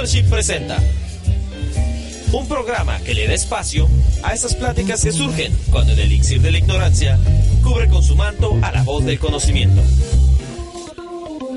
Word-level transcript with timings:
Mothership 0.00 0.30
presenta 0.30 0.82
un 2.32 2.48
programa 2.48 2.98
que 3.00 3.12
le 3.12 3.26
da 3.26 3.34
espacio 3.34 3.86
a 4.22 4.32
esas 4.32 4.54
pláticas 4.54 5.04
que 5.04 5.12
surgen 5.12 5.54
cuando 5.70 5.92
el 5.92 5.98
elixir 5.98 6.40
de 6.40 6.50
la 6.50 6.56
ignorancia 6.56 7.18
cubre 7.62 7.86
con 7.86 8.02
su 8.02 8.16
manto 8.16 8.58
a 8.62 8.72
la 8.72 8.82
voz 8.82 9.04
del 9.04 9.18
conocimiento. 9.18 9.82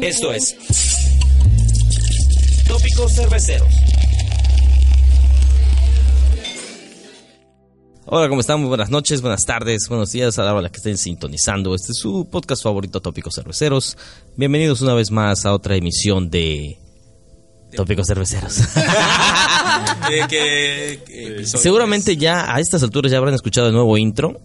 Esto 0.02 0.34
es 0.34 0.57
Tópicos 2.68 3.14
Cerveceros. 3.14 3.74
Hola, 8.07 8.28
¿cómo 8.28 8.41
están? 8.41 8.60
Muy 8.60 8.68
buenas 8.68 8.89
noches, 8.89 9.21
buenas 9.21 9.46
tardes, 9.46 9.88
buenos 9.88 10.12
días 10.12 10.38
a 10.38 10.44
la 10.44 10.54
hora 10.54 10.68
que 10.68 10.78
estén 10.80 10.98
sintonizando. 10.98 11.73
Este 11.75 11.94
es 11.94 11.98
su 11.98 12.28
podcast 12.30 12.62
favorito, 12.62 13.02
Tópicos 13.02 13.36
Cerveceros. 13.36 13.97
Bienvenidos 14.36 14.82
una 14.82 14.96
vez 14.96 15.11
más 15.11 15.46
a 15.46 15.54
otra 15.54 15.78
emisión 15.78 16.30
de 16.30 16.82
Tópicos 17.75 18.07
Cerveceros. 18.07 18.55
¿Qué- 20.07 20.25
qué- 20.29 21.00
qué 21.05 21.27
episodio 21.27 21.61
seguramente 21.63 22.18
ya 22.18 22.54
a 22.54 22.59
estas 22.59 22.83
alturas 22.83 23.11
ya 23.11 23.18
habrán 23.18 23.33
escuchado 23.33 23.68
el 23.68 23.73
nuevo 23.73 23.97
intro, 23.97 24.39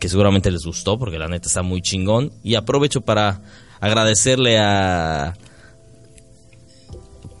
que 0.00 0.08
seguramente 0.08 0.50
les 0.50 0.64
gustó 0.64 0.98
porque 0.98 1.18
la 1.18 1.28
neta 1.28 1.48
está 1.48 1.62
muy 1.62 1.80
chingón. 1.82 2.32
Y 2.42 2.54
aprovecho 2.54 3.00
para 3.00 3.40
agradecerle 3.80 4.58
a 4.58 5.34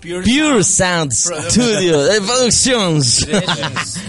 Pure 0.00 0.22
Pure 0.22 0.62
Sound 0.64 1.12
Studio 1.12 2.02
de 2.04 2.20
Productions. 2.20 3.26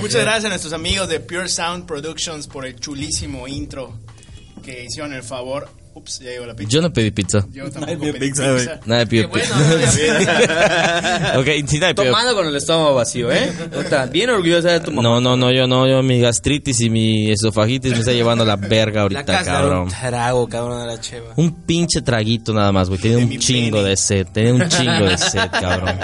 Muchas 0.02 0.22
gracias 0.22 0.46
a 0.46 0.50
nuestros 0.50 0.74
amigos 0.74 1.08
de 1.10 1.20
Pure 1.20 1.50
Sound 1.50 1.86
Productions 1.86 2.48
por 2.48 2.66
el 2.66 2.76
chulísimo 2.80 3.48
intro 3.48 4.00
que 4.64 4.84
hicieron 4.86 5.14
el 5.14 5.24
favor. 5.24 5.70
Ups, 5.98 6.20
ya 6.20 6.30
llegó 6.30 6.46
la 6.46 6.56
pizza. 6.56 6.70
Yo 6.70 6.82
no 6.82 6.94
pedí 6.94 7.12
pizza. 7.12 7.46
Yo 7.52 7.64
tampoco 7.72 7.86
Nadie 7.86 8.14
pedí 8.14 8.28
pizza, 8.30 8.56
pizza. 8.56 8.80
Nadie 8.86 9.08
pidió 9.08 9.32
pizza. 9.32 9.56
bueno, 9.58 11.40
ok, 11.40 11.48
sí, 11.68 11.80
nadie 11.80 11.96
pidió 11.96 12.12
Tomando 12.12 12.36
con 12.36 12.48
el 12.48 12.56
estómago 12.56 12.94
vacío, 12.96 13.32
¿eh? 13.32 13.52
Bien 14.12 14.30
orgullosa 14.30 14.70
de 14.70 14.80
tu 14.82 14.92
mamá. 14.92 15.02
No, 15.10 15.22
no, 15.22 15.36
no, 15.36 15.52
yo 15.52 15.66
no, 15.68 15.88
yo 15.88 16.04
mi 16.04 16.20
gastritis 16.20 16.80
y 16.82 16.90
mi 16.90 17.32
esofagitis 17.32 17.94
me 17.94 18.00
está 18.00 18.12
llevando 18.12 18.44
a 18.44 18.48
la 18.48 18.56
verga 18.56 18.98
La 18.98 19.02
ahorita, 19.02 19.22
era 19.22 19.44
cabrón. 19.44 19.80
un 19.84 19.90
trago, 19.90 20.48
cabrón, 20.48 20.82
a 20.82 20.86
la 20.86 21.00
cheva. 21.00 21.34
Un 21.36 21.52
pinche 21.64 22.02
traguito 22.02 22.54
nada 22.54 22.72
más, 22.72 22.90
güey. 22.90 23.02
Tenía 23.02 23.18
un 23.18 23.38
chingo 23.40 23.78
pene. 23.78 23.90
de 23.90 23.98
sed, 23.98 24.28
tenía 24.32 24.54
un 24.54 24.70
chingo 24.70 25.06
de 25.06 25.18
sed, 25.18 25.50
cabrón. 25.52 25.98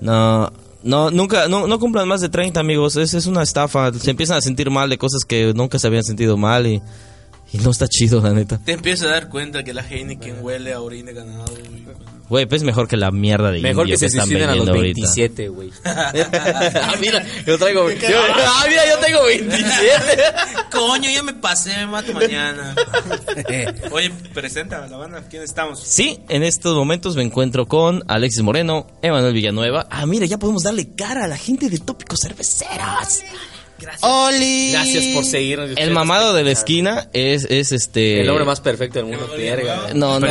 No, 0.00 0.52
no, 0.82 1.10
nunca, 1.10 1.46
no, 1.48 1.66
no 1.66 1.78
cumplan 1.78 2.08
más 2.08 2.20
de 2.20 2.28
30, 2.28 2.58
amigos. 2.58 2.96
Es, 2.96 3.14
es 3.14 3.26
una 3.26 3.42
estafa. 3.42 3.92
Se 3.92 4.10
empiezan 4.10 4.38
a 4.38 4.40
sentir 4.40 4.68
mal 4.70 4.90
de 4.90 4.98
cosas 4.98 5.22
que 5.24 5.52
nunca 5.54 5.78
se 5.78 5.86
habían 5.86 6.02
sentido 6.02 6.36
mal 6.36 6.66
y, 6.66 6.82
y 7.52 7.58
no 7.58 7.70
está 7.70 7.86
chido, 7.88 8.20
la 8.20 8.30
neta. 8.32 8.58
Te 8.64 8.72
empiezas 8.72 9.08
a 9.08 9.10
dar 9.10 9.28
cuenta 9.28 9.62
que 9.62 9.74
la 9.74 9.82
Heineken 9.88 10.38
huele 10.42 10.72
a 10.72 10.80
orina 10.80 11.08
de 11.08 11.14
ganado. 11.14 11.44
güey. 11.44 11.82
Güey, 12.28 12.46
pues 12.46 12.62
mejor 12.62 12.88
que 12.88 12.96
la 12.96 13.10
mierda 13.10 13.50
de 13.50 13.60
Mejor 13.60 13.84
indio 13.84 13.94
que 13.96 13.98
se 13.98 14.06
están 14.06 14.24
suiciden 14.26 14.48
a 14.48 14.54
los 14.54 14.64
vendiendo 14.64 14.78
ahorita. 15.04 15.14
27, 15.14 15.48
güey. 15.48 15.70
ah, 15.84 16.94
mira, 16.98 17.22
yo 17.46 17.58
traigo. 17.58 17.90
yo- 17.90 17.98
ah, 18.46 18.64
mira, 18.66 18.82
yo 18.88 18.98
tengo 19.04 19.24
27. 19.24 20.22
Coño, 20.70 21.10
ya 21.10 21.22
me 21.22 21.34
pasé, 21.34 21.76
me 21.76 21.86
mato 21.88 22.14
mañana. 22.14 22.74
Oye, 23.90 24.10
presenta 24.32 24.82
a 24.82 24.88
la 24.88 24.96
banda, 24.96 25.22
¿quién 25.28 25.42
estamos? 25.42 25.80
Sí, 25.84 26.20
en 26.30 26.42
estos 26.42 26.74
momentos 26.74 27.16
me 27.16 27.22
encuentro 27.22 27.66
con 27.66 28.02
Alexis 28.08 28.40
Moreno, 28.42 28.86
Emanuel 29.02 29.34
Villanueva. 29.34 29.86
Ah, 29.90 30.06
mira, 30.06 30.24
ya 30.24 30.38
podemos 30.38 30.62
darle 30.62 30.94
cara 30.94 31.24
a 31.24 31.28
la 31.28 31.36
gente 31.36 31.68
de 31.68 31.78
Tópicos 31.80 32.20
Cerveceros. 32.20 33.20
¡Oli! 34.00 34.72
Gracias 34.72 35.04
por 35.14 35.24
seguirnos. 35.24 35.70
El 35.76 35.90
mamado 35.90 36.34
de 36.34 36.44
la 36.44 36.50
esquina 36.50 37.08
es, 37.12 37.44
es 37.44 37.72
este... 37.72 38.20
El 38.20 38.28
hombre 38.30 38.44
más 38.44 38.60
perfecto 38.60 38.98
del 38.98 39.06
mundo, 39.06 39.28
verga. 39.36 39.88
No, 39.94 40.18
no. 40.20 40.26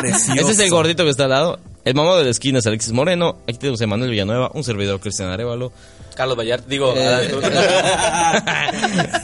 Precioso. 0.00 0.40
Ese 0.40 0.52
es 0.52 0.58
el 0.58 0.70
gordito 0.70 1.04
que 1.04 1.10
está 1.10 1.24
al 1.24 1.30
lado. 1.30 1.60
El 1.84 1.94
mamado 1.94 2.18
de 2.18 2.24
la 2.24 2.30
esquina 2.30 2.60
es 2.60 2.66
Alexis 2.66 2.92
Moreno. 2.92 3.38
Aquí 3.48 3.58
tenemos 3.58 3.80
a 3.80 3.84
Emanuel 3.84 4.10
Villanueva, 4.10 4.50
un 4.54 4.62
servidor 4.64 5.00
Cristian 5.00 5.30
Arevalo. 5.30 5.72
Carlos 6.14 6.36
Vallarta, 6.36 6.66
digo, 6.68 6.94
Eh. 6.96 7.30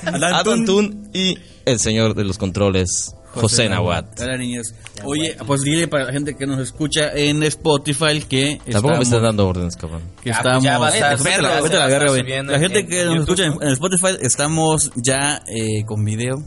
Adán 0.06 0.64
Tun 0.64 1.10
y 1.12 1.38
el 1.64 1.78
señor 1.78 2.14
de 2.14 2.24
los 2.24 2.38
controles, 2.38 3.14
José 3.40 3.68
Nahuat. 3.68 4.20
Hola 4.20 4.36
niños. 4.36 4.74
Oye, 5.04 5.36
pues 5.46 5.62
dile 5.62 5.88
para 5.88 6.04
la 6.04 6.12
gente 6.12 6.36
que 6.36 6.46
nos 6.46 6.58
escucha 6.60 7.12
en 7.14 7.42
Spotify 7.44 8.20
que 8.28 8.58
Tampoco 8.70 8.88
me 8.88 8.94
estamos, 8.94 9.06
estás 9.06 9.22
dando 9.22 9.48
órdenes, 9.48 9.76
cabrón. 9.76 10.02
que 10.22 10.30
Ah, 10.32 10.40
pues 10.42 10.46
estamos 10.46 10.62
ya 10.64 10.78
Vete 10.78 11.42
la- 11.42 11.60
vete 11.60 11.76
la 11.76 11.86
verga, 11.86 12.06
güey. 12.10 12.22
La 12.26 12.36
en- 12.54 12.60
gente 12.60 12.78
en 12.80 12.88
que 12.88 13.04
nos 13.04 13.14
YouTube. 13.16 13.20
escucha 13.40 13.44
en, 13.46 13.52
en 13.62 13.72
Spotify 13.74 14.08
estamos 14.20 14.90
ya 14.96 15.42
eh, 15.46 15.84
con 15.86 16.04
video. 16.04 16.42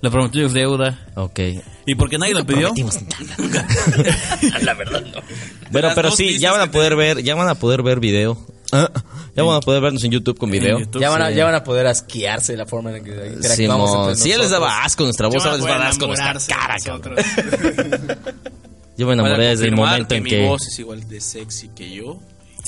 Lo 0.00 0.10
prometido 0.12 0.46
es 0.46 0.52
deuda. 0.52 1.06
Ok. 1.16 1.40
¿Y 1.86 1.94
porque 1.96 2.18
nadie 2.18 2.34
lo 2.34 2.46
pidió? 2.46 2.72
la 4.62 4.74
verdad 4.74 5.02
no. 5.02 5.20
Bueno, 5.70 5.88
pero 5.94 6.10
sí, 6.10 6.38
ya 6.38 6.52
van 6.52 6.60
a 6.60 6.70
poder 6.70 6.96
ver, 6.96 7.22
ya 7.22 7.34
van 7.34 7.48
a 7.48 7.56
poder 7.56 7.82
ver 7.82 8.00
video. 8.00 8.38
Ah, 8.72 8.90
Ya 9.34 9.42
van 9.44 9.56
a 9.56 9.60
poder 9.60 9.80
vernos 9.80 10.04
en 10.04 10.10
YouTube 10.10 10.36
con 10.38 10.50
video. 10.50 10.78
YouTube, 10.80 11.00
Ya 11.00 11.10
van, 11.10 11.22
a, 11.22 11.28
sí. 11.30 11.34
ya 11.36 11.44
van 11.44 11.54
a 11.54 11.64
poder 11.64 11.86
asquearse 11.86 12.52
de 12.52 12.58
la 12.58 12.66
forma 12.66 12.94
en 12.96 13.02
que 13.04 13.10
interactuamos 13.10 13.90
Simón, 13.90 14.08
entre 14.10 14.22
si 14.22 14.28
ya 14.30 14.38
les 14.38 14.50
daba 14.50 14.84
asco 14.84 15.04
nuestra 15.04 15.28
voz, 15.28 15.44
ahora 15.44 15.56
les 15.56 15.66
va 15.66 15.74
a 15.74 15.78
dar 15.78 15.86
asco 15.88 16.06
nuestra 16.06 16.34
cara, 16.48 16.76
cabrón. 16.84 17.16
Yo 18.98 19.06
me 19.06 19.12
enamoré 19.12 19.46
desde 19.46 19.66
el 19.66 19.76
momento 19.76 20.08
que 20.08 20.16
en 20.16 20.22
mi 20.24 20.30
que... 20.30 20.46
voz 20.46 20.66
es 20.66 20.78
igual 20.80 21.08
de 21.08 21.20
sexy 21.20 21.68
que 21.68 21.88
yo. 21.90 22.18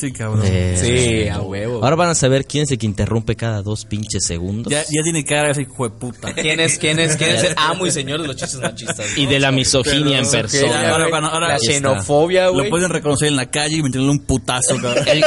Sí, 0.01 0.13
cabrón. 0.13 0.43
Eh, 0.47 0.79
Sí, 0.81 1.29
a 1.29 1.41
huevo. 1.41 1.83
Ahora 1.85 1.97
van 1.97 2.09
a 2.11 2.15
saber 2.15 2.47
quién 2.47 2.65
es 2.65 2.71
el 2.71 2.79
que 2.79 2.87
interrumpe 2.87 3.37
cada 3.37 3.61
dos 3.63 3.85
pinches 3.85 4.25
segundos. 4.27 4.71
Ya, 4.73 4.83
ya 4.83 5.03
tiene 5.03 5.25
cara 5.25 5.51
ese 5.51 5.63
hijo 5.63 5.85
de 5.89 5.91
puta. 5.95 6.33
¿Quién 6.33 6.59
es, 6.61 6.79
quién 6.79 6.99
es, 6.99 7.17
quién 7.17 7.31
es 7.37 7.45
el 7.45 7.55
amo 7.57 7.87
y 7.87 7.91
señor 7.91 8.23
de 8.23 8.29
los 8.29 8.37
chistes 8.37 8.61
machistas? 8.61 9.17
Y 9.19 9.27
de 9.27 9.39
la 9.39 9.53
misoginia 9.53 10.19
en 10.21 10.31
persona. 10.31 10.91
Ahora, 10.91 11.07
ahora 11.29 11.49
la 11.49 11.59
xenofobia, 11.59 12.47
Lo 12.47 12.53
güey. 12.55 12.71
pueden 12.71 12.89
reconocer 12.91 13.29
en 13.29 13.37
la 13.37 13.51
calle 13.51 13.77
y 13.77 13.83
meterle 13.83 14.09
un 14.09 14.21
putazo, 14.21 14.77
cabrón. 14.83 15.05
El, 15.07 15.25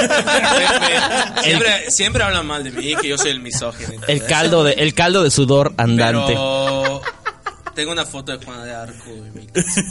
Siempre, 1.44 1.92
siempre 1.92 2.24
hablan 2.24 2.46
mal 2.48 2.64
de 2.64 2.72
mí, 2.72 2.96
que 3.02 3.08
yo 3.10 3.18
soy 3.18 3.32
el 3.32 3.42
misógino. 3.42 3.90
el 4.08 4.24
caldo 4.26 4.64
de, 4.64 4.74
el 4.74 4.94
caldo 4.94 5.24
de 5.24 5.32
sudor 5.32 5.74
andante. 5.78 6.34
Pero 6.34 7.02
tengo 7.76 7.92
una 7.92 8.06
foto 8.06 8.38
de 8.38 8.44
Juana 8.46 8.64
de 8.66 8.74
Arco 8.74 9.10
en 9.10 9.34
mi 9.34 9.46
casa. 9.48 9.82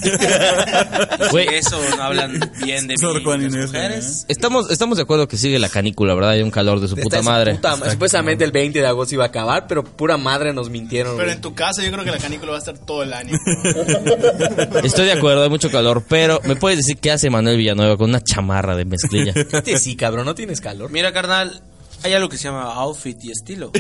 Güey. 1.31 1.49
Eso 1.55 1.81
no 1.97 2.03
hablan 2.03 2.39
bien 2.65 2.87
de 2.87 2.95
mí 2.95 2.99
Sor 2.99 3.23
Juan 3.23 3.43
las 3.45 3.53
Inés, 3.55 3.67
mujeres. 3.67 4.25
Estamos, 4.29 4.71
estamos 4.71 4.97
de 4.99 5.03
acuerdo 5.05 5.29
que 5.29 5.37
sigue 5.37 5.59
la 5.59 5.69
canícula, 5.69 6.15
¿verdad? 6.15 6.31
Hay 6.31 6.43
un 6.43 6.51
calor 6.51 6.81
de 6.81 6.89
su 6.89 6.95
Está 6.95 7.03
puta 7.05 7.17
de 7.19 7.23
su 7.23 7.29
madre. 7.29 7.55
puta 7.55 7.77
ma- 7.77 7.91
supuestamente 7.91 8.45
el 8.45 8.53
20 8.53 8.81
de 8.81 8.87
agosto 8.87 9.15
iba 9.15 9.25
a 9.25 9.29
acabar, 9.29 9.67
pero 9.67 9.85
pura 9.85 10.17
madre 10.17 10.53
nos 10.53 10.71
mintieron. 10.71 11.13
Pero 11.17 11.25
güey. 11.27 11.37
en 11.37 11.41
tu 11.41 11.55
casa 11.55 11.83
yo 11.83 11.91
creo 11.93 12.05
que 12.05 12.11
la 12.11 12.19
canícula 12.19 12.53
va 12.53 12.57
a 12.57 12.61
estar 12.61 12.79
todo 12.79 13.03
el 13.03 13.13
año. 13.13 13.37
Estoy 14.85 15.07
de 15.07 15.13
acuerdo, 15.13 15.43
hay 15.43 15.51
mucho 15.51 15.71
calor, 15.71 16.05
pero 16.09 16.41
¿me 16.45 16.57
puedes 16.57 16.79
decir 16.79 16.99
qué 16.99 17.11
hace 17.11 17.31
Manuel 17.31 17.57
Villanueva 17.57 17.97
con 17.97 18.11
una 18.11 18.21
chamarra 18.23 18.77
de 18.77 18.85
mezclilla? 18.85 19.33
Este 19.35 19.79
sí, 19.79 19.97
cabrón, 19.97 20.25
no 20.27 20.35
tienes 20.35 20.61
calor. 20.61 20.91
Mira, 20.91 21.13
carnal, 21.13 21.63
hay 22.03 22.13
algo 22.15 22.29
que 22.29 22.37
se 22.37 22.45
llama 22.45 22.65
outfit 22.75 23.17
y 23.25 23.31
estilo. 23.31 23.71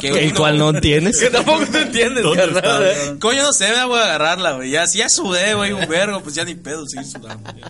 Que 0.00 0.08
el 0.26 0.34
cual 0.34 0.58
no 0.58 0.72
tienes. 0.80 1.18
Que 1.18 1.30
tampoco 1.30 1.66
te 1.66 1.82
entiendes, 1.82 2.24
carnal. 2.34 2.82
¿eh? 2.86 3.16
Coño, 3.20 3.42
no 3.42 3.52
sé, 3.52 3.70
me 3.70 3.84
voy 3.84 3.98
a 3.98 4.04
agarrarla, 4.04 4.52
güey. 4.52 4.70
Ya, 4.70 4.86
si 4.86 4.98
ya 4.98 5.08
sudé, 5.08 5.54
güey, 5.54 5.72
un 5.72 5.88
vergo, 5.88 6.20
pues 6.22 6.34
ya 6.34 6.44
ni 6.44 6.54
pedo 6.54 6.84
seguir 6.86 7.06
sudando. 7.06 7.52
güey. 7.52 7.64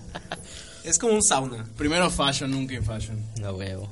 Es 0.84 0.98
como 0.98 1.12
un 1.14 1.22
sauna. 1.22 1.66
Primero 1.76 2.08
fashion, 2.10 2.50
nunca 2.50 2.74
in 2.74 2.82
fashion. 2.82 3.22
No, 3.40 3.52
huevo. 3.52 3.88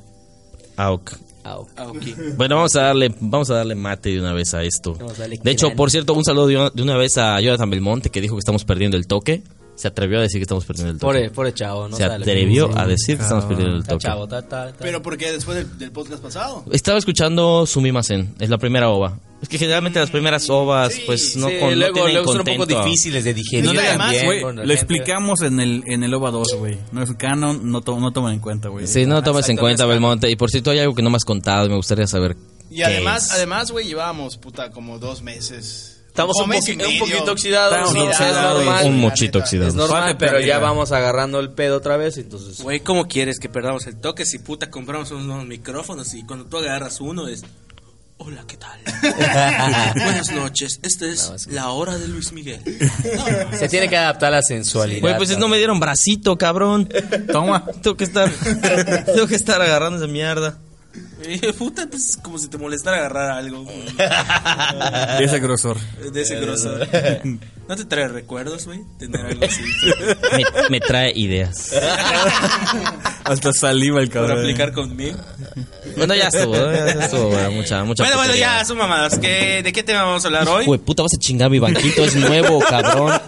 Auk. 0.76 1.12
Au. 1.44 1.68
Ah. 1.76 1.92
Bueno, 2.36 2.56
vamos 2.56 2.74
a 2.76 2.82
darle, 2.82 3.14
vamos 3.20 3.50
a 3.50 3.54
darle 3.54 3.74
mate 3.74 4.10
de 4.10 4.20
una 4.20 4.32
vez 4.32 4.52
a 4.54 4.62
esto. 4.62 4.98
De 5.42 5.50
hecho, 5.50 5.70
por 5.76 5.90
cierto, 5.90 6.14
un 6.14 6.24
saludo 6.24 6.46
de 6.48 6.56
una, 6.56 6.70
de 6.70 6.82
una 6.82 6.96
vez 6.96 7.18
a 7.18 7.40
Jonathan 7.40 7.70
Belmonte 7.70 8.10
que 8.10 8.20
dijo 8.20 8.34
que 8.34 8.40
estamos 8.40 8.64
perdiendo 8.64 8.96
el 8.96 9.06
toque. 9.06 9.42
Se 9.76 9.88
atrevió 9.88 10.18
a 10.18 10.22
decir 10.22 10.38
que 10.38 10.44
estamos 10.44 10.64
perdiendo 10.64 10.92
el 10.92 10.98
toque. 10.98 11.06
Pobre, 11.06 11.30
pobre 11.30 11.52
chavo, 11.54 11.86
no 11.88 11.96
Se 11.96 12.02
que 12.04 12.10
atrevió 12.12 12.70
a 12.76 12.86
decir 12.86 13.16
que 13.18 13.22
estamos 13.22 13.44
perdiendo 13.44 13.74
el 13.74 13.80
Está 13.82 13.92
toque. 13.92 14.02
chavo, 14.06 14.24
está, 14.24 14.38
está, 14.38 14.68
está. 14.70 14.78
Pero 14.82 15.02
porque 15.02 15.30
después 15.32 15.56
del, 15.58 15.78
del 15.78 15.92
podcast 15.92 16.22
pasado. 16.22 16.64
Estaba 16.72 16.98
escuchando 16.98 17.66
Sumimasen, 17.66 18.34
es 18.40 18.48
la 18.50 18.58
primera 18.58 18.88
ova. 18.88 19.20
Es 19.42 19.50
que 19.50 19.58
generalmente 19.58 19.98
las 20.00 20.10
primeras 20.10 20.48
ovas, 20.48 20.94
pues 21.04 21.36
no, 21.36 21.48
Sí, 21.50 21.58
con, 21.60 21.68
no 21.68 21.76
luego, 21.76 21.92
tienen 21.92 22.12
luego 22.14 22.32
son 22.32 22.40
un 22.48 22.56
poco 22.56 22.64
difíciles 22.64 23.22
de 23.22 23.34
digerir 23.34 23.66
No 23.66 23.74
le 23.74 23.82
también. 23.82 23.98
más, 23.98 24.24
güey. 24.24 24.40
con 24.40 24.56
la 24.56 24.64
Lo 24.64 24.72
explicamos 24.72 25.42
en 25.42 25.60
el, 25.60 25.82
en 25.86 26.02
el 26.04 26.14
OVA 26.14 26.30
2, 26.30 26.54
güey. 26.58 26.78
No 26.92 27.02
es 27.02 27.12
canon, 27.16 27.70
no, 27.70 27.82
to- 27.82 28.00
no 28.00 28.12
toman 28.12 28.32
en 28.32 28.40
cuenta, 28.40 28.70
güey. 28.70 28.86
Sí, 28.86 29.04
no 29.04 29.22
tomes 29.22 29.46
en 29.50 29.58
cuenta, 29.58 29.82
no 29.82 29.90
Belmonte. 29.90 30.30
Y 30.30 30.36
por 30.36 30.50
cierto, 30.50 30.70
hay 30.70 30.78
algo 30.78 30.94
que 30.94 31.02
no 31.02 31.10
me 31.10 31.16
has 31.16 31.26
contado 31.26 31.66
y 31.66 31.68
me 31.68 31.76
gustaría 31.76 32.06
saber. 32.06 32.34
Y 32.70 32.76
qué 32.76 32.84
además, 32.86 33.26
es. 33.26 33.32
además, 33.32 33.70
güey, 33.70 33.86
llevábamos, 33.86 34.38
puta, 34.38 34.70
como 34.70 34.98
dos 34.98 35.20
meses. 35.22 35.95
Estamos 36.16 36.36
un, 36.38 36.50
poqui- 36.50 36.94
un 36.94 36.98
poquito 36.98 37.32
oxidados. 37.32 37.92
Sí, 37.92 37.98
o 37.98 38.12
sea, 38.14 38.30
es 38.30 38.36
normal. 38.56 38.86
Un 38.86 39.00
mochito 39.00 39.38
oxidado. 39.38 39.68
Es 39.68 39.74
normal, 39.74 40.16
pero 40.18 40.40
ya 40.40 40.58
vamos 40.58 40.90
agarrando 40.90 41.40
el 41.40 41.50
pedo 41.50 41.76
otra 41.76 41.98
vez, 41.98 42.16
entonces... 42.16 42.62
Güey, 42.62 42.80
¿cómo 42.80 43.06
quieres 43.06 43.38
que 43.38 43.50
perdamos 43.50 43.86
el 43.86 43.96
toque 43.96 44.24
si 44.24 44.38
puta 44.38 44.70
compramos 44.70 45.10
unos 45.10 45.24
nuevos 45.24 45.44
micrófonos 45.46 46.14
y 46.14 46.24
cuando 46.24 46.46
tú 46.46 46.56
agarras 46.56 47.02
uno 47.02 47.28
es... 47.28 47.44
Hola, 48.16 48.44
¿qué 48.48 48.56
tal? 48.56 48.80
Buenas 49.94 50.32
noches, 50.32 50.80
esta 50.82 51.04
es 51.04 51.48
la 51.48 51.68
hora 51.68 51.98
de 51.98 52.08
Luis 52.08 52.32
Miguel. 52.32 52.62
Se 53.52 53.68
tiene 53.68 53.90
que 53.90 53.98
adaptar 53.98 54.32
a 54.32 54.36
la 54.36 54.42
sensualidad. 54.42 55.02
Güey, 55.02 55.16
pues 55.18 55.36
no 55.36 55.48
me 55.48 55.58
dieron 55.58 55.78
bracito, 55.78 56.38
cabrón. 56.38 56.88
Toma. 57.30 57.66
tengo 57.82 57.94
que 57.94 58.04
estar, 58.04 58.30
tengo 59.04 59.26
que 59.26 59.34
estar 59.34 59.60
agarrando 59.60 59.98
esa 59.98 60.10
mierda. 60.10 60.56
Y, 61.24 61.38
puta, 61.52 61.86
pues 61.90 62.18
como 62.22 62.38
si 62.38 62.48
te 62.48 62.58
molestara 62.58 62.98
agarrar 62.98 63.30
algo 63.30 63.62
güey, 63.64 63.82
De 65.18 65.24
ese 65.24 65.40
grosor. 65.40 65.78
de 66.12 66.20
ese 66.20 66.38
grosor. 66.40 66.86
¿No 67.68 67.74
te 67.74 67.84
trae 67.86 68.06
recuerdos, 68.08 68.66
güey? 68.66 68.80
Tener 68.98 69.24
algo 69.26 69.44
así. 69.44 69.62
Me, 70.36 70.44
me 70.70 70.80
trae 70.80 71.12
ideas. 71.16 71.72
Hasta 73.24 73.52
saliva 73.52 74.00
el 74.00 74.08
Para 74.08 74.26
cabrón. 74.26 74.38
aplicar 74.40 74.72
conmigo. 74.72 75.18
Bueno, 75.96 76.14
ya 76.14 76.28
estuvo, 76.28 76.54
¿eh? 76.54 76.94
ya 76.98 77.04
estuvo, 77.06 77.30
güey, 77.30 77.50
mucha, 77.54 77.82
mucha 77.82 78.02
Bueno, 78.04 78.18
bueno, 78.18 78.34
ya, 78.36 78.64
son 78.64 78.76
mamadas. 78.78 79.18
¿Qué, 79.18 79.62
¿De 79.64 79.72
qué 79.72 79.82
tema 79.82 80.04
vamos 80.04 80.22
a 80.24 80.28
hablar 80.28 80.46
hoy? 80.48 80.66
Güey, 80.66 80.78
puta, 80.78 81.02
vas 81.02 81.14
a 81.14 81.18
chingar 81.18 81.50
mi 81.50 81.58
banquito, 81.58 82.04
es 82.04 82.14
nuevo, 82.14 82.60
cabrón. 82.60 83.18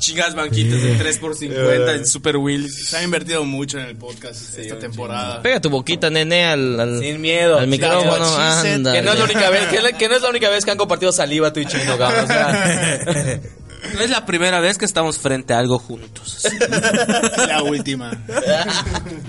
Chingas 0.00 0.34
banquitos 0.34 0.82
de 0.82 0.96
3 0.96 1.18
por 1.18 1.36
50 1.36 1.94
en 1.94 2.06
Super 2.06 2.36
Wheels. 2.36 2.88
Se 2.88 2.96
ha 2.96 3.02
invertido 3.02 3.44
mucho 3.44 3.78
en 3.78 3.86
el 3.86 3.96
podcast 3.96 4.58
esta 4.58 4.78
temporada. 4.78 5.42
Pega 5.42 5.60
tu 5.60 5.70
boquita, 5.70 6.10
nene, 6.10 6.46
al, 6.46 6.80
al, 6.80 7.00
Sin 7.00 7.20
miedo. 7.20 7.58
al 7.58 7.68
micrófono. 7.68 8.36
Anda. 8.36 8.92
Que 8.92 9.02
no 9.02 9.12
es 9.12 9.18
la 9.18 9.24
única 9.24 9.50
vez, 9.50 9.66
que, 9.68 10.08
no 10.08 10.16
es 10.16 10.22
la 10.22 10.30
única 10.30 10.50
vez 10.50 10.64
que 10.64 10.70
han 10.72 10.78
compartido 10.78 11.12
saliva 11.12 11.52
tú 11.52 11.60
y 11.60 11.66
Chino. 11.66 11.94
O 11.94 12.26
sea, 12.26 13.40
No 13.94 14.00
es 14.00 14.10
la 14.10 14.26
primera 14.26 14.60
vez 14.60 14.78
que 14.78 14.84
estamos 14.84 15.18
frente 15.18 15.54
a 15.54 15.58
algo 15.58 15.78
juntos. 15.78 16.46
La 17.48 17.62
última. 17.62 18.12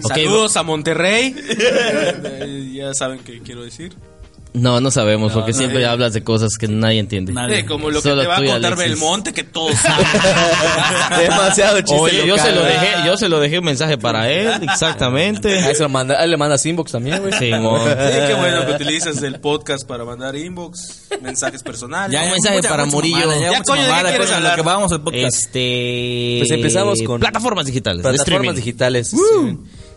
Saludos 0.07 0.57
a 0.57 0.63
Monterrey. 0.63 1.35
Eh, 1.47 2.71
ya 2.75 2.93
saben 2.93 3.19
qué 3.19 3.39
quiero 3.39 3.63
decir. 3.63 3.93
No, 4.53 4.81
no 4.81 4.91
sabemos, 4.91 5.31
porque 5.31 5.53
siempre 5.53 5.85
hablas 5.85 6.11
de 6.11 6.23
cosas 6.25 6.57
que 6.59 6.67
nadie 6.67 6.99
entiende. 6.99 7.31
Nadie. 7.31 7.65
Como 7.65 7.89
lo 7.89 8.01
que 8.01 8.09
Solo 8.09 8.23
te 8.23 8.27
va 8.27 8.33
a 8.35 8.37
contar 8.37 8.55
Alexis. 8.73 8.77
Belmonte, 8.77 9.31
que 9.33 9.43
todos 9.45 9.73
saben. 9.77 10.05
demasiado 11.19 11.77
chiste. 11.81 11.95
Oye, 11.95 12.27
yo 12.27 12.37
se 12.37 12.51
lo 12.51 12.61
dejé, 12.63 12.87
yo 13.05 13.17
se 13.17 13.29
lo 13.29 13.39
dejé 13.39 13.59
un 13.59 13.65
mensaje 13.65 13.97
para 13.97 14.29
él, 14.29 14.51
exactamente. 14.63 15.59
Ahí 15.59 15.73
se 15.75 15.83
lo 15.83 15.89
manda, 15.89 16.19
ahí 16.19 16.29
le 16.29 16.37
mandas 16.37 16.65
inbox 16.65 16.91
también, 16.91 17.19
güey. 17.21 17.31
Sí, 17.33 17.49
qué 17.49 18.35
bueno 18.37 18.65
que 18.65 18.73
utilizas 18.73 19.21
el 19.23 19.39
podcast 19.39 19.87
para 19.87 20.03
mandar 20.03 20.35
inbox, 20.35 21.03
mensajes 21.21 21.63
personales. 21.63 22.19
Un 22.21 22.31
mensaje 22.31 22.61
para 22.63 22.85
Murillo. 22.85 23.31
Ya, 23.39 23.51
Ya, 23.53 23.63
coño, 23.63 23.81
¿de 23.83 23.87
qué 23.93 24.09
quieres 24.09 24.29
Lo 24.29 24.35
hablar? 24.35 24.55
que 24.55 24.61
vamos 24.63 24.91
al 24.91 25.01
podcast. 25.01 25.23
Este. 25.45 26.35
Pues 26.39 26.51
empezamos 26.51 26.99
con- 27.05 27.19
Plataformas 27.19 27.65
digitales. 27.65 28.01
Plataformas 28.01 28.55
digitales. 28.55 29.09
sí. 29.09 29.17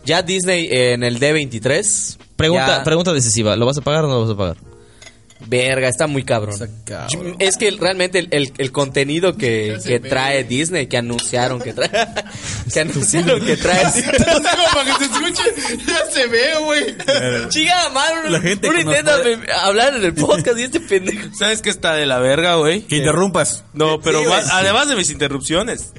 Ya 0.06 0.20
Disney 0.22 0.68
en 0.70 1.02
el 1.02 1.18
D23. 1.18 2.18
Pregunta, 2.36 2.78
ya- 2.78 2.84
pregunta 2.84 3.12
decisiva: 3.12 3.56
¿lo 3.56 3.66
vas 3.66 3.78
a 3.78 3.82
pagar 3.82 4.04
o 4.04 4.08
no 4.08 4.14
lo 4.14 4.20
vas 4.22 4.30
a 4.30 4.36
pagar? 4.36 4.56
Verga, 5.46 5.88
está 5.88 6.06
muy 6.06 6.22
cabrón. 6.24 6.56
cabrón. 6.86 7.08
Yo- 7.10 7.36
Es 7.38 7.58
que 7.58 7.70
realmente 7.72 8.18
el, 8.20 8.28
el- 8.30 8.52
el 8.56 8.72
contenido 8.72 9.36
que, 9.36 9.76
que 9.84 10.00
trae 10.00 10.42
Disney, 10.44 10.86
que 10.86 10.96
anunciaron 10.96 11.60
que 11.60 11.74
trae, 11.74 11.90
que 12.72 12.80
anunciaron 12.80 13.44
que 13.44 13.56
trae. 13.58 13.82
Para 13.84 14.84
que 14.84 15.04
se 15.04 15.04
escuche, 15.04 15.82
ya 15.86 16.06
se 16.10 16.26
ve, 16.28 16.44
güey. 16.64 16.96
Chica, 17.50 17.90
madre, 17.92 18.30
La 18.30 18.40
gente 18.40 18.68
uno 18.70 18.80
intenta 18.80 19.16
puede- 19.20 19.52
hablar 19.52 19.94
en 19.96 20.04
el 20.04 20.14
podcast 20.14 20.58
y 20.58 20.62
este 20.62 20.80
pendejo. 20.80 21.28
¿Sabes 21.34 21.60
qué 21.60 21.68
está 21.68 21.92
de 21.94 22.06
la 22.06 22.20
verga, 22.20 22.54
güey? 22.54 22.82
Que 22.82 22.96
interrumpas. 22.96 23.64
No, 23.74 24.00
pero 24.00 24.20
Sí, 24.20 24.26
güey. 24.26 24.40
además 24.50 24.88
de 24.88 24.96
mis 24.96 25.10
interrupciones. 25.10 25.92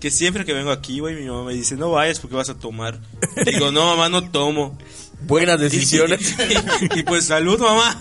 Que 0.00 0.10
siempre 0.10 0.44
que 0.44 0.52
vengo 0.52 0.70
aquí, 0.70 1.00
güey, 1.00 1.16
mi 1.16 1.26
mamá 1.26 1.44
me 1.44 1.54
dice, 1.54 1.74
no 1.76 1.90
vayas 1.90 2.20
porque 2.20 2.36
vas 2.36 2.48
a 2.50 2.54
tomar. 2.58 2.98
Digo, 3.44 3.72
no, 3.72 3.84
mamá, 3.86 4.08
no 4.08 4.30
tomo. 4.30 4.78
Buenas 5.22 5.58
decisiones. 5.58 6.36
y 6.94 7.02
pues 7.02 7.24
salud, 7.24 7.58
mamá. 7.58 8.00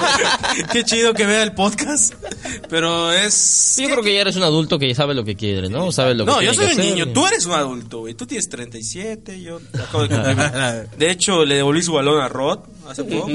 Qué 0.72 0.84
chido 0.84 1.14
que 1.14 1.24
vea 1.24 1.42
el 1.42 1.52
podcast. 1.54 2.12
Pero 2.68 3.10
es... 3.10 3.76
Yo 3.80 3.88
creo 3.88 4.02
que 4.02 4.12
ya 4.14 4.20
eres 4.20 4.36
un 4.36 4.42
adulto 4.42 4.78
que 4.78 4.94
sabe 4.94 5.14
lo 5.14 5.24
que 5.24 5.34
quiere, 5.34 5.70
¿no? 5.70 5.90
Sabe 5.92 6.14
lo 6.14 6.26
que 6.26 6.30
No, 6.30 6.42
yo 6.42 6.50
tiene 6.50 6.54
soy 6.54 6.66
que 6.66 6.74
un 6.74 6.80
hacer. 6.80 6.92
niño, 6.94 7.12
tú 7.14 7.26
eres 7.26 7.46
un 7.46 7.52
adulto, 7.52 8.00
güey. 8.00 8.12
Tú 8.12 8.26
tienes 8.26 8.50
37, 8.50 9.40
yo 9.40 9.60
acabo 9.82 10.06
de 10.06 10.08
cumplir. 10.14 10.98
De 10.98 11.10
hecho, 11.10 11.46
le 11.46 11.54
devolví 11.54 11.82
su 11.82 11.94
balón 11.94 12.20
a 12.20 12.28
Rod 12.28 12.58
hace 12.86 13.04
poco. 13.04 13.28
que 13.28 13.34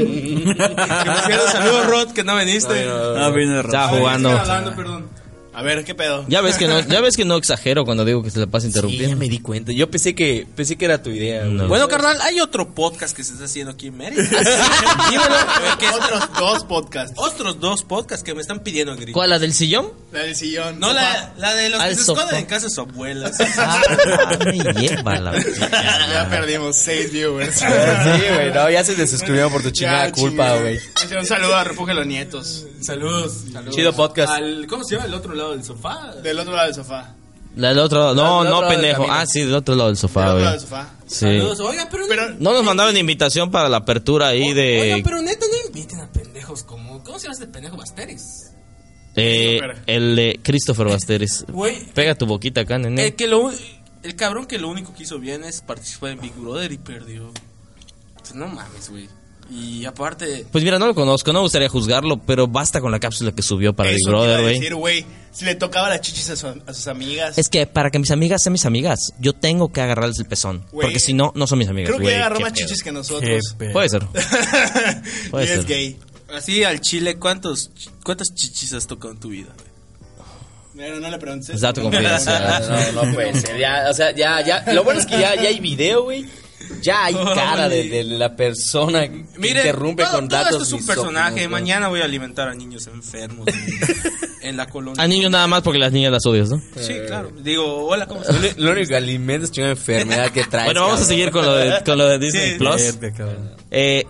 por 0.56 1.26
cierto, 1.26 1.48
saludos, 1.52 1.88
Rod, 1.88 2.12
que 2.12 2.24
no 2.24 2.38
viniste. 2.38 2.88
Ah, 2.88 3.32
viene 3.36 3.60
Estaba 3.62 3.86
Rafa. 3.88 3.98
jugando. 3.98 4.30
hablando, 4.30 4.76
perdón. 4.76 5.08
A 5.57 5.63
ver, 5.63 5.83
¿qué 5.83 5.95
pedo? 5.95 6.24
Ya 6.30 6.42
ves 6.42 6.56
que 6.56 6.68
no, 6.68 6.80
ya 6.81 7.01
ves 7.01 7.18
que 7.18 7.25
no 7.25 7.36
exagero 7.38 7.83
cuando 7.83 8.06
digo 8.06 8.21
que 8.21 8.30
se 8.30 8.38
la 8.39 8.45
pasa 8.45 8.68
Sí, 8.68 8.71
ya 8.74 8.77
interrumpiendo. 8.77 9.18
me 9.18 9.27
di 9.27 9.39
cuenta. 9.39 9.71
Yo 9.71 9.89
pensé 9.89 10.13
que 10.13 10.45
pensé 10.56 10.75
que 10.77 10.86
era 10.86 11.01
tu 11.01 11.09
idea. 11.09 11.45
güey. 11.45 11.54
No. 11.56 11.68
Bueno, 11.68 11.88
carnal, 11.88 12.21
hay 12.21 12.39
otro 12.39 12.75
podcast 12.75 13.18
que 13.18 13.24
se 13.24 13.33
está 13.33 13.45
haciendo 13.45 13.71
aquí 13.71 13.88
en 13.88 13.98
Mérida. 13.98 14.24
Otros 15.95 16.30
dos 16.38 16.63
podcasts. 16.65 17.13
Otros 17.18 17.59
dos 17.59 17.81
podcasts 17.83 18.24
que 18.24 18.36
me 18.36 18.42
están 18.42 18.59
pidiendo 18.59 18.94
en 18.94 19.00
grito. 19.00 19.13
¿Cuál, 19.13 19.31
la 19.31 19.39
del 19.39 19.54
sillón? 19.54 19.92
La 20.12 20.19
del 20.19 20.36
sillón. 20.36 20.80
No, 20.80 20.94
la, 20.94 21.33
la 21.38 21.56
de 21.56 21.69
los 21.69 21.80
Al 21.80 21.89
que 21.89 21.95
se 21.95 22.04
sofá. 22.04 22.21
esconden 22.21 22.42
en 22.44 22.48
casa 22.48 22.68
de 22.68 22.71
su 22.74 22.81
abuela. 22.81 23.31
Ah, 23.57 23.81
me 24.45 24.74
lleva 24.74 25.19
la 25.19 25.33
Ya 25.33 26.27
perdimos 26.30 26.75
seis 26.77 27.12
viewers. 27.12 27.56
Sí, 27.57 27.65
güey, 27.65 28.51
no, 28.54 28.69
ya 28.69 28.83
se 28.83 28.95
desuscribieron 28.95 29.51
por 29.51 29.63
tu 29.63 29.71
chingada 29.71 30.06
Ya, 30.06 30.12
culpa, 30.12 30.56
güey. 30.57 30.80
Un 31.19 31.25
saludo 31.25 31.56
a 31.56 31.63
Refugio 31.63 31.94
de 31.95 32.00
los 32.01 32.07
Nietos. 32.07 32.65
Saludos. 32.81 33.33
saludos. 33.51 33.75
Chido 33.75 33.94
podcast. 33.94 34.31
Al, 34.33 34.68
¿Cómo 34.68 34.83
se 34.83 34.95
llama 34.95 35.07
el 35.07 35.13
otro 35.15 35.33
lado 35.33 35.47
del 35.52 35.64
sofá? 35.64 36.14
Del 36.22 36.40
otro 36.40 36.54
lado 36.54 36.66
del 36.66 36.76
sofá. 36.76 37.16
Del 37.56 37.80
otro 37.80 38.00
lado. 38.00 38.16
No, 38.16 38.44
Del 38.44 38.52
no, 38.52 38.58
otro 38.58 38.62
lado 38.62 38.62
del 38.62 38.82
pendejo. 38.82 39.06
Ah, 39.10 39.26
sí, 39.26 39.40
del 39.42 39.56
otro 39.56 39.76
lado 39.76 39.90
del 39.90 39.96
Del 39.96 40.02
sofá, 40.02 40.22
otro 40.22 40.40
lado 40.40 40.52
del 40.52 40.60
sofá. 40.62 40.90
Sí. 41.08 41.20
Saludos. 41.20 41.60
Oiga, 41.62 41.88
pero, 41.90 42.06
Pero 42.08 42.30
No 42.40 42.54
nos 42.54 42.64
mandaron 42.64 42.96
invitación 42.98 43.50
para 43.50 43.68
la 43.68 43.78
apertura 43.78 44.28
ahí 44.28 44.54
de. 44.54 44.82
Oiga, 44.82 44.98
pero 45.04 45.22
neta, 45.22 45.46
no 45.46 45.68
inviten 45.68 46.00
a 46.02 46.12
pendejos 46.12 46.64
como. 46.64 47.04
¿Cómo 47.04 47.18
se 47.18 47.24
llama 47.24 47.34
este 47.34 47.48
pendejo 47.48 47.78
Basteris? 47.78 48.52
Eh, 49.16 49.60
el 49.88 50.16
de 50.16 50.40
Christopher 50.44 50.88
Basteres. 50.88 51.46
Güey. 51.52 51.86
Pega 51.94 52.14
tu 52.14 52.28
boquita 52.28 52.62
acá, 52.62 52.78
nene. 52.78 53.04
El, 53.08 53.16
que 53.16 53.26
lo, 53.26 53.52
el 54.04 54.16
cabrón 54.16 54.46
que 54.46 54.60
lo 54.60 54.70
único 54.70 54.94
que 54.94 55.04
hizo 55.04 55.18
bien 55.20 55.44
es 55.44 55.62
participar 55.62 56.12
en 56.12 56.22
Big 56.22 56.34
Brother 56.36 56.72
y 56.72 56.78
perdió. 56.78 57.32
Pues 58.20 58.36
no 58.36 58.48
mames, 58.48 58.90
güey. 58.90 59.10
Y 59.50 59.86
aparte. 59.86 60.46
Pues 60.52 60.64
mira, 60.64 60.78
no 60.78 60.88
lo 60.88 60.94
conozco, 60.96 61.32
no 61.32 61.40
me 61.40 61.44
gustaría 61.44 61.70
juzgarlo, 61.70 62.18
pero 62.20 62.48
basta 62.48 62.82
con 62.82 62.92
la 62.92 63.00
cápsula 63.00 63.32
que 63.32 63.42
subió 63.42 63.74
para 63.74 63.90
Big 63.92 64.00
Brother, 64.06 64.42
güey. 64.42 64.54
decir, 64.60 64.76
güey. 64.76 65.06
Si 65.32 65.46
le 65.46 65.56
tocaba 65.56 65.88
las 65.88 66.02
chichis 66.02 66.30
a, 66.32 66.36
su- 66.36 66.48
a 66.66 66.74
sus 66.74 66.88
amigas. 66.88 67.38
Es 67.38 67.48
que 67.48 67.66
para 67.68 67.90
que 67.92 68.00
mis 68.00 68.10
amigas 68.12 68.42
sean 68.44 68.54
mis 68.54 68.66
amigas, 68.66 69.14
yo 69.20 69.34
tengo 69.34 69.72
que 69.72 69.82
agarrarles 69.82 70.18
el 70.20 70.26
pezón. 70.26 70.66
Porque 70.72 71.00
si 71.00 71.14
no, 71.14 71.32
no 71.36 71.46
son 71.48 71.60
mis 71.60 71.68
amigas, 71.70 71.92
Creo 71.96 72.06
que 72.06 72.16
agarró 72.16 72.40
más 72.40 72.54
pedo. 72.54 72.66
chichis 72.66 72.84
que 72.84 72.92
nosotros. 72.92 73.42
Puede 73.72 73.88
ser. 73.90 74.06
Puede 75.32 75.46
y 75.46 75.50
es 75.50 75.56
ser. 75.56 75.66
gay. 75.66 76.00
Así 76.36 76.64
al 76.64 76.82
chile, 76.82 77.18
¿cuántos, 77.18 77.70
¿cuántas 78.04 78.34
chichis 78.34 78.74
has 78.74 78.86
tocado 78.88 79.14
en 79.14 79.20
tu 79.20 79.30
vida? 79.30 79.54
güey? 79.56 79.68
Pero 80.76 81.00
no 81.00 81.10
le 81.10 81.18
preguntes. 81.18 81.50
Es 81.56 81.62
dato 81.62 81.82
confidencial. 81.82 82.94
No, 82.94 83.04
no 83.04 83.14
puede 83.14 83.34
ser. 83.40 83.58
Ya, 83.58 83.86
o 83.90 83.94
sea, 83.94 84.14
ya, 84.16 84.42
ya. 84.46 84.74
Lo 84.74 84.84
bueno 84.84 85.00
es 85.00 85.06
que 85.06 85.20
ya, 85.20 85.36
ya 85.36 85.50
hay 85.50 85.60
video, 85.60 86.04
güey. 86.04 86.26
Ya 86.81 87.06
hay 87.06 87.14
cara 87.36 87.68
de, 87.69 87.90
de 87.90 88.04
la 88.04 88.36
persona 88.36 89.08
que 89.08 89.25
Mire, 89.38 89.60
interrumpe 89.62 90.04
todo, 90.04 90.14
con 90.14 90.28
todo 90.28 90.40
datos. 90.40 90.62
esto 90.64 90.75
es 90.75 90.81
un 90.81 90.86
personaje. 90.88 91.48
Mañana 91.48 91.88
voy 91.88 92.02
a 92.02 92.06
alimentar 92.06 92.48
a 92.48 92.54
niños 92.54 92.88
enfermos 92.88 93.48
en, 93.48 94.50
en 94.50 94.58
la 94.58 94.68
colonia. 94.68 95.04
A 95.04 95.08
niños 95.08 95.31
nada 95.31 95.47
más 95.47 95.62
porque 95.64 95.80
las 95.80 95.92
niñas 95.92 96.12
las 96.12 96.26
odias, 96.26 96.50
¿no? 96.50 96.62
Sí, 96.80 96.94
claro. 97.07 97.31
Digo, 97.42 97.88
hola, 97.88 98.06
¿cómo 98.07 98.21
Lo 98.28 98.30
estás? 98.30 98.57
Lo 98.57 98.71
único 98.71 98.90
que 98.90 98.95
alimenta 98.97 99.45
es 99.45 99.57
una 99.57 99.69
enfermedad 99.71 100.31
que 100.31 100.44
traes. 100.45 100.66
Bueno, 100.68 100.81
vamos 100.83 101.02
a 101.02 101.06
seguir 101.06 101.31
con 101.31 101.45
lo 101.45 101.56
de, 101.56 101.83
con 101.83 101.97
lo 101.97 102.07
de 102.07 102.19
Disney 102.26 102.52
Sí. 102.52 102.57
Plus. 102.57 102.81
Cabrón. 103.18 103.56
Eh, 103.71 104.06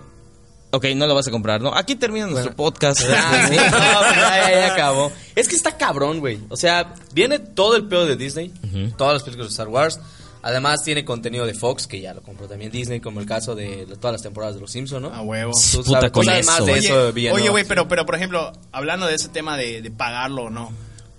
ok, 0.72 0.86
no 0.96 1.08
lo 1.08 1.16
vas 1.16 1.28
a 1.28 1.32
comprar, 1.32 1.62
¿no? 1.62 1.74
Aquí 1.74 1.96
termina 1.96 2.28
nuestro 2.28 2.56
podcast. 2.56 3.02
Ah, 3.10 3.48
sí, 3.50 3.56
no, 3.56 3.62
pues 3.62 4.16
ya, 4.16 4.42
ya, 4.42 4.52
ya 4.52 4.74
acabó. 4.74 5.12
Es 5.36 5.48
que 5.48 5.56
está 5.56 5.78
cabrón, 5.78 6.20
güey. 6.20 6.40
O 6.50 6.58
sea, 6.58 6.94
viene 7.14 7.40
todo 7.40 7.76
el 7.76 7.88
pedo 7.88 8.06
de 8.06 8.16
Disney, 8.16 8.52
todas 8.98 9.14
las 9.14 9.24
películas 9.24 9.50
de 9.50 9.54
Star 9.54 9.68
Wars. 9.70 10.00
Además, 10.48 10.82
tiene 10.82 11.04
contenido 11.04 11.46
de 11.46 11.54
Fox, 11.54 11.88
que 11.88 12.00
ya 12.00 12.14
lo 12.14 12.22
compró 12.24 12.48
también 12.48 12.72
Disney, 12.72 13.02
como 13.02 13.20
el 13.20 13.26
caso 13.26 13.54
de 13.54 13.86
todas 14.00 14.14
las 14.14 14.22
temporadas 14.22 14.56
de 14.56 14.62
Los 14.62 14.72
Simpsons, 14.72 15.02
¿no? 15.02 15.14
A 15.14 15.22
huevo. 15.22 15.52
Tú 15.72 15.84
Puta, 15.84 15.92
sabes, 16.00 16.12
con 16.12 16.24
tú 16.24 16.30
sabes 16.30 16.46
eso, 16.48 16.52
más 16.52 16.66
de 16.66 16.72
güey. 16.72 16.86
eso, 16.86 17.08
Oye, 17.10 17.32
oye, 17.32 17.50
güey, 17.50 17.64
pero, 17.66 17.88
pero 17.90 18.06
por 18.06 18.16
ejemplo, 18.16 18.54
hablando 18.72 19.06
de 19.08 19.16
ese 19.16 19.28
tema 19.28 19.58
de, 19.58 19.82
de 19.82 19.92
pagarlo 19.92 20.44
o 20.44 20.50
no. 20.50 20.72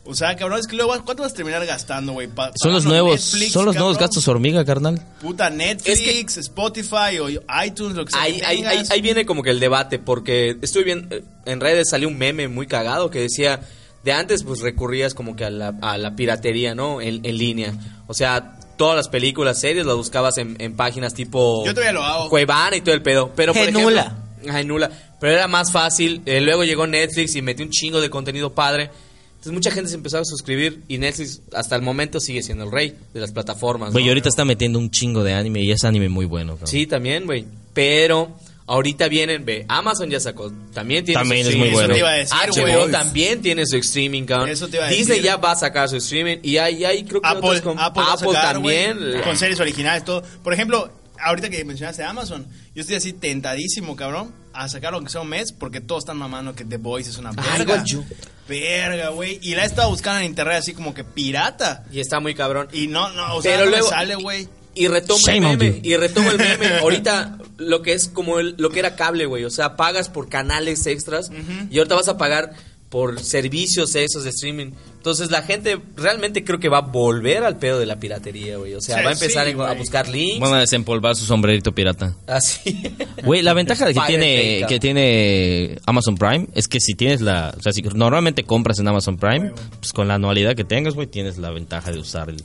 O 0.07 0.15
sea, 0.15 0.35
cabrón, 0.37 0.59
es 0.59 0.67
que 0.67 0.75
luego, 0.77 0.95
¿cuánto 1.05 1.23
vas 1.23 1.33
a 1.33 1.35
terminar 1.35 1.67
gastando, 1.67 2.15
güey? 2.15 2.29
Pa- 2.29 2.53
Son 2.55 2.73
los 2.73 2.87
nuevos, 2.87 3.17
Netflix, 3.35 3.53
son 3.53 3.67
los 3.67 3.75
nuevos 3.77 3.99
gastos 3.99 4.27
hormiga, 4.29 4.65
carnal. 4.65 4.99
Puta, 5.21 5.51
Netflix, 5.51 6.39
Spotify 6.39 7.19
o 7.21 7.29
iTunes, 7.67 7.95
lo 7.95 8.07
que 8.07 8.13
sea. 8.13 8.23
Ahí, 8.23 8.39
que 8.41 8.47
ahí, 8.47 8.65
ahí, 8.65 8.83
ahí 8.89 9.03
viene 9.03 9.27
como 9.27 9.43
que 9.43 9.51
el 9.51 9.61
debate, 9.61 9.99
porque 9.99 10.57
estoy 10.63 10.85
viendo, 10.85 11.15
eh, 11.15 11.23
en 11.45 11.61
redes 11.61 11.89
salió 11.91 12.09
un 12.09 12.17
meme 12.17 12.49
muy 12.49 12.67
cagado 12.67 13.11
que 13.11 13.21
decía, 13.21 13.61
de 14.03 14.13
antes 14.13 14.45
pues 14.45 14.61
recurrías 14.61 15.13
como 15.13 15.37
que 15.37 15.45
a 15.45 15.51
la, 15.51 15.75
a 15.83 15.99
la 15.99 16.17
piratería, 16.17 16.75
¿no? 16.75 17.03
En, 17.03 17.21
en 17.27 17.37
línea. 17.37 17.75
O 18.07 18.15
sea, 18.15 18.58
todas 18.79 18.97
las 18.97 19.09
películas, 19.09 19.61
series 19.61 19.85
las 19.85 19.97
buscabas 19.97 20.39
en, 20.39 20.57
en 20.59 20.75
páginas 20.75 21.13
tipo... 21.13 21.67
Yo 21.67 21.75
todavía 21.75 21.93
lo 21.93 22.03
hago. 22.03 22.31
Cuevana 22.31 22.77
y 22.77 22.81
todo 22.81 22.95
el 22.95 23.03
pedo. 23.03 23.31
Pero 23.37 23.53
por 23.53 23.67
Genula. 23.67 24.01
ejemplo... 24.01 24.53
Genula. 24.55 24.91
Pero 25.21 25.33
era 25.35 25.49
más 25.49 25.71
fácil. 25.71 26.23
eh, 26.25 26.41
luego 26.41 26.65
llegó 26.65 26.87
Netflix 26.87 27.37
y 27.37 27.43
metió 27.43 27.65
un 27.67 27.71
chingo 27.71 28.01
de 28.01 28.09
contenido 28.09 28.55
padre. 28.55 28.91
Entonces 29.33 29.53
mucha 29.53 29.71
gente 29.71 29.89
se 29.91 29.97
empezó 29.97 30.19
a 30.19 30.25
suscribir 30.25 30.83
y 30.89 30.99
Netflix 30.99 31.43
hasta 31.53 31.77
el 31.77 31.83
momento 31.83 32.19
sigue 32.19 32.43
siendo 32.43 32.65
el 32.65 32.73
rey 32.73 32.97
de 33.13 33.21
las 33.21 33.31
plataformas. 33.33 33.93
Güey, 33.93 34.05
¿no? 34.05 34.11
ahorita 34.11 34.29
está 34.29 34.45
metiendo 34.45 34.79
un 34.79 34.91
chingo 34.91 35.23
de 35.23 35.35
anime 35.35 35.61
y 35.61 35.71
es 35.71 35.85
anime 35.85 36.09
muy 36.09 36.25
bueno, 36.25 36.53
cabrón. 36.55 36.69
Sí, 36.69 36.87
también, 36.87 37.27
güey. 37.27 37.45
Pero 37.75 38.33
ahorita 38.69 39.09
vienen, 39.09 39.45
ve, 39.45 39.65
Amazon 39.69 40.11
ya 40.11 40.21
sacó, 40.21 40.53
también 40.73 41.05
tiene 41.05 41.19
También 41.21 41.45
su 41.45 41.51
es 41.51 41.57
muy 41.57 41.69
streaming. 41.69 41.89
bueno. 41.89 41.95
Eso 41.95 41.95
te 41.95 41.99
iba 41.99 42.11
a 42.11 42.53
decir, 42.55 42.75
HBO 42.85 42.91
también 42.91 43.43
tiene 43.43 43.67
su 43.67 43.77
streaming, 43.79 44.25
cabrón. 44.25 44.49
Eso 44.51 44.69
te 44.69 44.77
iba 44.77 44.87
a 44.87 44.89
Disney 44.89 45.07
decir. 45.19 45.23
ya 45.25 45.37
va 45.37 45.53
a 45.53 45.57
sacar 45.57 45.89
su 45.89 45.97
streaming 45.97 46.39
y 46.43 46.59
hay, 46.59 46.85
hay 46.85 47.05
creo 47.05 47.21
que 47.21 47.29
Apple, 47.29 47.63
con- 47.63 47.79
Apple, 47.79 48.03
sacar, 48.19 48.53
también. 48.55 48.99
con 49.25 49.37
series 49.37 49.59
originales, 49.61 50.05
todo. 50.05 50.23
Por 50.45 50.53
ejemplo, 50.55 50.93
ahorita 51.21 51.51
que 51.51 51.65
mencionaste 51.65 52.05
Amazon, 52.05 52.47
yo 52.75 52.81
estoy 52.83 52.97
así 52.97 53.13
tentadísimo, 53.13 53.97
cabrón, 53.97 54.33
a 54.53 54.69
sacar 54.69 54.93
lo 54.93 55.01
que 55.03 55.09
sea 55.09 55.21
un 55.21 55.29
mes 55.29 55.53
porque 55.53 55.81
todos 55.81 56.03
están 56.03 56.17
mamando 56.17 56.55
que 56.55 56.65
The 56.65 56.77
Voice 56.77 57.11
es 57.11 57.19
una 57.19 57.33
verga. 57.33 57.83
yo. 57.85 58.05
Verga, 58.49 59.11
güey. 59.11 59.39
Y 59.43 59.55
la 59.55 59.65
he 59.65 59.67
estado 59.67 59.91
buscando 59.91 60.21
en 60.21 60.27
internet 60.27 60.57
así 60.59 60.73
como 60.73 60.95
que 60.95 61.05
pirata. 61.05 61.85
Y 61.93 62.01
está 62.01 62.19
muy 62.21 62.35
cabrón. 62.35 62.69
Y 62.73 62.87
no, 62.87 63.11
no, 63.13 63.35
o 63.37 63.43
sea, 63.43 63.53
Pero 63.53 63.65
no 63.67 63.71
luego- 63.71 63.87
me 63.87 63.91
sale, 63.97 64.15
güey. 64.15 64.49
Y 64.79 64.89
retomo 64.89 65.19
Shame 65.21 65.51
el 65.53 65.59
meme. 65.59 65.81
Y 65.83 65.97
retomo 65.97 66.31
el 66.31 66.39
meme. 66.39 66.67
Ahorita 66.81 67.39
lo 67.59 67.83
que 67.83 67.93
es 67.93 68.09
como 68.09 68.39
el- 68.39 68.55
lo 68.59 68.71
que 68.71 68.79
era 68.79 68.97
cable, 68.97 69.27
güey. 69.27 69.45
O 69.45 69.51
sea, 69.51 69.77
pagas 69.77 70.09
por 70.09 70.29
canales 70.29 70.87
extras. 70.87 71.31
Y 71.71 71.79
ahorita 71.79 71.95
vas 71.97 72.09
a 72.09 72.17
pagar 72.19 72.53
por 72.89 73.21
servicios 73.21 73.95
esos 73.97 74.25
de 74.25 74.31
streaming. 74.31 74.71
Entonces 74.97 75.31
la 75.31 75.43
gente 75.43 75.79
realmente 75.97 76.43
creo 76.43 76.59
que 76.59 76.71
va 76.71 76.79
a 76.79 76.83
volver 76.83 77.45
al 77.45 77.59
pedo 77.59 77.79
de 77.79 77.85
la 77.85 78.01
piratería, 78.01 78.57
güey. 78.57 78.73
O 78.75 78.81
sea, 78.81 78.97
Sí, 78.99 79.05
va 79.05 79.11
a 79.11 79.13
empezar 79.13 79.47
sí, 79.47 79.53
a- 79.61 79.75
buscar 79.75 80.09
links. 80.09 80.41
Van 80.41 80.55
a 80.55 80.61
desempolvar 80.61 81.15
su 81.15 81.27
sombrerito 81.27 81.73
pirata. 81.75 82.15
Así. 82.27 82.83
Güey, 83.25 83.43
la 83.43 83.53
ventaja 83.53 83.85
de 83.85 83.93
que 83.95 84.01
tiene, 84.07 84.65
que 84.69 84.79
tiene 84.81 85.79
Amazon 85.85 86.17
Prime 86.17 86.47
es 86.55 86.67
que 86.69 86.81
si 86.81 86.95
tienes 86.95 87.21
la... 87.21 87.53
O 87.59 87.61
sea, 87.63 87.73
si 87.73 87.83
normalmente 87.83 88.45
compras 88.45 88.79
en 88.79 88.89
Amazon 88.89 89.19
Prime, 89.19 89.53
pues 89.81 89.93
con 89.93 90.09
la 90.09 90.15
anualidad 90.15 90.55
que 90.55 90.65
tengas, 90.65 90.95
güey, 90.95 91.09
tienes 91.09 91.37
la 91.37 91.51
ventaja 91.51 91.91
de 91.91 91.99
usar 91.99 92.31
el... 92.31 92.43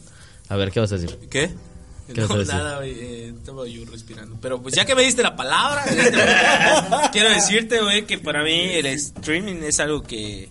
A 0.50 0.58
ver, 0.58 0.72
¿qué 0.72 0.80
vas 0.82 0.92
a 0.92 0.98
decir? 0.98 1.18
¿Qué? 1.30 1.52
¿Qué 2.14 2.22
vas 2.22 2.32
a 2.32 2.36
no, 2.36 2.44
nada, 2.44 2.78
güey, 2.78 2.92
eh, 2.92 3.34
estaba 3.38 3.68
yo 3.68 3.86
respirando. 3.86 4.38
Pero 4.42 4.62
pues 4.62 4.76
ya 4.76 4.86
que 4.86 4.96
me 4.96 5.04
diste 5.04 5.24
la 5.24 5.36
palabra, 5.36 5.84
quiero 7.12 7.30
decirte, 7.30 7.82
güey, 7.82 8.06
que 8.06 8.18
para 8.18 8.44
mí 8.44 8.52
el 8.74 8.86
streaming 8.88 9.62
es 9.64 9.80
algo 9.80 10.04
que, 10.04 10.50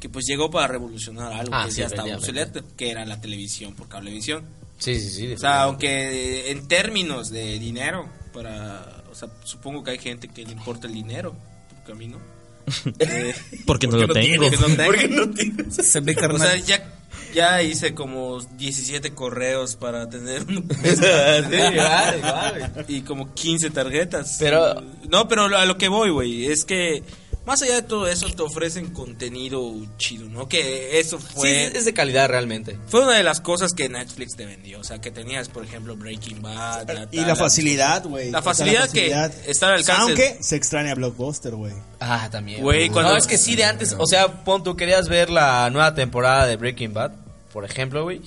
que 0.00 0.08
pues 0.08 0.24
llegó 0.26 0.50
para 0.50 0.66
revolucionar 0.68 1.32
algo 1.32 1.54
Ah, 1.54 1.64
que 1.66 1.72
sí, 1.72 1.80
ya 1.80 1.86
estaba 1.86 2.14
obsoleto, 2.16 2.62
que 2.76 2.90
era 2.90 3.04
la 3.04 3.20
televisión 3.20 3.74
por 3.74 3.88
cablevisión. 3.88 4.44
Sí, 4.78 4.98
sí, 5.00 5.08
sí. 5.10 5.32
O 5.32 5.38
sea, 5.38 5.62
aunque 5.62 6.50
en 6.50 6.66
términos 6.66 7.30
de 7.30 7.58
dinero, 7.58 8.08
para, 8.32 9.04
o 9.10 9.14
sea, 9.14 9.28
supongo 9.44 9.84
que 9.84 9.92
hay 9.92 9.98
gente 9.98 10.28
que 10.28 10.44
le 10.44 10.52
importa 10.52 10.86
el 10.88 10.94
dinero, 10.94 11.34
porque 11.70 11.92
a 11.92 11.94
mí 11.94 12.08
no. 12.08 12.18
Eh, 12.98 13.34
Porque 13.66 13.86
no 13.86 13.98
lo 13.98 14.08
tengo. 14.08 14.44
porque 14.50 14.56
no 14.56 14.66
tengo. 14.74 14.84
Porque 14.86 15.08
no 15.08 15.30
tienes. 15.30 15.74
Se 15.76 16.00
ve 16.00 16.12
O 16.12 16.14
sea, 16.18 16.28
carnal. 16.28 16.62
ya, 16.64 16.93
ya 17.34 17.60
hice 17.62 17.94
como 17.94 18.40
17 18.40 19.12
correos 19.14 19.76
para 19.76 20.08
tener 20.08 20.42
un 20.44 20.54
igual, 20.84 22.18
igual, 22.18 22.84
y 22.88 23.00
como 23.02 23.32
15 23.34 23.70
tarjetas. 23.70 24.36
Pero- 24.38 24.80
No, 25.08 25.28
pero 25.28 25.44
a 25.56 25.64
lo 25.66 25.76
que 25.76 25.88
voy, 25.88 26.10
güey, 26.10 26.46
es 26.46 26.64
que 26.64 27.02
más 27.46 27.60
allá 27.60 27.74
de 27.74 27.82
todo 27.82 28.08
eso 28.08 28.26
te 28.30 28.42
ofrecen 28.42 28.94
contenido 28.94 29.70
chido, 29.98 30.26
¿no? 30.30 30.48
Que 30.48 30.98
eso 30.98 31.18
Sí, 31.20 31.26
fue... 31.34 31.66
es 31.76 31.84
de 31.84 31.92
calidad 31.92 32.26
realmente. 32.30 32.78
Fue 32.86 33.02
una 33.02 33.12
de 33.12 33.22
las 33.22 33.42
cosas 33.42 33.74
que 33.74 33.86
Netflix 33.90 34.34
te 34.34 34.46
vendió. 34.46 34.80
O 34.80 34.84
sea, 34.84 34.98
que 35.02 35.10
tenías, 35.10 35.50
por 35.50 35.62
ejemplo, 35.62 35.94
Breaking 35.94 36.40
Bad. 36.40 36.88
la 36.90 37.06
Y 37.12 37.18
tal, 37.18 37.26
la 37.26 37.36
facilidad, 37.36 38.02
güey. 38.06 38.30
La 38.30 38.40
facilidad 38.40 38.88
que 38.88 39.08
está 39.46 39.66
al 39.68 39.74
alcance. 39.74 40.02
Aunque 40.02 40.38
se 40.40 40.56
extraña 40.56 40.94
Blockbuster, 40.94 41.54
güey. 41.54 41.74
Ah, 42.00 42.28
también. 42.32 42.62
Güey, 42.62 42.88
cuando- 42.88 43.12
No, 43.12 43.18
es 43.18 43.26
que 43.26 43.36
sí, 43.36 43.54
de 43.56 43.64
antes. 43.64 43.94
O 43.98 44.06
sea, 44.06 44.42
pon, 44.44 44.62
tú 44.64 44.74
querías 44.74 45.10
ver 45.10 45.28
la 45.28 45.68
nueva 45.68 45.94
temporada 45.94 46.46
de 46.46 46.56
Breaking 46.56 46.94
Bad, 46.94 47.12
por 47.54 47.64
ejemplo, 47.64 48.02
güey. 48.02 48.20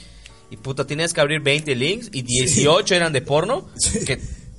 Y 0.49 0.55
puta, 0.55 0.87
tenías 0.87 1.13
que 1.13 1.19
abrir 1.19 1.41
20 1.41 1.75
links 1.75 2.09
y 2.13 2.21
18 2.21 2.95
eran 2.95 3.11
de 3.11 3.21
porno. 3.21 3.69
Que 4.05 4.17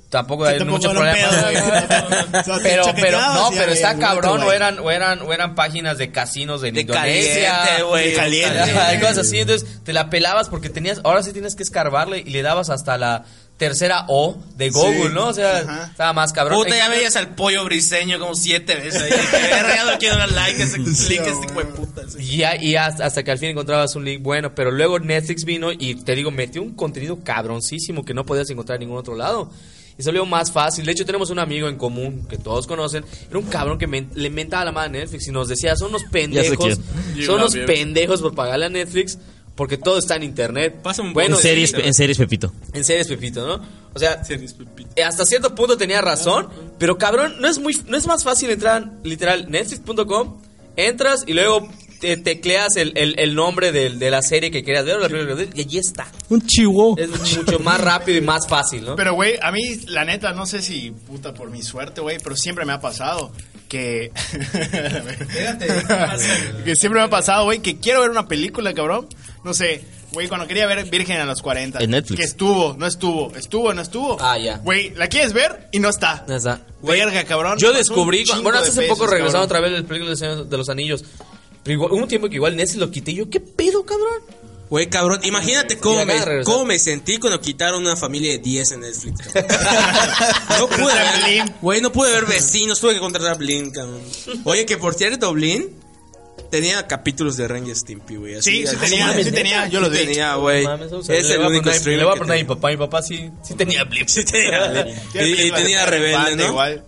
tampoco 0.09 0.45
hay 0.45 0.59
tampoco 0.59 0.77
mucho 0.77 0.91
problema. 0.91 1.17
pedo, 1.17 2.59
pero, 2.63 2.83
pero, 2.95 3.19
no, 3.19 3.49
pero 3.49 3.71
está 3.71 3.97
cabrón. 3.97 4.43
O 4.43 4.51
eran, 4.51 4.77
o, 4.77 4.91
eran, 4.91 5.23
o 5.23 5.33
eran 5.33 5.55
páginas 5.55 5.97
de 5.97 6.11
casinos 6.11 6.61
de, 6.61 6.71
De 6.71 6.81
Indonesia. 6.81 7.51
caliente, 7.51 7.83
güey. 7.83 8.09
De 8.11 8.13
caliente. 8.13 8.99
Cosas 9.01 9.17
así. 9.17 9.39
Entonces 9.39 9.83
te 9.83 9.91
la 9.91 10.11
pelabas 10.11 10.49
porque 10.49 10.69
tenías. 10.69 11.01
Ahora 11.03 11.23
sí 11.23 11.33
tienes 11.33 11.55
que 11.55 11.63
escarbarle 11.63 12.19
y 12.19 12.29
le 12.29 12.43
dabas 12.43 12.69
hasta 12.69 12.95
la 12.99 13.25
tercera 13.59 14.05
O 14.07 14.41
de 14.57 14.69
Google, 14.71 15.09
Sí. 15.09 15.13
¿no? 15.13 15.27
O 15.27 15.33
sea, 15.33 15.57
Ajá. 15.59 15.87
estaba 15.91 16.13
más 16.13 16.33
cabrón. 16.33 16.57
Puta, 16.57 16.75
ya 16.75 16.89
veías 16.89 17.15
al 17.15 17.35
pollo 17.35 17.63
briseño 17.65 18.17
como 18.17 18.33
siete 18.33 18.73
veces 18.75 19.01
ahí. 19.03 19.11
No 19.91 19.97
quiero 19.99 20.17
dar 20.17 20.31
like 20.31 20.61
a 20.61 20.65
ese 20.65 20.77
click, 20.77 21.21
este 21.27 21.65
puta. 21.75 22.01
Y, 22.17 22.37
ya- 22.37 22.55
y 22.61 22.75
hasta, 22.75 23.05
hasta 23.05 23.21
que 23.23 23.31
al 23.31 23.37
fin 23.37 23.49
encontrabas 23.49 23.95
un 23.95 24.05
link 24.05 24.21
bueno, 24.23 24.55
pero 24.55 24.71
luego 24.71 24.97
Netflix 24.99 25.43
vino 25.45 25.71
y 25.71 25.95
te 25.95 26.15
digo, 26.15 26.31
metió 26.31 26.61
un 26.63 26.73
contenido 26.73 27.19
cabroncísimo 27.23 28.03
que 28.05 28.13
no 28.13 28.25
podías 28.25 28.49
encontrar 28.49 28.77
en 28.77 28.81
ningún 28.87 28.97
otro 28.97 29.15
lado. 29.15 29.51
Y 29.97 30.03
salió 30.03 30.25
más 30.25 30.49
fácil. 30.53 30.85
De 30.85 30.93
hecho, 30.93 31.05
tenemos 31.05 31.29
un 31.29 31.39
amigo 31.39 31.67
en 31.67 31.75
común 31.75 32.25
que 32.29 32.37
todos 32.37 32.65
conocen. 32.67 33.03
Era 33.29 33.37
un 33.37 33.45
cabrón 33.47 33.77
que 33.77 33.85
men- 33.85 34.09
le 34.15 34.29
mentaba 34.29 34.63
la 34.63 34.71
madre 34.71 34.87
a 34.87 35.01
Netflix 35.01 35.27
y 35.27 35.31
nos 35.31 35.49
decía, 35.49 35.75
son 35.75 35.89
unos 35.89 36.03
pendejos. 36.05 36.79
Son 37.25 37.35
unos 37.35 37.53
pendejos 37.53 38.21
por 38.21 38.33
pagarle 38.33 38.67
a 38.67 38.69
Netflix 38.69 39.17
porque 39.59 39.77
todo 39.77 39.97
está 39.97 40.15
en 40.15 40.23
internet. 40.23 40.79
Pasa 40.81 41.01
un 41.01 41.11
bueno, 41.11 41.35
en, 41.35 41.41
series, 41.41 41.73
en 41.73 41.93
series, 41.93 42.17
Pepito. 42.17 42.53
en 42.71 42.85
series, 42.85 43.07
Pepito, 43.07 43.45
¿no? 43.45 43.61
O 43.93 43.99
sea, 43.99 44.23
Series, 44.23 44.53
Pepito. 44.53 44.89
eh, 44.95 45.03
hasta 45.03 45.25
cierto 45.25 45.53
punto 45.53 45.75
tenía 45.75 45.99
razón, 45.99 46.47
pero 46.77 46.97
cabrón, 46.97 47.41
no 47.41 47.49
es 47.49 47.59
muy 47.59 47.77
no 47.85 47.97
es 47.97 48.07
más 48.07 48.23
fácil 48.23 48.51
entrar 48.51 48.89
literal 49.03 49.51
netflix.com, 49.51 50.37
entras 50.77 51.25
y 51.27 51.33
luego 51.33 51.67
te 51.99 52.15
tecleas 52.15 52.77
el, 52.77 52.93
el, 52.95 53.19
el 53.19 53.35
nombre 53.35 53.73
de, 53.73 54.09
la 54.09 54.21
serie 54.21 54.49
que 54.49 54.63
querías 54.63 54.85
ver 54.85 54.95
o 54.95 54.99
la 54.99 55.09
película 55.09 55.35
que 55.35 55.35
querías 55.35 55.55
ver, 55.55 55.59
y 55.59 55.67
allí 55.67 55.77
está. 55.77 56.07
Un 56.29 56.41
chihuahua. 56.41 56.95
Es 56.97 57.09
mucho 57.09 57.59
más 57.59 57.81
rápido 57.81 58.17
y 58.17 58.21
más 58.21 58.47
fácil, 58.47 58.85
¿no? 58.85 58.95
Pero, 58.95 59.13
güey, 59.13 59.37
a 59.41 59.51
mí, 59.51 59.75
la 59.87 60.05
neta, 60.05 60.31
no 60.31 60.45
sé 60.45 60.61
si 60.61 60.91
puta 60.91 61.33
por 61.33 61.51
mi 61.51 61.63
suerte, 61.63 61.99
güey, 61.99 62.17
pero 62.23 62.37
siempre 62.37 62.63
me 62.63 62.71
ha 62.71 62.79
pasado 62.79 63.33
que. 63.67 64.13
que 66.63 66.75
siempre 66.77 67.01
me 67.01 67.07
ha 67.07 67.09
pasado, 67.09 67.43
güey, 67.43 67.59
que 67.59 67.77
quiero 67.79 67.99
ver 68.01 68.09
una 68.09 68.29
película, 68.29 68.73
cabrón. 68.73 69.09
No 69.43 69.53
sé, 69.53 69.85
güey, 70.11 70.27
cuando 70.27 70.47
quería 70.47 70.67
ver 70.67 70.83
Virgen 70.89 71.19
a 71.21 71.25
los 71.25 71.41
40. 71.41 71.79
En 71.79 71.91
Netflix. 71.91 72.19
Que 72.19 72.25
estuvo, 72.25 72.75
no 72.77 72.85
estuvo, 72.85 73.33
estuvo, 73.35 73.73
no 73.73 73.81
estuvo. 73.81 74.17
Ah, 74.19 74.37
ya. 74.37 74.57
Güey, 74.57 74.93
la 74.95 75.07
quieres 75.07 75.31
ver 75.33 75.69
y 75.71 75.79
no 75.79 75.89
está. 75.89 76.25
Ya 76.27 76.35
está. 76.35 76.61
Verga, 76.81 77.23
cabrón. 77.23 77.57
Yo 77.57 77.71
descubrí, 77.71 78.25
bueno, 78.41 78.61
de 78.61 78.67
hace 78.67 78.81
poco 78.87 79.03
veces, 79.05 79.11
regresaron 79.17 79.31
cabrón. 79.31 79.43
otra 79.43 79.59
vez 79.61 79.73
el 79.73 79.85
película 79.85 80.43
de 80.43 80.57
los 80.57 80.69
Anillos. 80.69 81.05
Pero 81.63 81.73
igual- 81.73 81.91
hubo 81.93 82.01
un 82.01 82.07
tiempo 82.07 82.27
que 82.29 82.35
igual 82.35 82.55
Netflix 82.55 82.79
lo 82.79 82.91
quité 82.91 83.11
y 83.11 83.15
yo, 83.15 83.29
¿qué 83.29 83.39
pedo, 83.39 83.85
cabrón? 83.85 84.21
Güey, 84.69 84.87
cabrón, 84.87 85.19
imagínate 85.23 85.79
cómo 85.79 86.05
me, 86.05 86.43
cómo 86.43 86.63
me 86.65 86.77
sentí 86.77 87.17
cuando 87.17 87.41
quitaron 87.41 87.81
una 87.81 87.95
familia 87.95 88.33
de 88.33 88.37
10 88.37 88.71
en 88.73 88.79
Netflix. 88.81 89.19
cabrón. 89.33 89.57
no 90.59 90.67
pude 90.67 90.93
ver, 90.93 91.53
güey, 91.61 91.81
no 91.81 91.91
pude 91.91 92.11
ver 92.11 92.25
vecinos, 92.25 92.79
tuve 92.79 92.93
que 92.93 92.99
contratar 92.99 93.31
a 93.31 93.35
Blin, 93.35 93.71
cabrón. 93.71 94.01
Oye, 94.43 94.65
que 94.67 94.77
por 94.77 94.93
cierto, 94.93 95.33
Blin 95.33 95.75
tenía 96.49 96.87
capítulos 96.87 97.37
de 97.37 97.47
Ranger 97.47 97.75
Stimpy, 97.75 98.15
güey. 98.15 98.35
así, 98.35 98.51
Sí, 98.51 98.57
sí 98.67 98.75
así, 98.75 98.77
tenía, 98.77 99.07
mames, 99.07 99.25
sí 99.25 99.31
tenía, 99.31 99.67
yo 99.67 99.79
lo 99.79 99.89
tenía, 99.91 100.35
güey. 100.35 100.63
No 100.63 100.69
mames, 100.71 100.91
vamos 100.91 101.09
a- 101.09 101.13
Es 101.15 101.23
le 101.25 101.31
el 101.33 101.37
voy 101.37 101.45
a 101.45 101.49
único 101.49 101.63
preguntar- 101.63 101.79
streamer 101.79 101.99
Le 101.99 102.05
voy 102.05 102.11
a 102.11 102.13
preguntar 102.15 102.35
a 102.35 102.39
mi 102.39 102.45
papá. 102.45 102.69
Mi 102.69 102.77
papá 102.77 103.01
sí, 103.01 103.31
sí 103.43 103.53
tenía 103.55 103.83
Blip. 103.83 104.07
Sí 104.09 104.23
tenía 104.25 104.85
Y, 105.15 105.47
y 105.47 105.51
tenía 105.51 105.79
de 105.81 105.85
Rebelde, 105.85 106.35
¿no? 106.37 106.47
Igual. 106.49 106.83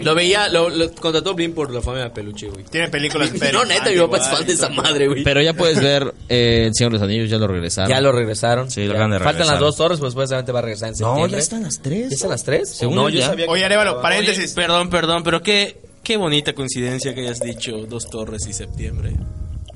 Lo 0.00 0.14
veía, 0.14 0.48
lo, 0.48 0.68
lo 0.68 0.92
contrató 0.92 1.34
Blin 1.34 1.52
por 1.52 1.70
la 1.72 1.80
familia 1.80 2.04
de 2.04 2.10
peluche, 2.10 2.48
güey. 2.48 2.64
Tiene 2.64 2.88
películas 2.88 3.32
de 3.32 3.52
No, 3.52 3.64
neta, 3.64 3.90
mi 3.90 3.96
papá 3.98 4.18
es 4.18 4.28
fan 4.28 4.46
de 4.46 4.52
esa 4.52 4.68
madre, 4.70 5.08
güey. 5.08 5.22
Pero 5.24 5.40
ya 5.42 5.52
puedes 5.54 5.80
ver 5.80 6.12
eh, 6.28 6.64
El 6.66 6.74
Señor 6.74 6.92
de 6.92 6.98
los 6.98 7.02
Anillos, 7.02 7.30
ya 7.30 7.38
lo 7.38 7.46
regresaron. 7.46 7.90
Ya 7.90 8.00
lo 8.00 8.12
regresaron. 8.12 8.70
Sí, 8.70 8.84
lo 8.84 8.92
acaban 8.92 9.10
de 9.12 9.20
Faltan 9.20 9.46
las 9.46 9.58
dos 9.60 9.76
torres, 9.76 9.98
pues 10.00 10.12
supuestamente 10.12 10.52
va 10.52 10.58
a 10.60 10.62
regresar 10.62 10.88
en 10.88 10.92
No, 10.94 10.98
septiembre. 11.08 11.32
ya 11.32 11.38
están 11.38 11.62
las 11.62 11.80
tres. 11.82 12.08
¿Ya 12.10 12.14
están 12.14 12.30
las 12.30 12.44
tres? 12.44 12.68
Según 12.70 12.96
no, 12.96 13.08
yo 13.08 13.22
sabía 13.22 13.46
Oye, 13.48 13.64
Arevalo, 13.64 14.00
paréntesis. 14.00 14.52
Perdón, 14.52 14.90
perdón, 14.90 15.22
pero 15.22 15.42
qué, 15.42 15.76
qué 16.06 16.16
bonita 16.16 16.52
coincidencia 16.52 17.12
que 17.16 17.22
hayas 17.22 17.40
dicho 17.40 17.78
Dos 17.78 18.08
Torres 18.08 18.46
y 18.46 18.52
septiembre. 18.52 19.12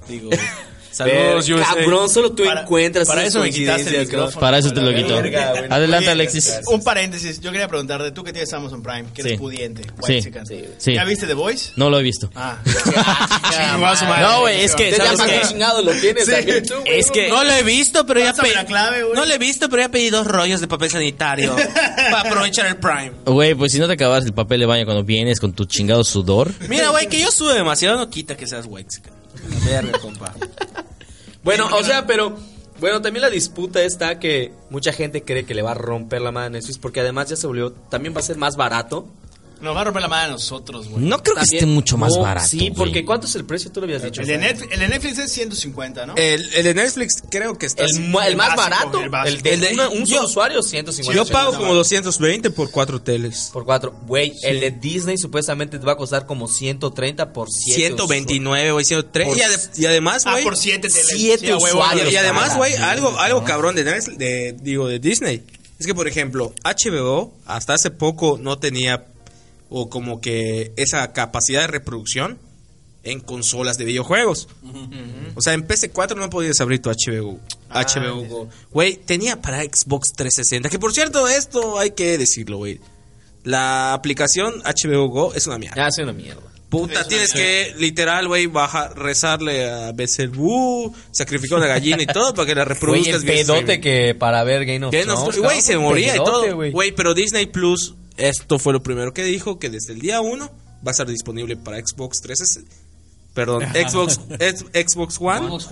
Digo, 0.08 0.30
saludos, 0.92 1.48
Ver. 1.48 1.60
Cabrón, 1.60 2.08
solo 2.10 2.32
tú 2.32 2.44
Para- 2.44 2.62
encuentras 2.62 3.06
para 3.08 3.24
eso 3.24 3.40
me 3.40 3.50
quitaste 3.50 3.90
el 3.96 4.06
micrófono. 4.06 4.40
Para 4.40 4.58
eso 4.58 4.72
te 4.72 4.80
lo 4.80 4.94
quito. 4.94 5.14
verga. 5.16 5.52
Adelante, 5.70 6.06
Oye, 6.06 6.12
Alexis. 6.12 6.60
Un 6.66 6.82
paréntesis, 6.82 7.40
yo 7.40 7.50
quería 7.52 7.68
preguntarte, 7.68 8.10
tú 8.12 8.22
que 8.24 8.32
tienes 8.32 8.52
Amazon 8.52 8.82
Prime, 8.82 9.04
que 9.14 9.22
eres 9.22 9.32
Sí. 9.32 9.38
pudiente, 9.38 9.82
Sí. 9.82 9.90
whitexican. 10.02 10.46
Sí, 10.46 10.64
sí. 10.78 10.94
¿Ya 10.94 11.04
viste 11.04 11.26
The 11.26 11.34
Voice? 11.34 11.72
No 11.76 11.90
lo 11.90 11.98
he 11.98 12.02
visto. 12.02 12.30
Ah. 12.34 12.58
No, 14.20 14.40
güey, 14.40 14.62
es 14.64 14.74
que, 14.74 14.94
¿sabes 14.94 15.20
qué? 15.20 15.40
chingado 15.48 15.82
lo 15.82 15.92
tienes 15.92 16.24
tú, 16.66 16.74
güey. 16.80 16.98
Es 16.98 17.10
que- 17.10 17.28
No 17.28 17.44
lo 17.44 17.50
he 17.52 17.62
visto, 17.62 18.06
pero 18.06 18.20
ya 18.20 18.32
pedí. 18.32 18.54
la 18.54 18.64
clave. 18.64 19.04
No 19.14 19.24
lo 19.24 19.34
he 19.34 19.38
visto, 19.38 19.68
pero 19.68 19.82
ya 19.82 19.88
pedí 19.90 20.10
dos 20.10 20.26
rollos 20.26 20.60
de 20.60 20.68
papel 20.68 20.90
sanitario 20.90 21.54
para 22.10 22.20
aprovechar 22.20 22.66
el 22.66 22.76
Prime. 22.76 23.12
Güey, 23.26 23.54
pues 23.54 23.72
si 23.72 23.78
no 23.78 23.86
te 23.86 23.94
acabas 23.94 24.24
el 24.24 24.32
papel 24.32 24.60
de 24.60 24.66
baño 24.66 24.84
cuando 24.84 25.04
vienes 25.04 25.40
con 25.40 25.52
tu 25.52 25.64
chingado 25.64 26.04
sudor. 26.04 26.52
Mira, 26.68 26.88
güey, 26.90 27.08
que 27.08 27.20
yo 27.20 27.30
sube 27.30 27.54
demasiado 27.54 27.96
no 27.96 28.08
quita 28.10 28.36
que 28.36 28.46
seas 28.46 28.66
wexican. 28.66 29.12
La 29.48 29.70
verga, 29.70 29.98
compa. 29.98 30.34
Bueno, 31.42 31.68
o 31.72 31.82
sea, 31.82 32.06
pero... 32.06 32.36
Bueno, 32.78 33.02
también 33.02 33.20
la 33.20 33.28
disputa 33.28 33.82
está 33.82 34.18
que 34.18 34.52
mucha 34.70 34.90
gente 34.92 35.22
cree 35.22 35.44
que 35.44 35.54
le 35.54 35.60
va 35.60 35.72
a 35.72 35.74
romper 35.74 36.22
la 36.22 36.32
mano 36.32 36.46
a 36.46 36.50
Netflix 36.50 36.78
porque 36.78 37.00
además 37.00 37.28
ya 37.28 37.36
se 37.36 37.46
volvió... 37.46 37.72
También 37.72 38.14
va 38.14 38.20
a 38.20 38.22
ser 38.22 38.38
más 38.38 38.56
barato. 38.56 39.06
Nos 39.60 39.76
va 39.76 39.82
a 39.82 39.84
romper 39.84 40.02
la 40.02 40.08
mano 40.08 40.24
a 40.24 40.28
nosotros, 40.32 40.88
güey. 40.88 41.04
No 41.04 41.22
creo 41.22 41.36
que 41.36 41.42
esté 41.42 41.66
mucho 41.66 41.98
más 41.98 42.14
No, 42.14 42.22
barato. 42.22 42.48
Sí, 42.48 42.58
güey. 42.58 42.70
porque 42.72 43.04
¿cuánto 43.04 43.26
es 43.26 43.34
el 43.34 43.44
precio? 43.44 43.70
Tú 43.70 43.80
lo 43.80 43.84
habías 43.84 44.02
dicho. 44.02 44.22
El 44.22 44.26
de, 44.26 44.38
Netflix, 44.38 44.72
el 44.72 44.80
de 44.80 44.88
Netflix 44.88 45.18
es 45.18 45.32
150, 45.32 46.06
¿no? 46.06 46.14
El, 46.16 46.52
el 46.54 46.64
de 46.64 46.74
Netflix 46.74 47.22
creo 47.30 47.58
que 47.58 47.66
está... 47.66 47.84
El, 47.84 47.96
el 47.96 48.00
más 48.10 48.36
básico, 48.36 48.56
barato, 48.56 49.00
el 49.00 49.08
básico. 49.10 49.42
de, 49.42 49.70
una- 49.74 49.88
un 49.90 50.06
yo- 50.06 50.16
solo 50.16 50.28
usuario, 50.28 50.62
150. 50.62 51.14
yo 51.14 51.30
pago 51.32 51.52
como 51.52 51.66
no. 51.68 51.74
220 51.74 52.50
por 52.50 52.70
cuatro 52.70 53.02
teles. 53.02 53.50
Por 53.52 53.64
cuatro. 53.64 53.92
Güey, 54.06 54.32
el 54.42 54.60
de 54.60 54.70
Disney 54.70 55.18
supuestamente 55.18 55.78
te 55.78 55.84
va 55.84 55.92
a 55.92 55.96
costar 55.96 56.26
como 56.26 56.48
130 56.48 57.32
por 57.32 57.48
7. 57.50 57.80
129, 57.80 58.72
güey, 58.72 58.84
103. 58.84 59.28
Por- 59.28 59.36
Y, 59.36 59.40
ade- 59.40 59.70
y 59.76 59.86
además, 59.86 60.22
ah, 60.26 60.32
güey... 60.32 60.44
por 60.44 60.56
7 60.56 60.88
teles. 60.88 61.06
siete 61.06 61.46
Sí, 61.46 61.52
a 61.52 61.56
huevo, 61.58 61.78
usuarios. 61.80 62.12
Y, 62.12 62.16
además, 62.16 62.56
güey, 62.56 62.74
algo, 62.76 63.18
algo 63.18 63.44
cabrón 63.44 63.74
de, 63.74 63.84
Netflix- 63.84 64.16
de, 64.16 64.56
digo, 64.60 64.88
de 64.88 64.98
Disney. 64.98 65.42
Es 65.78 65.86
que, 65.86 65.94
por 65.94 66.06
ejemplo, 66.06 66.52
HBO 66.62 67.32
hasta 67.46 67.72
hace 67.74 67.90
poco 67.90 68.38
no 68.40 68.58
tenía 68.58 69.06
o 69.70 69.88
como 69.88 70.20
que 70.20 70.72
esa 70.76 71.12
capacidad 71.12 71.62
de 71.62 71.68
reproducción 71.68 72.38
en 73.02 73.20
consolas 73.20 73.78
de 73.78 73.86
videojuegos. 73.86 74.46
O 75.34 75.40
sea, 75.40 75.54
en 75.54 75.66
PC4 75.66 76.16
no 76.16 76.28
podías 76.28 76.60
abrir 76.60 76.82
tu 76.82 76.90
HBO. 76.90 77.40
HBO 77.70 78.24
Go. 78.26 78.48
Güey, 78.72 78.96
tenía 78.96 79.40
para 79.40 79.62
Xbox 79.62 80.12
360. 80.12 80.68
Que 80.68 80.78
por 80.78 80.92
cierto, 80.92 81.26
esto 81.28 81.78
hay 81.78 81.92
que 81.92 82.18
decirlo, 82.18 82.58
güey. 82.58 82.78
La 83.42 83.94
aplicación 83.94 84.60
HBO 84.64 85.08
Go 85.08 85.32
es 85.34 85.46
una 85.46 85.56
mierda. 85.58 85.82
Ah, 85.86 85.88
es 85.88 85.96
una 85.98 86.12
mierda. 86.12 86.42
Puta, 86.68 87.02
tienes 87.08 87.32
que, 87.32 87.74
literal, 87.78 88.28
güey, 88.28 88.46
bajar, 88.46 88.96
rezarle 88.96 89.68
a 89.68 89.90
Bezelbu, 89.92 90.94
sacrificar 91.10 91.58
una 91.58 91.66
gallina 91.66 92.02
y 92.02 92.06
todo 92.06 92.32
para 92.32 92.46
que 92.46 92.54
la 92.54 92.64
reproduzcas 92.64 93.16
el 93.16 93.22
bien 93.22 93.44
pedote 93.46 93.80
que 93.80 94.14
para 94.14 94.44
ver 94.44 94.64
Game 94.66 94.84
of 94.86 94.92
Thrones, 94.94 95.38
Güey, 95.38 95.60
se 95.62 95.76
moría 95.78 96.08
y 96.08 96.18
pedote, 96.18 96.30
todo. 96.30 96.54
güey. 96.54 96.70
Güey, 96.70 96.92
pero 96.92 97.12
Disney 97.12 97.46
Plus, 97.46 97.94
esto 98.28 98.58
fue 98.58 98.72
lo 98.72 98.82
primero 98.82 99.12
que 99.12 99.24
dijo, 99.24 99.58
que 99.58 99.70
desde 99.70 99.92
el 99.92 100.00
día 100.00 100.20
1 100.20 100.44
va 100.46 100.52
a 100.86 100.90
estar 100.90 101.06
disponible 101.06 101.56
para 101.56 101.78
Xbox 101.78 102.20
360. 102.20 102.70
Perdón, 103.34 103.62
Xbox, 103.88 104.20
ex- 104.38 104.64
Xbox 104.92 105.18
One. 105.20 105.46
Xbox 105.46 105.70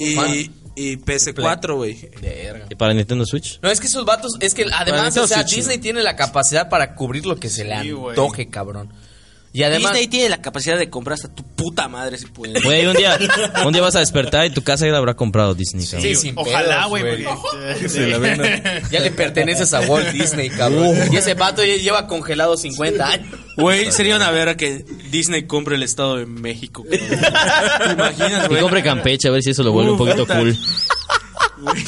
y, 0.00 0.16
One. 0.16 0.50
y 0.74 0.96
PS4, 0.96 1.76
güey. 1.76 2.10
Verga. 2.20 2.66
¿Y 2.68 2.74
para 2.74 2.92
Nintendo 2.94 3.24
Switch? 3.24 3.60
No, 3.62 3.70
es 3.70 3.78
que 3.80 3.86
esos 3.86 4.04
vatos, 4.04 4.32
es 4.40 4.52
que 4.54 4.66
además, 4.72 5.16
o 5.16 5.26
sea, 5.26 5.42
Switch, 5.42 5.56
Disney 5.56 5.78
tiene 5.78 6.02
la 6.02 6.16
capacidad 6.16 6.68
para 6.68 6.94
cubrir 6.94 7.24
lo 7.26 7.36
que 7.36 7.48
se 7.48 7.64
le 7.64 7.80
Sí, 7.82 7.90
antoje, 7.90 8.48
cabrón. 8.48 8.92
Y 9.52 9.62
además, 9.62 9.92
Disney 9.92 10.08
tiene 10.08 10.28
la 10.28 10.42
capacidad 10.42 10.78
de 10.78 10.90
comprar 10.90 11.14
hasta 11.14 11.28
tu 11.28 11.42
puta 11.42 11.88
madre 11.88 12.18
si 12.18 12.26
puede. 12.26 12.60
Güey, 12.60 12.86
un 12.86 12.94
día, 12.94 13.18
un 13.66 13.72
día 13.72 13.82
vas 13.82 13.96
a 13.96 14.00
despertar 14.00 14.46
y 14.46 14.50
tu 14.50 14.62
casa 14.62 14.86
ya 14.86 14.92
la 14.92 14.98
habrá 14.98 15.14
comprado 15.14 15.54
Disney, 15.54 15.86
cabrón. 15.86 16.02
sí, 16.02 16.14
sin 16.14 16.34
Ojalá, 16.36 16.86
güey, 16.86 17.02
porque... 17.02 17.28
Ya 18.90 19.00
le 19.00 19.10
perteneces 19.10 19.72
a 19.74 19.80
Walt 19.80 20.10
Disney, 20.10 20.50
cabrón. 20.50 20.96
Y 21.12 21.16
ese 21.16 21.34
vato 21.34 21.64
ya 21.64 21.76
lleva 21.76 22.06
congelado 22.06 22.56
50 22.56 23.06
años. 23.08 23.26
Güey, 23.56 23.90
sería 23.90 24.16
una 24.16 24.30
vera 24.30 24.56
que 24.56 24.84
Disney 25.10 25.44
compre 25.44 25.76
el 25.76 25.82
Estado 25.82 26.16
de 26.16 26.26
México. 26.26 26.84
cabrón. 26.84 26.98
¿Te 27.86 27.92
imaginas, 27.92 28.48
Y 28.50 28.56
compre 28.56 28.82
Campeche 28.82 29.28
a 29.28 29.30
ver 29.30 29.42
si 29.42 29.50
eso 29.50 29.62
lo 29.62 29.72
vuelve 29.72 29.92
un 29.92 29.98
poquito 29.98 30.26
puta. 30.26 30.38
cool. 30.38 30.56
Güey, 31.60 31.84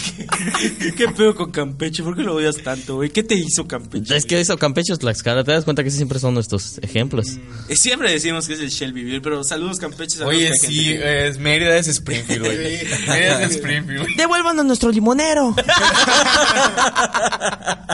¿Qué, 0.79 0.95
qué 0.97 1.09
pedo 1.09 1.35
con 1.35 1.51
Campeche? 1.51 2.03
¿Por 2.03 2.17
qué 2.17 2.23
lo 2.23 2.35
odias 2.35 2.57
tanto, 2.59 2.97
güey? 2.97 3.11
¿Qué 3.11 3.23
te 3.23 3.35
hizo 3.35 3.67
Campeche? 3.69 4.17
Es 4.17 4.25
que 4.27 4.41
eso, 4.41 4.57
Campeche 4.59 4.93
es 4.93 4.99
Tlaxcala. 4.99 5.45
¿Te 5.45 5.53
das 5.53 5.65
cuenta 5.65 5.85
que 5.85 5.91
siempre 5.91 6.19
son 6.19 6.35
nuestros 6.35 6.79
ejemplos? 6.79 7.39
Eh, 7.69 7.77
Siempre 7.77 8.11
decimos 8.11 8.47
que 8.47 8.55
es 8.55 8.61
el 8.61 8.71
Shelbyville, 8.71 9.21
pero 9.21 9.45
saludos 9.45 9.79
Campeche. 9.79 10.17
saludos 10.19 10.35
Oye, 10.37 10.47
gente 10.49 10.67
sí, 10.67 10.93
es 10.93 11.39
Mérida 11.39 11.77
es 11.77 11.89
Springfield, 11.89 12.45
güey. 12.45 12.59
Mérida 13.09 13.43
es 13.45 13.51
Springfield. 13.57 14.07
¡Devuelvan 14.17 14.59
a 14.61 14.63
nuestro 14.63 14.91
limonero! 14.91 15.55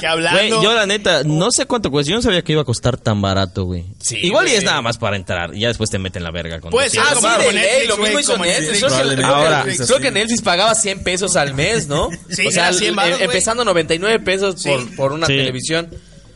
Que 0.01 0.07
hablando... 0.07 0.39
Güey, 0.39 0.51
yo 0.63 0.75
la 0.75 0.85
neta, 0.87 1.23
no 1.25 1.51
sé 1.51 1.65
cuánto 1.67 1.91
cuesta. 1.91 2.11
Yo 2.11 2.17
no 2.17 2.23
sabía 2.23 2.43
que 2.43 2.53
iba 2.53 2.61
a 2.63 2.65
costar 2.67 2.97
tan 2.99 3.23
barato, 3.23 3.65
güey. 3.65 3.85
Sí, 3.99 4.19
Igual 4.23 4.47
y 4.49 4.53
es 4.53 4.63
nada 4.65 4.83
más 4.83 4.99
para 4.99 5.17
entrar. 5.17 5.55
Y 5.55 5.61
ya 5.61 5.69
después 5.69 5.89
te 5.91 5.99
meten 5.99 6.23
la 6.23 6.31
verga 6.31 6.61
con 6.61 6.71
ser 6.71 7.01
Ah, 7.01 7.15
sí, 7.19 7.45
de 7.47 7.53
ley, 7.53 7.63
Netflix, 7.65 7.89
lo 7.89 7.97
mismo 7.97 8.21
hizo 8.21 8.37
Netflix. 8.37 8.61
Netflix. 8.61 8.79
Creo 8.79 8.91
que, 8.91 9.17
Probablemente. 9.17 9.23
creo 9.23 9.27
que- 9.27 9.47
Ahora- 9.47 9.87
creo 9.87 9.99
que 10.01 10.11
Netflix 10.11 10.43
pagaba 10.43 10.75
100 10.75 11.03
pesos 11.03 11.37
al 11.37 11.55
mes, 11.55 11.66
¿no? 11.89 12.11
Sí, 12.31 12.47
o 12.47 12.51
sea, 12.51 12.69
era 12.69 12.73
100 12.79 12.91
el- 12.91 12.95
varos, 12.97 13.13
güey. 13.19 13.25
empezando 13.25 13.65
99 13.65 14.21
pesos 14.21 14.63
por, 14.63 14.97
por 14.97 15.13
una 15.13 15.27
Sí. 15.27 15.37
televisión. 15.37 15.89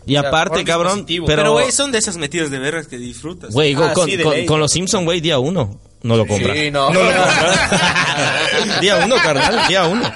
Y 0.07 0.17
O 0.17 0.21
sea, 0.21 0.29
aparte, 0.31 0.65
cabrón, 0.65 1.07
pero... 1.27 1.53
Güey, 1.53 1.71
son 1.73 1.93
de 1.93 1.99
esas 1.99 2.17
metidas 2.17 2.51
de 2.51 2.59
vergas 2.59 2.87
que 2.89 2.97
disfrutas. 2.99 3.53
Güey, 3.53 3.75
Ah, 3.75 3.93
con, 3.95 4.09
sí, 4.09 4.17
con- 4.19 4.47
con 4.47 4.59
los 4.61 4.73
Simpson, 4.73 5.05
güey, 5.05 5.21
día 5.21 5.39
uno. 5.39 5.79
No 6.03 6.17
lo 6.17 6.27
compra. 6.27 6.55
Sí, 6.55 6.71
no. 6.71 6.91
lo 6.93 7.01
compra. 7.01 8.79
día 8.81 8.97
uno, 9.05 9.17
carnal, 9.17 9.69
día 9.69 9.85
uno. 9.87 10.11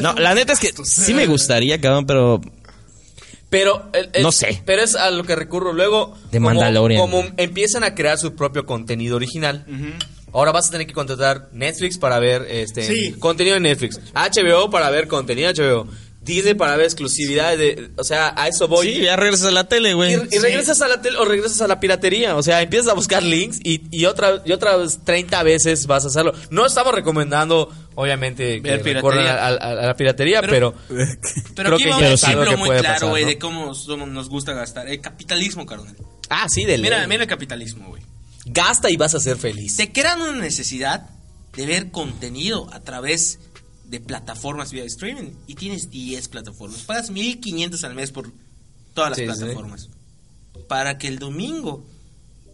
No, 0.00 0.12
la 0.14 0.34
neta 0.34 0.52
es 0.52 0.58
que 0.58 0.72
sí 0.84 1.14
me 1.14 1.26
gustaría, 1.26 1.80
cabrón, 1.80 2.06
pero... 2.06 2.40
Pero 3.50 3.88
el- 3.94 4.22
No 4.22 4.30
sé. 4.32 4.60
Pero 4.66 4.82
es 4.82 4.94
a 4.94 5.10
lo 5.10 5.24
que 5.24 5.34
recurro 5.34 5.72
luego. 5.72 6.14
De 6.30 6.38
como- 6.38 6.50
Mandalorian. 6.50 7.00
Como 7.00 7.24
empiezan 7.38 7.82
a 7.84 7.94
crear 7.94 8.18
su 8.18 8.34
propio 8.34 8.66
contenido 8.66 9.16
original. 9.16 9.64
Ahora 10.32 10.52
vas 10.52 10.68
a 10.68 10.70
tener 10.70 10.86
que 10.86 10.92
contratar 10.94 11.48
Netflix 11.52 11.98
para 11.98 12.18
ver 12.18 12.46
este 12.50 12.82
Sí. 12.82 13.12
contenido 13.18 13.54
de 13.54 13.60
Netflix, 13.60 14.00
HBO 14.14 14.70
para 14.70 14.90
ver 14.90 15.08
contenido 15.08 15.52
de 15.52 15.54
HBO, 15.62 15.86
Disney 16.20 16.52
para 16.52 16.76
ver 16.76 16.84
exclusividades 16.84 17.58
de, 17.58 17.90
o 17.96 18.04
sea, 18.04 18.34
a 18.36 18.48
eso 18.48 18.68
voy. 18.68 18.92
Sí, 18.96 19.00
ya 19.02 19.16
regresas 19.16 19.46
a 19.46 19.50
la 19.50 19.66
tele, 19.66 19.94
güey. 19.94 20.12
Y, 20.14 20.36
y 20.36 20.38
regresas 20.40 20.82
a 20.82 20.88
la 20.88 21.00
tele 21.00 21.16
o 21.16 21.24
regresas 21.24 21.62
a 21.62 21.66
la 21.68 21.80
piratería. 21.80 22.36
O 22.36 22.42
sea, 22.42 22.60
empiezas 22.60 22.88
a 22.88 22.92
buscar 22.94 23.22
links 23.22 23.58
y, 23.64 23.80
y, 23.90 24.04
otra, 24.04 24.42
y 24.44 24.52
otras 24.52 25.02
30 25.04 25.42
veces 25.42 25.86
vas 25.86 26.04
a 26.04 26.08
hacerlo. 26.08 26.34
No 26.50 26.66
estamos 26.66 26.92
recomendando, 26.92 27.72
obviamente, 27.94 28.60
que 28.60 28.76
recurran 28.76 29.26
a, 29.26 29.32
a- 29.46 29.46
a 29.46 29.86
la 29.86 29.94
piratería, 29.96 30.42
pero, 30.42 30.74
Pero 30.88 31.14
creo 31.54 31.74
aquí 31.76 31.84
que 31.84 31.90
va 31.90 32.00
ya 32.00 32.06
un 32.08 32.12
es 32.12 32.24
algo 32.24 32.42
ejemplo 32.42 32.50
que 32.50 32.56
muy 32.58 32.66
puede 32.68 32.80
claro, 32.80 32.94
pasar, 32.96 33.08
güey, 33.10 33.22
¿no? 33.22 33.28
de 33.30 33.38
cómo 33.38 33.74
somos- 33.74 34.08
nos 34.08 34.28
gusta 34.28 34.52
gastar. 34.52 34.86
El 34.88 35.00
capitalismo, 35.00 35.64
carnal. 35.64 35.96
Ah, 36.28 36.46
sí, 36.50 36.64
de 36.66 36.76
Mira, 36.76 37.06
mira 37.06 37.22
el 37.22 37.28
capitalismo, 37.28 37.88
güey. 37.88 38.02
Gasta 38.50 38.90
y 38.90 38.96
vas 38.96 39.14
a 39.14 39.20
ser 39.20 39.36
feliz. 39.36 39.76
Te 39.76 39.92
crean 39.92 40.20
una 40.20 40.32
necesidad 40.40 41.10
de 41.54 41.66
ver 41.66 41.90
contenido 41.90 42.72
a 42.72 42.80
través 42.80 43.38
de 43.84 44.00
plataformas 44.00 44.70
vía 44.70 44.84
streaming 44.84 45.30
y 45.46 45.54
tienes 45.54 45.90
10 45.90 46.28
plataformas. 46.28 46.80
Pagas 46.82 47.10
1500 47.10 47.82
al 47.84 47.94
mes 47.94 48.10
por 48.10 48.32
todas 48.94 49.10
las 49.10 49.18
Sí, 49.18 49.24
sí. 49.26 49.38
plataformas. 49.44 49.88
Para 50.68 50.98
que 50.98 51.08
el 51.08 51.18
domingo 51.18 51.84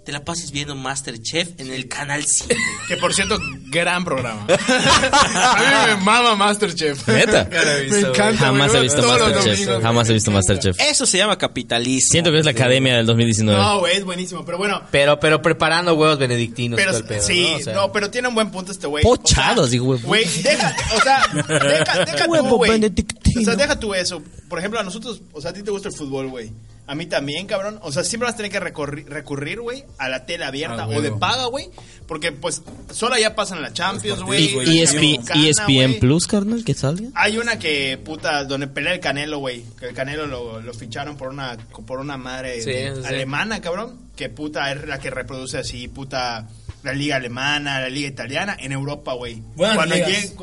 te 0.04 0.12
la 0.12 0.24
pases 0.24 0.50
viendo 0.50 0.74
Masterchef 0.74 1.58
en 1.58 1.72
el 1.72 1.88
canal 1.88 2.24
7. 2.24 2.54
Que 2.88 2.96
por 2.98 3.14
cierto, 3.14 3.38
gran 3.70 4.04
programa. 4.04 4.46
a 4.48 5.86
mí 5.88 5.94
me 5.96 6.04
mama 6.04 6.36
Masterchef. 6.36 7.08
¿Neta? 7.08 7.48
me 7.90 8.00
encanta. 8.00 8.36
Jamás 8.46 8.74
he 8.74 8.80
visto 8.80 9.02
Masterchef. 9.02 9.44
domingos, 9.44 9.82
Jamás 9.82 10.08
he 10.08 10.12
visto. 10.12 10.30
Masterchef. 10.30 10.80
Eso 10.80 11.06
se 11.06 11.18
llama 11.18 11.38
capitalismo. 11.38 12.10
Siento 12.10 12.30
que 12.30 12.38
es 12.38 12.44
la 12.44 12.50
academia 12.50 12.96
del 12.96 13.06
2019. 13.06 13.58
No, 13.58 13.78
güey, 13.80 13.96
es 13.96 14.04
buenísimo. 14.04 14.44
Pero 14.44 14.58
bueno, 14.58 14.82
Pero, 14.90 15.18
pero 15.18 15.40
preparando 15.40 15.94
huevos 15.94 16.18
benedictinos. 16.18 16.76
pero 16.76 16.90
todo 16.92 17.00
el 17.00 17.06
pedo, 17.06 17.22
sí, 17.22 17.48
¿no? 17.50 17.56
O 17.56 17.60
sea, 17.60 17.74
no, 17.74 17.92
pero 17.92 18.10
tiene 18.10 18.28
un 18.28 18.34
buen 18.34 18.50
punto 18.50 18.70
este 18.72 18.86
güey. 18.86 19.02
Pochados, 19.02 19.70
digo, 19.70 19.86
güey. 19.86 20.00
Güey, 20.02 20.24
deja, 20.42 20.76
o 20.94 21.00
sea, 21.00 21.22
deja, 21.32 22.04
deja 22.04 22.24
tú, 22.26 22.30
Huevo 22.32 22.56
güey. 22.56 22.70
O 22.70 23.44
sea, 23.44 23.56
deja 23.56 23.78
tú 23.78 23.94
eso. 23.94 24.22
Por 24.48 24.58
ejemplo, 24.58 24.78
a 24.78 24.82
nosotros, 24.82 25.22
o 25.32 25.40
sea, 25.40 25.50
a 25.50 25.54
ti 25.54 25.62
te 25.62 25.70
gusta 25.70 25.88
el 25.88 25.94
fútbol, 25.94 26.28
güey. 26.28 26.50
A 26.86 26.94
mí 26.94 27.06
también, 27.06 27.46
cabrón. 27.46 27.78
O 27.82 27.90
sea, 27.92 28.04
siempre 28.04 28.26
vas 28.26 28.34
a 28.34 28.36
tener 28.36 28.52
que 28.52 28.60
recorri- 28.60 29.06
recurrir, 29.06 29.60
güey, 29.60 29.84
a 29.96 30.08
la 30.10 30.26
tele 30.26 30.44
abierta 30.44 30.82
Ah, 30.82 30.88
o 30.88 31.00
de 31.00 31.12
paga, 31.12 31.46
güey. 31.46 31.70
Porque, 32.06 32.30
pues, 32.32 32.60
solo 32.92 33.16
ya 33.16 33.34
pasan 33.34 33.62
la 33.62 33.72
Champions, 33.72 34.20
güey. 34.22 34.54
Y, 34.68 34.80
ESPN. 34.82 35.98
Plus, 35.98 36.26
carnal, 36.26 36.62
que 36.64 36.74
salga. 36.74 37.08
Hay 37.14 37.38
una 37.38 37.58
que, 37.58 37.98
puta, 38.04 38.44
donde 38.44 38.66
pelea 38.66 38.92
el 38.92 39.00
Canelo, 39.00 39.38
güey. 39.38 39.64
Que 39.80 39.86
el 39.86 39.94
Canelo 39.94 40.26
lo, 40.26 40.60
lo 40.60 40.74
ficharon 40.74 41.16
por 41.16 41.28
una, 41.28 41.56
por 41.86 42.00
una 42.00 42.16
madre 42.18 42.60
Sí, 42.62 42.70
sí, 42.72 43.00
sí. 43.00 43.06
alemana, 43.06 43.60
cabrón. 43.62 43.98
Que, 44.16 44.28
puta, 44.28 44.70
es 44.70 44.86
la 44.86 44.98
que 45.00 45.10
reproduce 45.10 45.56
así, 45.58 45.88
puta, 45.88 46.46
la 46.82 46.92
liga 46.92 47.16
alemana, 47.16 47.80
la 47.80 47.88
liga 47.88 48.08
italiana 48.08 48.56
en 48.60 48.72
Europa, 48.72 49.14
güey. 49.14 49.42
Cuando 49.56 49.94
llegue- 49.96 50.34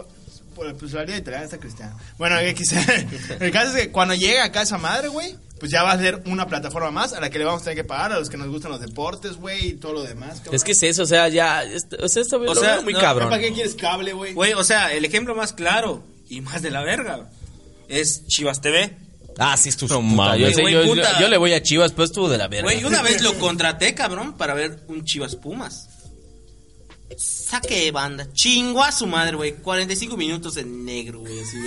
pues, 0.56 0.74
pues 0.80 0.92
la 0.94 1.04
italiana 1.04 1.46
está 1.46 1.58
cristiana. 1.58 1.96
Bueno, 2.18 2.38
X. 2.40 2.74
el 3.40 3.52
caso 3.52 3.76
es 3.76 3.84
que 3.86 3.92
cuando 3.92 4.14
llega 4.16 4.44
acá 4.44 4.62
esa 4.62 4.78
madre, 4.78 5.08
güey, 5.08 5.36
pues 5.60 5.72
ya 5.72 5.84
va 5.84 5.92
a 5.92 5.98
ser 6.00 6.22
una 6.26 6.48
plataforma 6.48 6.90
más 6.92 7.14
a 7.14 7.20
la 7.22 7.30
que 7.30 7.38
le 7.40 7.46
vamos 7.46 7.62
a 7.62 7.66
tener 7.66 7.78
que 7.78 7.84
pagar 7.88 8.14
a 8.14 8.20
los 8.20 8.30
que 8.30 8.38
nos 8.38 8.48
gustan 8.48 8.72
los 8.72 8.82
deportes, 8.82 9.38
güey, 9.38 9.68
y 9.70 9.74
todo 9.74 9.94
lo 9.94 10.04
demás, 10.04 10.38
cabrón. 10.40 10.56
Es 10.56 10.64
que 10.64 10.72
es 10.72 10.84
eso, 10.84 11.04
o 11.04 11.06
sea, 11.06 11.28
ya. 11.30 11.64
es- 11.64 11.88
O 12.02 12.08
sea, 12.08 12.22
esto 12.22 12.38
O 12.42 12.56
sea, 12.56 12.74
veo 12.76 12.84
muy 12.84 12.94
no, 12.94 13.00
cabrón. 13.00 13.30
¿Para 13.30 13.42
qué 13.42 13.54
quieres 13.54 13.76
cable, 13.76 14.14
güey? 14.14 14.34
Güey, 14.34 14.54
o 14.54 14.64
sea, 14.64 14.92
el 14.94 15.06
ejemplo 15.06 15.36
más 15.36 15.54
claro 15.54 16.04
y 16.30 16.42
más 16.42 16.62
de 16.62 16.72
la 16.72 16.82
verga 16.82 17.30
es 17.88 18.26
Chivas 18.28 18.62
TV. 18.62 18.98
Ah, 19.38 19.56
sí, 19.56 19.70
estuvo. 19.70 19.94
No 19.94 20.02
puta, 20.02 20.16
mames. 20.16 20.40
yo, 20.42 20.54
sé, 20.56 20.62
Güey, 20.62 20.74
yo, 20.74 20.84
yo- 20.84 20.90
puta. 20.94 21.20
yo 21.20 21.28
le 21.30 21.38
voy 21.38 21.54
a 21.54 21.64
Chivas, 21.64 21.94
pues 21.94 22.10
estuvo 22.10 22.28
de 22.28 22.38
la 22.38 22.48
verga. 22.48 22.64
Güey, 22.64 22.84
una 22.84 23.02
vez 23.02 23.22
lo 23.22 23.34
contraté, 23.40 23.94
cabrón, 23.96 24.34
para 24.34 24.54
ver 24.54 24.80
un 24.88 25.06
Chivas 25.06 25.36
Pumas. 25.36 25.88
Saque 27.18 27.86
de 27.86 27.92
banda. 27.92 28.28
Chingó 28.34 28.84
a 28.84 28.92
su 28.92 29.08
madre, 29.08 29.36
güey. 29.36 29.54
45 29.56 30.18
minutos 30.18 30.58
en 30.58 30.86
negro, 30.86 31.20
güey. 31.20 31.40
Así, 31.40 31.58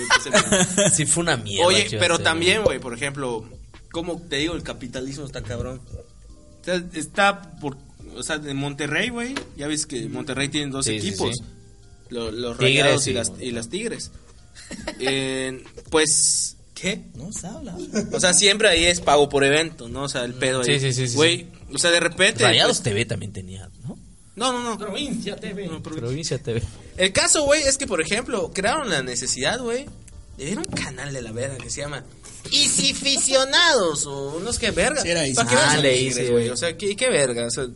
sí, 0.95 1.07
fue 1.07 1.23
una 1.23 1.37
mierda. 1.37 1.67
Oye, 1.67 1.87
pero 1.99 2.19
también, 2.19 2.63
güey, 2.63 2.79
por 2.79 2.95
ejemplo, 2.95 3.49
como 3.93 4.21
te 4.21 4.37
digo, 4.37 4.55
el 4.55 4.63
capitalismo 4.63 5.25
está 5.25 5.43
cabrón. 5.43 5.81
O 6.61 6.65
sea, 6.65 6.83
está 6.95 7.59
por. 7.61 7.77
O 8.17 8.23
sea, 8.23 8.39
de 8.39 8.55
Monterrey, 8.55 9.09
güey. 9.11 9.35
Ya 9.57 9.67
ves 9.67 9.87
que 9.87 10.09
Monterrey 10.09 10.49
tiene 10.49 10.71
dos 10.71 10.87
Sí, 10.87 10.97
equipos: 10.97 11.37
sí. 11.37 11.45
Los, 12.11 12.31
Tigres 12.59 12.59
Rayados 12.59 13.07
y, 13.07 13.11
y- 13.11 13.15
las, 13.15 13.33
y 13.41 13.51
las 13.51 13.69
Tigres. 13.69 14.11
Eh, 15.01 15.63
pues. 15.91 16.57
¿Qué? 16.75 17.05
No 17.15 17.33
se 17.33 17.47
habla. 17.47 17.77
O 18.13 18.21
sea, 18.21 18.35
siempre 18.35 18.69
ahí 18.69 18.85
es 18.85 19.01
pago 19.01 19.29
por 19.29 19.45
evento, 19.45 19.89
¿no? 19.89 20.03
O 20.05 20.09
sea, 20.09 20.25
el 20.25 20.35
pedo 20.35 20.61
ahí. 20.61 20.79
Sí, 20.79 20.81
sí, 20.81 20.93
sí, 20.93 21.09
sí, 21.09 21.17
Güey, 21.17 21.47
o 21.73 21.79
sea, 21.79 21.91
de 21.91 22.01
repente. 22.01 22.43
Rayados 22.43 22.79
pues, 22.79 22.83
TV 22.83 23.05
también 23.05 23.33
tenía, 23.33 23.71
¿no? 23.85 23.97
No, 24.37 24.53
no, 24.53 24.63
no. 24.63 24.79
Provincia 24.79 25.37
TV. 25.37 25.67
No, 25.69 25.83
Provincia 25.83 26.39
TV. 26.39 26.63
El 26.97 27.13
caso, 27.13 27.45
güey, 27.45 27.63
es 27.63 27.79
que, 27.79 27.87
por 27.87 28.01
ejemplo, 28.01 28.51
crearon 28.55 28.91
la 28.91 29.03
necesidad, 29.03 29.61
güey, 29.61 29.87
de 30.37 30.45
ver 30.47 30.59
un 30.59 30.65
canal 30.65 31.13
de 31.13 31.23
la 31.23 31.33
verga 31.33 31.57
que 31.59 31.71
se 31.71 31.81
llama 31.83 32.05
Isificionados 32.51 34.07
o 34.07 34.37
unos 34.37 34.59
que 34.59 34.71
verga. 34.71 35.01
Sí, 35.03 35.09
era. 35.11 35.23
¿Para 35.35 35.49
qué 35.49 35.57
Ah, 35.59 35.77
le 35.79 36.31
güey? 36.31 36.49
O 36.51 36.57
sea, 36.57 36.77
¿qué, 36.77 36.97
qué 36.97 37.09
verga? 37.09 37.47
O 37.47 37.51
sea, 37.51 37.67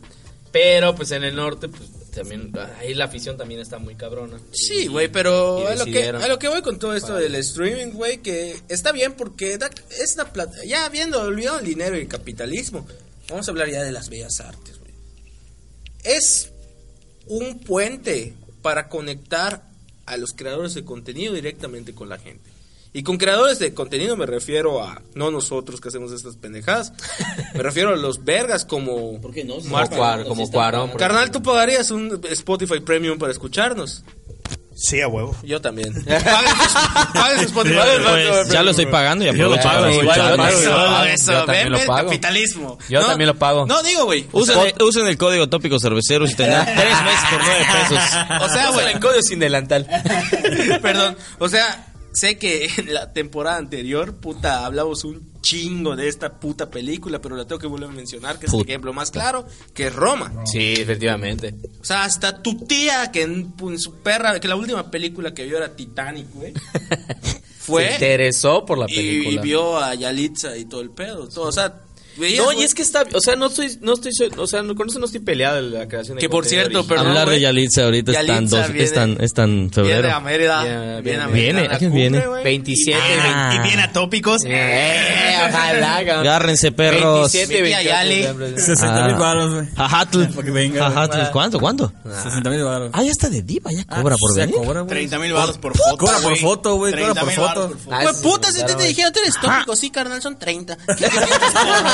Pero 0.51 0.95
pues 0.95 1.11
en 1.11 1.23
el 1.23 1.35
norte, 1.35 1.69
pues 1.69 1.81
también, 2.11 2.51
ahí 2.79 2.93
la 2.95 3.05
afición 3.05 3.37
también 3.37 3.59
está 3.61 3.77
muy 3.77 3.95
cabrona. 3.95 4.39
Sí, 4.51 4.87
güey, 4.87 5.07
pero 5.09 5.67
a 5.67 5.75
lo, 5.75 5.85
que, 5.85 6.07
a 6.09 6.27
lo 6.27 6.39
que 6.39 6.47
voy 6.47 6.61
con 6.63 6.79
todo 6.79 6.95
esto 6.95 7.15
del 7.15 7.35
streaming, 7.35 7.93
güey, 7.93 8.17
que 8.17 8.59
está 8.67 8.91
bien 8.91 9.13
porque 9.13 9.57
da- 9.57 9.69
es 10.01 10.15
una 10.15 10.25
plata. 10.33 10.57
Ya 10.65 10.89
viendo, 10.89 11.21
olvidado 11.21 11.59
el 11.59 11.65
dinero 11.65 11.95
y 11.97 12.01
el 12.01 12.07
capitalismo, 12.07 12.85
vamos 13.29 13.47
a 13.47 13.51
hablar 13.51 13.69
ya 13.69 13.83
de 13.83 13.91
las 13.91 14.09
bellas 14.09 14.39
artes, 14.39 14.78
güey. 14.78 14.78
Es 16.03 16.51
un 17.27 17.59
puente 17.59 18.33
para 18.61 18.89
conectar 18.89 19.63
a 20.05 20.17
los 20.17 20.31
creadores 20.33 20.73
de 20.73 20.83
contenido 20.83 21.33
directamente 21.33 21.93
con 21.93 22.09
la 22.09 22.17
gente. 22.17 22.49
Y 22.91 23.03
con 23.03 23.17
creadores 23.19 23.59
de 23.59 23.75
contenido 23.75 24.17
me 24.17 24.25
refiero 24.25 24.81
a, 24.83 25.03
no 25.13 25.29
nosotros 25.29 25.79
que 25.79 25.89
hacemos 25.89 26.11
estas 26.11 26.37
pendejadas, 26.37 26.91
me 27.53 27.61
refiero 27.61 27.89
a 27.89 27.95
los 27.95 28.23
vergas 28.25 28.65
como... 28.65 29.21
¿Por 29.21 29.31
qué 29.31 29.43
no? 29.43 29.55
Como, 29.57 29.69
Cuar- 29.77 30.27
como 30.27 30.49
Cuarón. 30.49 30.91
Carnal, 30.97 31.29
¿tú 31.29 31.43
pagarías 31.43 31.91
un 31.91 32.19
Spotify 32.31 32.79
Premium 32.79 33.19
para 33.19 33.31
escucharnos? 33.31 34.03
Sí, 34.81 35.01
a 35.01 35.07
huevo. 35.09 35.35
Yo 35.43 35.59
también. 35.59 35.93
Spotify. 37.41 37.75
Pues, 38.03 38.49
ya 38.49 38.63
lo 38.63 38.71
estoy 38.71 38.85
pagando 38.85 39.25
y 39.25 39.27
aprovecho 39.27 39.67
igual, 39.89 40.17
yo. 40.17 40.47
Eso, 40.47 40.71
pago. 40.71 41.03
eso, 41.05 41.31
Yo 41.33 41.45
también 41.45 41.71
lo 41.71 41.79
pago. 41.85 42.07
capitalismo. 42.07 42.77
Yo 42.87 43.01
No, 43.01 43.07
también 43.07 43.27
lo 43.27 43.35
pago. 43.35 43.65
No, 43.65 43.83
digo, 43.83 44.05
güey. 44.05 44.25
Usen, 44.31 44.57
usen 44.79 45.07
el 45.07 45.17
código 45.17 45.49
tópico 45.49 45.79
cerveceros 45.79 46.31
y 46.31 46.35
tendrán 46.35 46.65
tres 46.65 47.03
meses 47.03 47.19
por 47.29 47.43
nueve 47.43 47.65
pesos. 47.73 48.03
O 48.41 48.49
sea, 48.49 48.69
güey, 48.71 48.93
el 48.93 48.99
código 48.99 49.21
sin 49.21 49.39
delantal. 49.39 49.85
Perdón. 50.81 51.17
O 51.39 51.49
sea, 51.49 51.85
sé 52.11 52.37
que 52.37 52.69
en 52.77 52.93
la 52.93 53.13
temporada 53.13 53.57
anterior, 53.57 54.15
puta, 54.15 54.65
hablamos 54.65 55.03
un 55.03 55.29
chingo 55.41 55.95
de 55.95 56.07
esta 56.07 56.39
puta 56.39 56.69
película, 56.69 57.21
pero 57.21 57.35
la 57.35 57.45
tengo 57.45 57.59
que 57.59 57.67
volver 57.67 57.89
a 57.89 57.93
mencionar, 57.93 58.39
que 58.39 58.47
es 58.47 58.53
el 58.53 58.61
ejemplo 58.61 58.93
más 58.93 59.11
claro, 59.11 59.47
que 59.73 59.87
es 59.87 59.95
Roma. 59.95 60.31
Sí, 60.45 60.73
efectivamente. 60.77 61.55
O 61.81 61.85
sea, 61.85 62.03
hasta 62.03 62.41
tu 62.41 62.57
tía, 62.65 63.11
que 63.11 63.23
en, 63.23 63.53
en 63.61 63.79
su 63.79 63.95
perra, 63.95 64.39
que 64.39 64.47
la 64.47 64.55
última 64.55 64.91
película 64.91 65.33
que 65.33 65.45
vio 65.45 65.57
era 65.57 65.75
Titanic, 65.75 66.27
güey. 66.33 66.53
Fue 67.59 67.87
Se 67.87 67.93
interesó 67.93 68.65
por 68.65 68.77
la 68.79 68.85
y, 68.89 68.95
película. 68.95 69.35
y 69.41 69.43
vio 69.43 69.77
a 69.77 69.93
Yalitza 69.93 70.57
y 70.57 70.65
todo 70.65 70.81
el 70.81 70.89
pedo. 70.89 71.27
Todo, 71.27 71.49
o 71.49 71.51
sea, 71.51 71.81
veías, 72.17 72.43
No, 72.45 72.51
y 72.53 72.63
es 72.63 72.73
que 72.73 72.81
está, 72.81 73.05
o 73.13 73.19
sea, 73.21 73.35
no 73.35 73.47
estoy, 73.47 73.77
no 73.81 73.93
estoy, 73.93 74.11
o 74.37 74.47
sea, 74.47 74.61
no- 74.61 74.75
con 74.75 74.89
eso 74.89 74.99
no 74.99 75.05
estoy 75.05 75.21
peleado 75.21 75.55
de 75.57 75.61
la 75.79 75.87
creación 75.87 76.17
de 76.17 76.21
Que 76.21 76.29
por 76.29 76.45
cierto. 76.45 76.85
Perdón, 76.85 77.07
Hablar 77.07 77.25
de 77.27 77.33
güey. 77.35 77.41
Yalitza 77.41 77.83
ahorita 77.83 78.11
es 78.11 78.17
tan, 78.17 78.27
Yalitza 78.27 78.57
dos, 78.57 78.67
viene- 78.71 78.83
es 78.83 78.93
tan, 78.93 79.17
es 79.21 79.33
tan 79.33 79.49
Viene 79.69 79.71
febrero. 79.73 80.13
a 80.15 80.19
Mérida. 80.19 80.63
Viene- 80.63 80.79
Viene, 80.79 81.01
viene- 81.01 81.21
a 81.23 81.27
viene, 81.27 81.53
Mérida, 81.53 81.75
¿a 81.75 81.77
quién 81.77 81.91
cumple, 81.91 82.09
viene? 82.09 82.27
güey. 82.27 82.43
27, 82.43 82.99
Ah. 83.21 83.53
Y 83.55 83.59
bien 83.67 83.79
atópicos. 83.79 84.41
Eh, 84.45 85.37
ojalá. 85.49 85.95
Agárrense, 86.19 86.71
perros. 86.71 87.31
27, 87.31 87.61
Mi 87.61 87.67
tía 87.69 87.77
28 87.77 87.89
Yali. 87.89 88.15
diciembre. 88.15 88.59
60 88.59 89.03
mil 89.07 89.15
baros, 89.15 89.53
güey. 89.53 89.67
Ajatl. 89.75 90.23
Para 90.25 90.45
que 90.45 90.51
venga. 90.51 90.87
Ajatl. 90.87 91.31
¿Cuánto? 91.31 91.59
¿Cuánto? 91.59 91.93
60 92.23 92.49
mil 92.49 92.63
baros. 92.63 92.89
Ah, 92.93 93.03
ya 93.03 93.11
está 93.11 93.29
de 93.29 93.41
diva, 93.41 93.71
ya 93.71 93.83
cobra 93.85 94.15
por 94.17 94.35
Ya 94.35 94.45
venir. 94.45 94.55
cobra, 94.55 94.81
güey. 94.81 94.89
30 94.89 95.19
mil 95.19 95.33
baros 95.33 95.57
por 95.57 95.75
foto. 95.77 95.97
Cobra 95.97 96.17
por 96.19 96.37
foto, 96.37 96.75
güey, 96.75 96.91
cobra 96.93 97.13
30 97.13 97.21
por 97.21 97.33
foto. 97.33 97.69
por. 97.85 97.93
Ah, 97.93 98.03
Güey, 98.03 98.15
puta, 98.21 98.51
si 98.51 98.63
te, 98.65 98.75
dijeron, 98.87 99.13
tú 99.13 99.19
eres 99.19 99.35
tópico, 99.41 99.75
sí, 99.75 99.89
carnal, 99.89 100.21
son 100.21 100.37
30. 100.37 100.77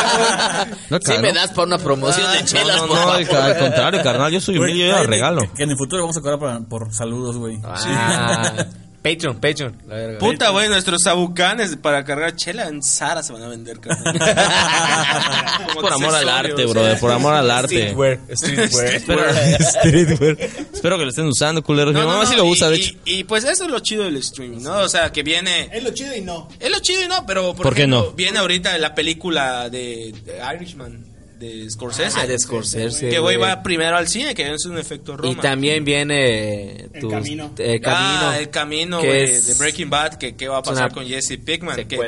No, 0.89 0.99
Sí 1.01 1.13
me 1.19 1.33
das 1.33 1.51
para 1.51 1.67
una 1.67 1.77
promoción 1.77 2.31
de 2.31 2.43
chelas, 2.45 2.77
No, 2.81 2.87
por 2.87 2.97
no, 2.97 3.03
favor. 3.03 3.15
al, 3.15 3.51
al 3.51 3.57
contrario, 3.57 4.03
carnal, 4.03 4.31
yo 4.31 4.39
soy 4.41 4.57
humilde, 4.57 4.87
yo 4.87 5.03
regalo. 5.03 5.41
Que, 5.53 5.63
en 5.63 5.71
el 5.71 5.77
futuro 5.77 6.03
vamos 6.03 6.17
a 6.17 6.21
cobrar 6.21 6.39
por, 6.39 6.67
por 6.67 6.93
saludos, 6.93 7.37
güey. 7.37 7.59
Ah, 7.63 8.53
Patreon, 9.05 9.39
Patreon. 9.39 9.83
La 9.87 9.95
verga. 9.95 10.17
Puta, 10.19 10.49
güey, 10.49 10.67
nuestros 10.67 11.01
sabucanes 11.03 11.75
para 11.77 12.03
cargar 12.03 12.35
chela 12.35 12.67
en 12.67 12.81
Zara 12.81 13.21
se 13.21 13.33
van 13.33 13.43
a 13.43 13.47
vender. 13.49 13.79
Como 13.79 15.81
Por 15.81 15.93
amor 15.93 16.15
al 16.15 16.29
arte, 16.29 16.65
o 16.65 16.69
brother, 16.69 16.91
sea. 16.93 16.99
por 16.99 17.11
amor 17.11 17.33
al 17.35 17.51
arte. 17.51 17.91
Streetwear, 17.93 18.19
streetwear. 18.33 18.95
Espero, 18.95 19.21
Streetwear. 19.69 20.37
Espero 20.73 20.97
que 20.97 21.03
lo 21.03 21.09
estén 21.09 21.25
usando, 21.27 21.63
culeros. 21.63 21.93
No, 21.93 21.99
Mi 21.99 22.05
no, 22.05 22.11
mamá 22.13 22.23
no, 22.23 22.29
sí 22.29 22.35
lo 22.35 22.45
y- 22.45 22.51
usa, 22.51 22.69
de 22.69 22.77
y- 22.77 22.81
hecho. 22.81 22.95
Y, 23.05 23.23
pues 23.25 23.43
eso 23.43 23.65
es 23.65 23.69
lo 23.69 23.79
chido 23.79 24.03
del 24.05 24.17
streaming, 24.17 24.61
¿no? 24.63 24.79
O 24.79 24.89
sea, 24.89 25.11
que 25.11 25.23
viene... 25.23 25.69
Es 25.71 25.83
lo 25.83 25.91
chido 25.91 26.15
y 26.15 26.21
no. 26.21 26.47
Es 26.59 26.71
lo 26.71 26.79
chido 26.79 27.03
y 27.03 27.07
no, 27.07 27.25
pero 27.25 27.53
por, 27.53 27.63
¿Por 27.63 27.75
qué 27.75 27.87
no? 27.87 28.11
viene 28.11 28.39
ahorita 28.39 28.77
la 28.77 28.95
película 28.95 29.69
de, 29.69 30.13
de 30.25 30.41
Irishman, 30.55 31.05
de 31.39 31.69
Scorsese. 31.69 32.17
Ah, 32.19 32.25
de 32.27 32.39
Scorsese, 32.39 33.09
Que 33.09 33.19
güey 33.19 33.37
va 33.37 33.61
primero 33.61 33.97
al 33.97 34.07
cine, 34.07 34.33
que 34.33 34.53
es 34.53 34.65
un 34.65 34.77
efecto 34.77 35.17
Roma. 35.17 35.31
Y 35.31 35.35
también 35.35 35.83
viene 35.85 36.85
El 36.93 37.07
Camino. 37.09 37.51
El 37.57 37.81
camino. 37.81 38.19
Ah, 38.29 38.37
el 38.39 38.49
camino, 38.49 39.01
que 39.01 39.23
es- 39.23 39.47
de 39.47 39.53
Breaking 39.55 39.89
Bad, 39.89 40.13
que 40.15 40.35
qué 40.35 40.47
va 40.47 40.57
a 40.57 40.63
pasar 40.63 40.91
con 40.93 41.05
Jesse 41.05 41.37
Pickman. 41.43 41.75
Que, 41.87 41.99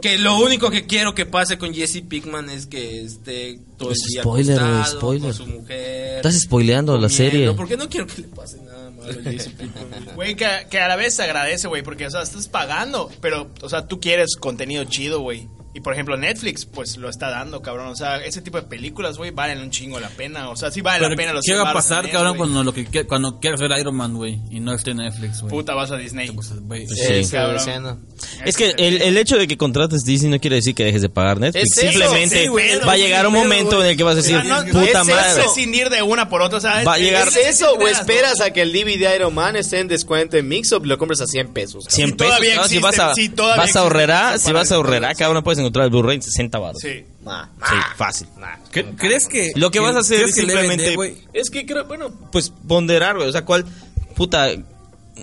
que 0.00 0.18
lo 0.18 0.38
único 0.38 0.70
que 0.70 0.86
quiero 0.86 1.14
que 1.14 1.26
pase 1.26 1.58
con 1.58 1.74
Jesse 1.74 2.02
Pickman 2.08 2.48
es 2.50 2.66
que 2.66 3.02
esté 3.02 3.58
todo 3.76 3.90
el 3.90 3.96
día 4.08 4.22
spoiler, 4.22 4.58
güey, 4.58 4.70
acostado 4.72 4.98
spoiler. 5.00 5.22
con 5.22 5.34
su 5.34 5.46
mujer. 5.46 6.16
Estás 6.16 6.40
spoileando 6.40 6.98
la 6.98 7.08
serie. 7.08 7.52
Porque 7.52 7.76
no 7.76 7.88
quiero 7.88 8.06
que 8.06 8.22
le 8.22 8.28
pase 8.28 8.58
nada 8.62 8.90
malo 8.90 9.10
a 9.10 9.30
Jesse 9.30 9.48
Pickman. 9.48 9.84
güey. 9.90 10.06
Güey, 10.16 10.34
que, 10.36 10.46
que 10.70 10.78
a 10.80 10.88
la 10.88 10.96
vez 10.96 11.14
se 11.14 11.22
agradece, 11.22 11.68
güey, 11.68 11.82
porque, 11.82 12.06
o 12.06 12.10
sea, 12.10 12.22
estás 12.22 12.48
pagando, 12.48 13.10
pero, 13.20 13.50
o 13.60 13.68
sea, 13.68 13.86
tú 13.86 14.00
quieres 14.00 14.36
contenido 14.36 14.84
chido, 14.84 15.20
güey. 15.20 15.46
Y, 15.76 15.80
por 15.80 15.92
ejemplo, 15.92 16.16
Netflix, 16.16 16.64
pues, 16.64 16.96
lo 16.96 17.10
está 17.10 17.28
dando, 17.28 17.60
cabrón. 17.60 17.88
O 17.88 17.96
sea, 17.96 18.16
ese 18.16 18.40
tipo 18.40 18.56
de 18.58 18.66
películas, 18.66 19.18
güey, 19.18 19.30
valen 19.30 19.60
un 19.60 19.70
chingo 19.70 20.00
la 20.00 20.08
pena. 20.08 20.48
O 20.48 20.56
sea, 20.56 20.70
sí 20.70 20.80
vale 20.80 21.00
Pero, 21.00 21.10
la 21.10 21.16
pena 21.16 21.32
los 21.34 21.44
¿Qué 21.44 21.52
va 21.52 21.58
a 21.58 21.64
100 21.64 21.64
varos 21.66 21.82
pasar, 21.84 22.02
mes, 22.04 22.12
cabrón, 22.12 22.30
güey. 22.38 22.38
cuando, 22.50 22.64
lo 22.64 22.72
que, 22.72 23.06
cuando 23.06 23.38
quieras 23.40 23.60
ver 23.60 23.70
Iron 23.78 23.94
Man, 23.94 24.14
güey? 24.14 24.40
Y 24.50 24.60
no 24.60 24.72
esté 24.72 24.92
en 24.92 24.96
Netflix, 24.96 25.42
güey. 25.42 25.50
Puta, 25.50 25.74
vas 25.74 25.90
a 25.90 25.96
Disney. 25.98 26.30
Pues, 26.30 26.50
Sí. 26.88 27.30
Cabrón. 27.30 28.06
Es 28.44 28.56
que 28.56 28.74
el, 28.78 29.02
el 29.02 29.16
hecho 29.18 29.36
de 29.36 29.46
que 29.46 29.58
contrates 29.58 30.02
Disney 30.04 30.30
no 30.30 30.40
quiere 30.40 30.56
decir 30.56 30.74
que 30.74 30.84
dejes 30.84 31.02
de 31.02 31.10
pagar 31.10 31.38
Netflix. 31.40 31.76
Es 31.76 31.90
Simplemente 31.90 32.42
sí, 32.42 32.48
güey, 32.48 32.78
va 32.78 32.92
a 32.92 32.96
llegar 32.96 33.26
un 33.26 33.34
momento 33.34 33.82
en 33.84 33.90
el 33.90 33.96
que 33.98 34.02
vas 34.02 34.14
a 34.14 34.16
decir, 34.16 34.42
no- 34.44 34.62
no 34.64 34.72
puta 34.80 35.02
es 35.02 35.06
madre. 35.06 35.42
prescindir 35.42 35.90
de 35.90 36.00
una 36.02 36.30
por 36.30 36.40
otra, 36.40 36.58
¿sabes? 36.58 36.86
Va 36.86 36.94
a 36.94 36.98
llegar- 36.98 37.28
¿Es 37.28 37.36
eso 37.36 37.74
o 37.74 37.86
esperas 37.86 38.40
a 38.40 38.50
que 38.52 38.62
el 38.62 38.72
DVD 38.72 39.14
Iron 39.16 39.34
Man 39.34 39.56
esté 39.56 39.80
en 39.80 39.88
descuento 39.88 40.38
en 40.38 40.48
Mixup 40.48 40.86
y 40.86 40.88
lo 40.88 40.96
compres 40.96 41.20
a 41.20 41.26
100 41.26 41.48
pesos? 41.52 41.84
cabrón? 41.84 41.94
100 41.94 42.08
Sí, 42.10 42.14
pesos, 42.16 42.36
si 42.38 42.76
existe, 42.76 43.42
vas 43.42 43.76
a, 43.76 43.80
ahorrar, 43.80 44.38
si 44.38 44.52
vas 44.52 44.72
a 44.72 44.76
ahorrar, 44.76 45.14
cabrón, 45.16 45.42
puedes 45.42 45.58
encontrar 45.66 45.84
el 45.86 45.90
Blu-ray 45.90 46.16
en 46.16 46.22
60 46.22 46.58
baros. 46.58 46.80
Sí. 46.80 47.04
Nah. 47.24 47.46
Sí, 47.68 47.74
fácil. 47.96 48.28
¿Cre- 48.72 48.94
¿Crees 48.96 49.26
que.? 49.28 49.52
Lo 49.56 49.70
que 49.70 49.80
vas 49.80 49.96
a 49.96 50.00
hacer 50.00 50.20
es 50.24 50.34
simplemente- 50.34 50.94
Es 51.32 51.50
que 51.50 51.66
creo, 51.66 51.84
bueno, 51.86 52.10
Pues 52.32 52.50
ponderar, 52.50 53.16
güey. 53.16 53.28
O 53.28 53.32
sea, 53.32 53.44
¿cuál? 53.44 53.64
Puta, 54.14 54.48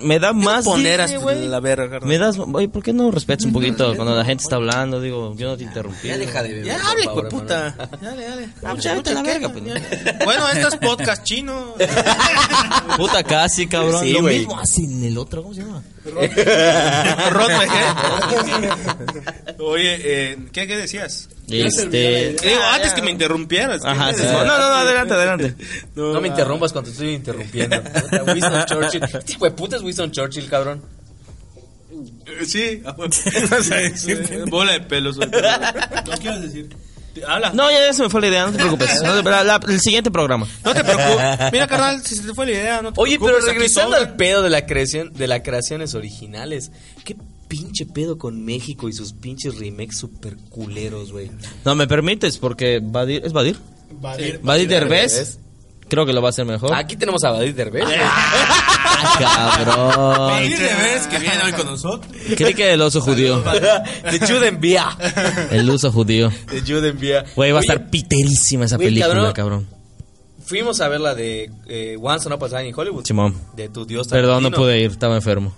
me 0.00 0.18
da 0.18 0.32
más. 0.32 0.64
Poneras 0.64 1.10
Disney, 1.10 1.22
güey. 1.22 1.48
la 1.48 1.60
verga. 1.60 2.00
Me 2.00 2.18
das. 2.18 2.38
Oye, 2.38 2.68
¿por 2.68 2.82
qué 2.82 2.92
no 2.92 3.10
respetas 3.10 3.46
un 3.46 3.52
poquito 3.52 3.94
cuando 3.96 4.16
la 4.16 4.24
gente 4.24 4.42
está 4.44 4.56
hablando? 4.56 5.00
Digo, 5.00 5.34
yo 5.36 5.48
no 5.48 5.56
te 5.56 5.64
interrumpí. 5.64 6.08
ya 6.08 6.18
deja 6.18 6.42
de 6.42 6.48
beber. 6.48 6.64
Ya 6.64 6.90
hable, 6.90 7.04
pues, 7.12 7.26
puta. 7.30 7.74
Dale, 8.00 8.28
dale. 8.28 8.48
Ah, 8.62 8.70
pues 8.72 8.84
ya 8.84 8.94
vete 8.94 9.10
a 9.10 9.14
la 9.14 9.22
verga, 9.22 9.48
pues. 9.50 9.64
Bueno, 10.24 10.48
esto 10.48 10.68
es 10.68 10.76
podcast 10.76 11.22
chino. 11.24 11.74
Puta, 12.96 13.22
casi, 13.24 13.66
cabrón. 13.66 14.02
Sí, 14.02 14.12
Lo 14.12 14.20
güey. 14.22 14.38
mismo 14.40 14.58
hacen 14.58 15.04
el 15.04 15.16
otro, 15.18 15.42
¿cómo 15.42 15.54
se 15.54 15.62
llama? 15.62 15.82
Rotmejer. 17.30 17.84
Oye, 19.58 19.98
eh, 20.32 20.38
¿qué, 20.52 20.66
¿qué 20.66 20.76
decías? 20.76 21.28
Este. 21.48 22.36
Digo, 22.42 22.60
antes 22.72 22.94
que 22.94 23.02
me 23.02 23.10
interrumpieras. 23.10 23.82
¿qué 23.82 23.88
Ajá, 23.88 24.12
sí. 24.14 24.22
No, 24.22 24.44
no, 24.44 24.58
no, 24.58 24.64
adelante, 24.76 25.14
adelante. 25.14 25.54
No 25.94 26.20
me 26.20 26.28
interrumpas 26.28 26.72
cuando 26.72 26.88
te 26.90 26.92
estoy 26.92 27.14
interrumpiendo. 27.14 27.76
Winston 28.26 28.64
Churchill. 28.66 29.02
Este 29.04 29.50
puta 29.50 29.76
es 29.76 29.82
Winston 29.82 30.10
Churchill, 30.10 30.48
cabrón. 30.48 30.82
Sí. 32.46 32.82
Bola 34.46 34.72
de 34.72 34.80
pelos. 34.80 35.18
¿Qué 35.18 36.12
quieres 36.20 36.42
decir? 36.42 36.68
Habla. 37.28 37.52
No, 37.52 37.70
ya, 37.70 37.78
ya 37.86 37.92
se 37.92 38.02
me 38.02 38.08
fue 38.10 38.20
la 38.22 38.26
idea, 38.26 38.46
no 38.46 38.50
te 38.52 38.58
preocupes. 38.58 39.00
No 39.02 39.22
te- 39.22 39.30
la- 39.30 39.44
la- 39.44 39.60
el 39.68 39.80
siguiente 39.80 40.10
programa. 40.10 40.48
No 40.64 40.74
te 40.74 40.82
preocupes. 40.82 41.52
Mira, 41.52 41.68
carnal, 41.68 42.02
si 42.04 42.16
se 42.16 42.22
te 42.26 42.34
fue 42.34 42.46
la 42.46 42.52
idea, 42.52 42.82
no 42.82 42.92
te 42.92 43.00
Oye, 43.00 43.12
pero 43.20 43.26
preocupes, 43.26 43.52
regresando 43.54 43.96
al 43.96 44.16
pedo 44.16 44.42
de 44.42 44.50
la 44.50 44.66
creación, 44.66 45.12
de 45.12 45.28
las 45.28 45.42
creaciones 45.42 45.94
originales, 45.94 46.72
qué 47.04 47.14
pinche 47.48 47.86
pedo 47.86 48.18
con 48.18 48.44
México 48.44 48.88
y 48.88 48.92
sus 48.92 49.12
pinches 49.12 49.58
remakes 49.58 49.96
super 49.98 50.36
culeros, 50.50 51.12
güey. 51.12 51.30
No, 51.64 51.74
me 51.74 51.86
permites, 51.86 52.38
porque 52.38 52.80
Badir. 52.82 53.22
¿Es 53.24 53.32
Badir? 53.32 53.56
Badir. 54.00 54.40
Badir 54.42 54.68
Derbez. 54.68 55.12
Derbez. 55.12 55.38
Creo 55.88 56.06
que 56.06 56.12
lo 56.12 56.22
va 56.22 56.28
a 56.28 56.30
hacer 56.30 56.46
mejor. 56.46 56.74
Aquí 56.74 56.96
tenemos 56.96 57.22
a 57.24 57.30
Badir 57.30 57.54
Derbez. 57.54 57.84
Ah, 59.06 59.52
cabrón. 59.58 60.28
Badir 60.30 60.56
Derbez, 60.56 61.06
que 61.08 61.18
viene 61.18 61.42
hoy 61.44 61.52
con 61.52 61.66
nosotros. 61.66 62.10
Creí 62.36 62.54
que 62.54 62.72
el 62.72 62.80
oso 62.80 63.02
judío. 63.02 63.42
De 63.42 64.18
Judenvía. 64.18 64.96
El 65.50 65.68
oso 65.68 65.92
judío. 65.92 66.30
De 66.50 66.62
Judenvía. 66.62 67.24
Güey, 67.34 67.52
va 67.52 67.58
a 67.58 67.60
estar 67.60 67.90
piterísima 67.90 68.64
esa 68.64 68.78
película, 68.78 69.08
cabrón. 69.08 69.32
cabrón. 69.34 69.68
Fuimos 70.44 70.80
a 70.80 70.88
ver 70.88 71.00
la 71.00 71.14
de 71.14 71.50
eh, 71.68 71.96
Once 72.00 72.28
Upon 72.28 72.48
a 72.48 72.48
Time 72.48 72.68
in 72.68 72.74
Hollywood. 72.74 73.04
Simón. 73.04 73.34
De 73.54 73.68
tu 73.68 73.84
dios 73.84 74.08
Perdón, 74.08 74.42
no 74.42 74.50
pude 74.50 74.78
ir, 74.80 74.90
estaba 74.90 75.16
enfermo. 75.16 75.54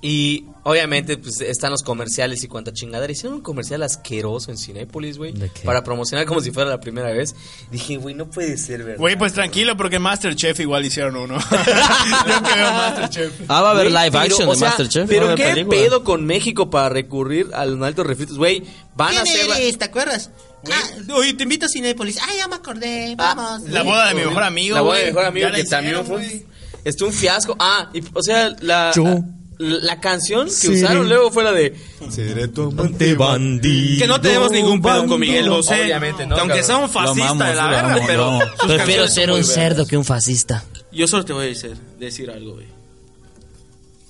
Y 0.00 0.46
obviamente 0.64 1.16
pues 1.16 1.40
están 1.40 1.70
los 1.72 1.82
comerciales 1.82 2.42
y 2.44 2.48
cuanta 2.48 2.72
chingadera. 2.72 3.12
Hicieron 3.12 3.34
un 3.38 3.42
comercial 3.42 3.82
asqueroso 3.82 4.50
en 4.50 4.58
Cinépolis, 4.58 5.18
güey. 5.18 5.34
Para 5.64 5.82
promocionar 5.84 6.26
como 6.26 6.40
si 6.40 6.50
fuera 6.50 6.70
la 6.70 6.80
primera 6.80 7.10
vez. 7.10 7.34
Dije, 7.70 7.96
güey, 7.96 8.14
no 8.14 8.26
puede 8.30 8.56
ser, 8.58 8.84
¿verdad? 8.84 8.98
Güey, 8.98 9.16
pues 9.16 9.32
tranquilo, 9.32 9.76
porque 9.76 9.98
Masterchef 9.98 10.60
igual 10.60 10.84
hicieron 10.84 11.16
uno. 11.16 11.38
Yo 11.50 12.42
que 12.42 12.54
veo 12.54 12.72
Masterchef. 12.72 13.32
Ah, 13.48 13.62
va 13.62 13.68
a 13.68 13.72
haber 13.72 13.86
live 13.90 14.10
pero, 14.10 14.18
action 14.24 14.48
o 14.48 14.52
de 14.52 14.58
sea, 14.58 14.68
Masterchef. 14.68 15.08
Pero 15.08 15.34
qué 15.34 15.44
película. 15.44 15.76
pedo 15.78 16.04
con 16.04 16.24
México 16.26 16.70
para 16.70 16.88
recurrir 16.88 17.48
a 17.54 17.64
los 17.64 17.80
altos 17.82 18.06
refritos, 18.06 18.38
güey. 18.38 18.62
Van 18.94 19.08
a 19.16 19.22
¿Quién 19.22 19.36
hacer 19.36 19.48
la- 19.48 19.58
eres? 19.58 19.78
¿Te 19.78 19.84
acuerdas? 19.86 20.30
Ah, 20.70 21.12
oye, 21.16 21.34
te 21.34 21.42
invito 21.42 21.66
a 21.66 21.68
Cinépolis. 21.68 22.18
Ay, 22.22 22.36
ya 22.38 22.46
me 22.46 22.54
acordé. 22.54 23.14
Vamos. 23.16 23.62
La 23.68 23.82
boda 23.82 24.08
de 24.08 24.14
mi 24.14 24.20
mejor 24.24 24.44
amigo, 24.44 24.76
La 24.76 24.82
boda 24.82 24.98
de 24.98 25.04
mi 25.06 25.10
mejor 25.10 25.24
amigo 25.24 25.48
que 25.52 25.64
también 25.64 26.04
fue 26.06 26.44
estuvo 26.84 27.08
un 27.08 27.14
fiasco. 27.14 27.56
Ah, 27.58 27.90
y, 27.92 28.00
o 28.14 28.22
sea, 28.22 28.54
la, 28.60 28.92
Yo. 28.94 29.24
La, 29.62 30.00
canción 30.00 30.48
que 30.60 30.68
usaron 30.68 31.08
luego 31.08 31.30
fue 31.30 31.44
la 31.44 31.52
de 31.52 31.74
Seré 32.10 32.48
tu 32.48 32.64
amante 32.64 33.14
bandido. 33.14 33.98
Que 33.98 34.06
no 34.06 34.20
tenemos 34.20 34.50
ningún 34.50 34.82
pedo 34.82 35.06
con 35.06 35.20
Miguel. 35.20 35.48
Bosé. 35.48 35.82
Obviamente, 35.82 36.26
no, 36.26 36.34
Que 36.34 36.40
aunque 36.40 36.62
sea 36.62 36.78
un 36.78 36.90
fascista 36.90 37.30
amamos, 37.30 37.48
de 37.48 37.54
la 37.54 37.66
verga, 37.68 37.94
amamos, 37.94 38.04
pero. 38.06 38.38
Prefiero 38.66 39.08
ser 39.08 39.28
son 39.28 39.38
un 39.38 39.44
cerdo 39.44 39.86
que 39.86 39.96
un 39.96 40.04
fascista. 40.04 40.64
Yo 40.90 41.06
solo 41.06 41.24
te 41.24 41.32
voy 41.32 41.44
a 41.44 41.48
decir, 41.48 41.76
decir 41.98 42.30
algo, 42.30 42.54
güey. 42.54 42.66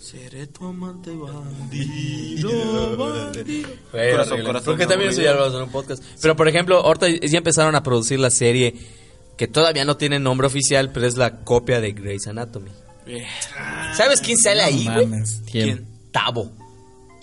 Seré 0.00 0.46
tu 0.46 0.66
amante 0.66 1.10
bandido, 1.10 2.50
Corazón, 2.50 3.38
horrible. 3.40 4.44
corazón, 4.44 4.64
Porque 4.64 4.86
también 4.86 5.10
eso 5.10 5.22
ya 5.22 5.32
lo 5.32 5.46
en 5.46 5.62
un 5.62 5.70
podcast. 5.70 6.02
Pero 6.20 6.36
por 6.36 6.48
ejemplo, 6.48 6.80
ahorita 6.80 7.08
ya 7.08 7.38
empezaron 7.38 7.74
a 7.74 7.82
producir 7.82 8.18
la 8.18 8.30
serie 8.30 8.74
que 9.36 9.48
todavía 9.48 9.84
no 9.84 9.96
tiene 9.96 10.18
nombre 10.18 10.46
oficial, 10.46 10.90
pero 10.92 11.06
es 11.06 11.16
la 11.16 11.40
copia 11.44 11.80
de 11.80 11.92
Grey's 11.92 12.26
Anatomy. 12.26 12.70
¿Sabes 13.96 14.20
quién 14.20 14.36
sale 14.38 14.62
ahí, 14.62 14.84
güey? 14.84 15.08
¿Quién? 15.50 15.86
Tabo. 16.10 16.50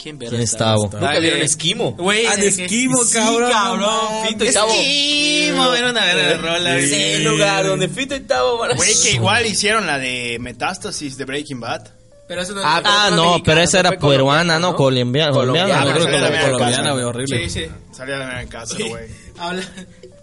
¿Quién 0.02 0.18
verga 0.18 0.30
¿Quién 0.32 0.42
es? 0.44 0.56
Tavo? 0.56 0.89
Nunca 0.94 1.20
vieron 1.20 1.42
Esquimo. 1.42 1.92
Güey, 1.94 2.26
Ah, 2.26 2.36
Esquimo, 2.36 3.04
sí, 3.04 3.15
cabrón, 3.15 3.52
cabrón. 3.52 3.80
no 3.82 4.24
Fito 4.28 4.46
y 4.46 4.54
Tavo. 4.54 4.72
Esquimo, 4.72 5.74
era 5.74 5.89
una 5.89 6.06
de 6.06 6.38
rola. 6.38 6.78
El 6.78 7.24
lugar 7.26 7.65
donde 7.68 7.89
Fito 7.89 8.15
y 8.15 8.22
Tavo 8.22 8.58
van 8.58 8.72
a... 8.72 8.76
Güey, 8.76 8.94
que 9.04 9.12
igual 9.12 9.46
hicieron 9.46 9.86
la 9.86 10.00
de 10.00 10.38
Metástasis 10.39 11.18
de 11.18 11.26
Breaking 11.26 11.60
Bad. 11.60 11.89
Pero 12.30 12.42
eso 12.44 12.54
no 12.54 12.62
Ah, 12.63 12.82
Ah, 12.86 13.10
no, 13.13 13.42
pero 13.44 13.60
esa 13.60 13.80
era 13.80 13.98
peruana, 13.98 14.58
¿no? 14.60 14.76
Colombiana, 14.76 15.32
colombiana. 15.34 15.82
Colombiana, 15.94 16.84
sí, 16.86 16.92
güey, 16.92 17.04
horrible. 17.04 17.50
Sí, 17.50 17.62
sí. 17.65 17.72
Salía 17.92 18.20
de 18.20 18.26
la 18.26 18.46
casa, 18.46 18.78
güey. 18.78 19.06
Habla, 19.38 19.63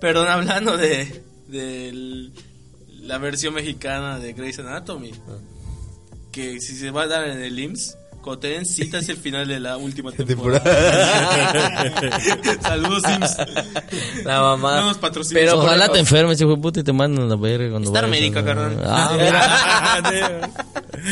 perdón, 0.01 0.29
hablando 0.29 0.77
de, 0.79 1.23
de 1.49 2.31
la 3.07 3.19
versión 3.19 3.55
mexicana 3.55 4.19
de 4.19 4.33
Grey's 4.33 4.59
Anatomy, 4.59 5.13
que 6.33 6.61
si 6.61 6.75
se 6.75 6.91
va 6.91 7.03
a 7.03 7.07
dar 7.07 7.29
en 7.29 7.41
el 7.41 7.59
IMSS, 7.59 7.97
cuando 8.27 8.41
te 8.41 8.49
den 8.49 8.67
cita 8.67 8.99
es 8.99 9.09
el 9.09 9.17
final 9.17 9.47
de 9.47 9.61
la 9.61 9.77
última 9.77 10.11
temporada. 10.13 10.61
Saludos 12.61 13.03
IMSS. 13.05 13.37
La 14.25 14.41
mamá. 14.41 14.81
No 14.81 14.87
nos. 14.89 15.29
Pero 15.33 15.59
Ojalá 15.61 15.89
te 15.89 15.99
enfermes, 16.01 16.41
hijo 16.41 16.51
de 16.51 16.57
puta, 16.61 16.81
y 16.81 16.83
te 16.83 16.93
mandan 16.93 17.25
a 17.27 17.29
la 17.29 17.37
verga 17.37 17.71
cuando 17.71 17.89
Star 17.91 18.09
vayas 18.09 18.19
a- 18.19 18.21
Médica, 18.21 18.45
carnal. 18.45 18.83
Ah, 18.85 20.01
mira. 20.03 20.51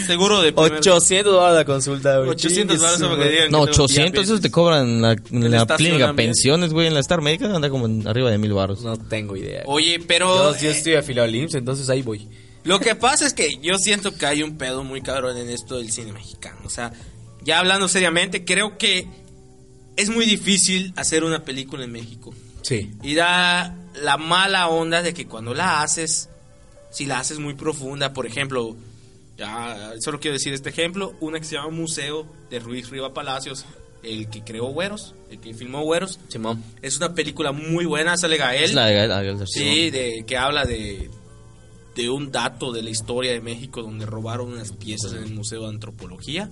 Seguro 0.07 0.43
de 0.43 0.53
primer- 0.53 0.73
800 0.79 1.33
dólares 1.33 1.57
la 1.59 1.65
consulta, 1.65 2.17
güey. 2.19 2.31
800 2.31 2.79
dólares 2.79 3.01
para 3.01 3.17
que 3.23 3.29
digan 3.31 3.51
No, 3.51 3.65
que 3.67 3.73
tengo 3.73 3.85
800, 3.85 3.95
diabetes. 4.13 4.25
esos 4.25 4.41
te 4.41 4.51
cobran 4.51 4.89
en 4.89 5.03
la, 5.03 5.13
en 5.13 5.51
la 5.51 5.67
clínica 5.67 6.13
pensiones, 6.15 6.73
güey. 6.73 6.89
En 6.89 6.95
la 6.95 7.01
Star 7.01 7.21
Médica 7.21 7.47
anda 7.55 7.71
como 7.71 7.87
arriba 8.09 8.31
de 8.31 8.39
mil 8.39 8.53
baros. 8.53 8.83
No 8.83 8.97
tengo 8.97 9.37
idea. 9.37 9.63
Oye, 9.67 10.01
pero 10.07 10.53
Yo, 10.55 10.59
yo 10.61 10.71
estoy 10.71 10.95
afiliado 10.95 11.29
al 11.29 11.35
IMSS, 11.35 11.55
entonces 11.55 11.89
ahí 11.89 12.03
voy. 12.03 12.29
Lo 12.65 12.81
que 12.81 12.95
pasa 12.95 13.27
es 13.27 13.35
que 13.35 13.59
yo 13.63 13.77
siento 13.79 14.17
que 14.17 14.27
hay 14.27 14.43
un 14.43 14.57
pedo 14.57 14.83
muy 14.85 15.01
cabrón 15.03 15.37
en 15.37 15.51
esto 15.51 15.77
del 15.77 15.93
cine 15.93 16.13
mexicano. 16.13 16.59
O 16.65 16.71
sea, 16.71 16.93
ya 17.43 17.59
hablando 17.59 17.89
seriamente, 17.89 18.45
creo 18.45 18.79
que 18.79 19.07
es 19.97 20.09
muy 20.11 20.25
difícil 20.27 20.93
hacer 20.97 21.25
una 21.25 21.45
película 21.45 21.85
en 21.85 21.93
México. 21.93 22.35
Sí. 22.63 22.91
Y 23.03 23.15
da 23.15 23.77
la 24.03 24.17
mala 24.17 24.69
onda 24.69 25.03
de 25.03 25.13
que 25.15 25.27
cuando 25.27 25.53
la 25.55 25.83
haces, 25.83 26.31
si 26.91 27.05
la 27.07 27.19
haces 27.21 27.39
muy 27.39 27.55
profunda, 27.55 28.13
por 28.15 28.27
ejemplo, 28.27 28.75
ya 29.37 29.93
solo 30.01 30.19
quiero 30.19 30.33
decir 30.35 30.53
este 30.55 30.71
ejemplo, 30.71 31.15
una 31.21 31.39
que 31.39 31.45
se 31.45 31.57
llama 31.57 31.69
Museo 31.71 32.27
de 32.51 32.59
Ruiz 32.61 32.89
Riva 32.89 33.13
Palacios, 33.13 33.67
el 34.03 34.29
que 34.29 34.43
creó 34.43 34.67
Güeros, 34.67 35.15
el 35.31 35.39
que 35.41 35.53
filmó 35.55 35.83
Güeros. 35.83 36.19
Simón. 36.29 36.63
Es 36.83 36.97
una 36.97 37.15
película 37.15 37.53
muy 37.53 37.85
buena, 37.85 38.17
sale 38.17 38.37
Gael. 38.37 38.65
Es 38.65 38.75
la 38.75 38.87
de 38.87 39.07
la 39.09 39.21
de- 39.21 39.47
Sí, 39.47 39.91
de, 39.91 40.25
que 40.27 40.37
habla 40.37 40.65
de, 40.65 41.11
de 41.95 42.11
un 42.11 42.33
dato 42.33 42.73
de 42.73 42.83
la 42.83 42.91
historia 42.91 43.33
de 43.33 43.41
México 43.41 43.83
donde 43.83 44.05
robaron 44.07 44.53
unas 44.53 44.73
piezas 44.73 45.13
en 45.13 45.23
el 45.25 45.35
Museo 45.35 45.63
de 45.63 45.69
Antropología. 45.69 46.51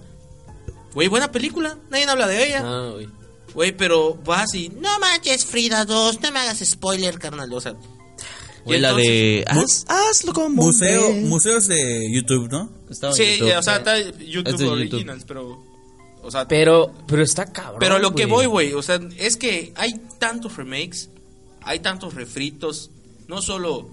Güey, 0.94 1.08
buena 1.08 1.32
película, 1.32 1.78
nadie 1.90 2.04
habla 2.04 2.26
de 2.28 2.46
ella. 2.46 2.62
Ah, 2.64 2.90
güey. 2.92 3.08
Güey, 3.54 3.76
pero 3.76 4.14
vas 4.24 4.54
y, 4.54 4.68
no 4.70 4.98
manches, 4.98 5.44
Frida 5.44 5.84
2, 5.84 6.20
no 6.20 6.32
me 6.32 6.38
hagas 6.38 6.58
spoiler, 6.64 7.18
carnal. 7.18 7.52
O 7.52 7.60
sea, 7.60 7.74
Güey, 8.64 8.78
la 8.78 8.92
de... 8.94 9.40
entonces- 9.40 9.84
Haz- 9.88 10.10
hazlo 10.10 10.32
como 10.32 10.48
Museo, 10.50 11.12
museos 11.14 11.66
de 11.66 12.08
YouTube, 12.12 12.48
¿no? 12.50 12.70
Estaba 12.88 13.12
en 13.12 13.16
Sí, 13.16 13.38
YouTube. 13.38 13.58
o 13.58 13.62
sea, 13.62 13.76
está 13.78 13.98
Es 13.98 14.18
YouTube 14.18 14.56
de 14.58 14.68
Originals, 14.68 15.24
pero... 15.26 15.64
O 16.22 16.30
sea, 16.30 16.46
pero, 16.46 16.86
Pero, 16.92 17.04
pero 17.08 17.22
está 17.24 17.52
cabrón. 17.52 18.00
lo 18.00 18.14
que 18.14 18.26
voy, 18.26 18.46
güey, 18.46 18.72
o 18.74 18.82
sea, 18.82 19.00
es 19.18 19.36
que 19.36 19.72
hay 19.74 19.94
tantos 20.20 20.56
remakes, 20.56 21.08
hay 21.62 21.80
tantos 21.80 22.14
refritos, 22.14 22.90
no 23.26 23.42
solo... 23.42 23.90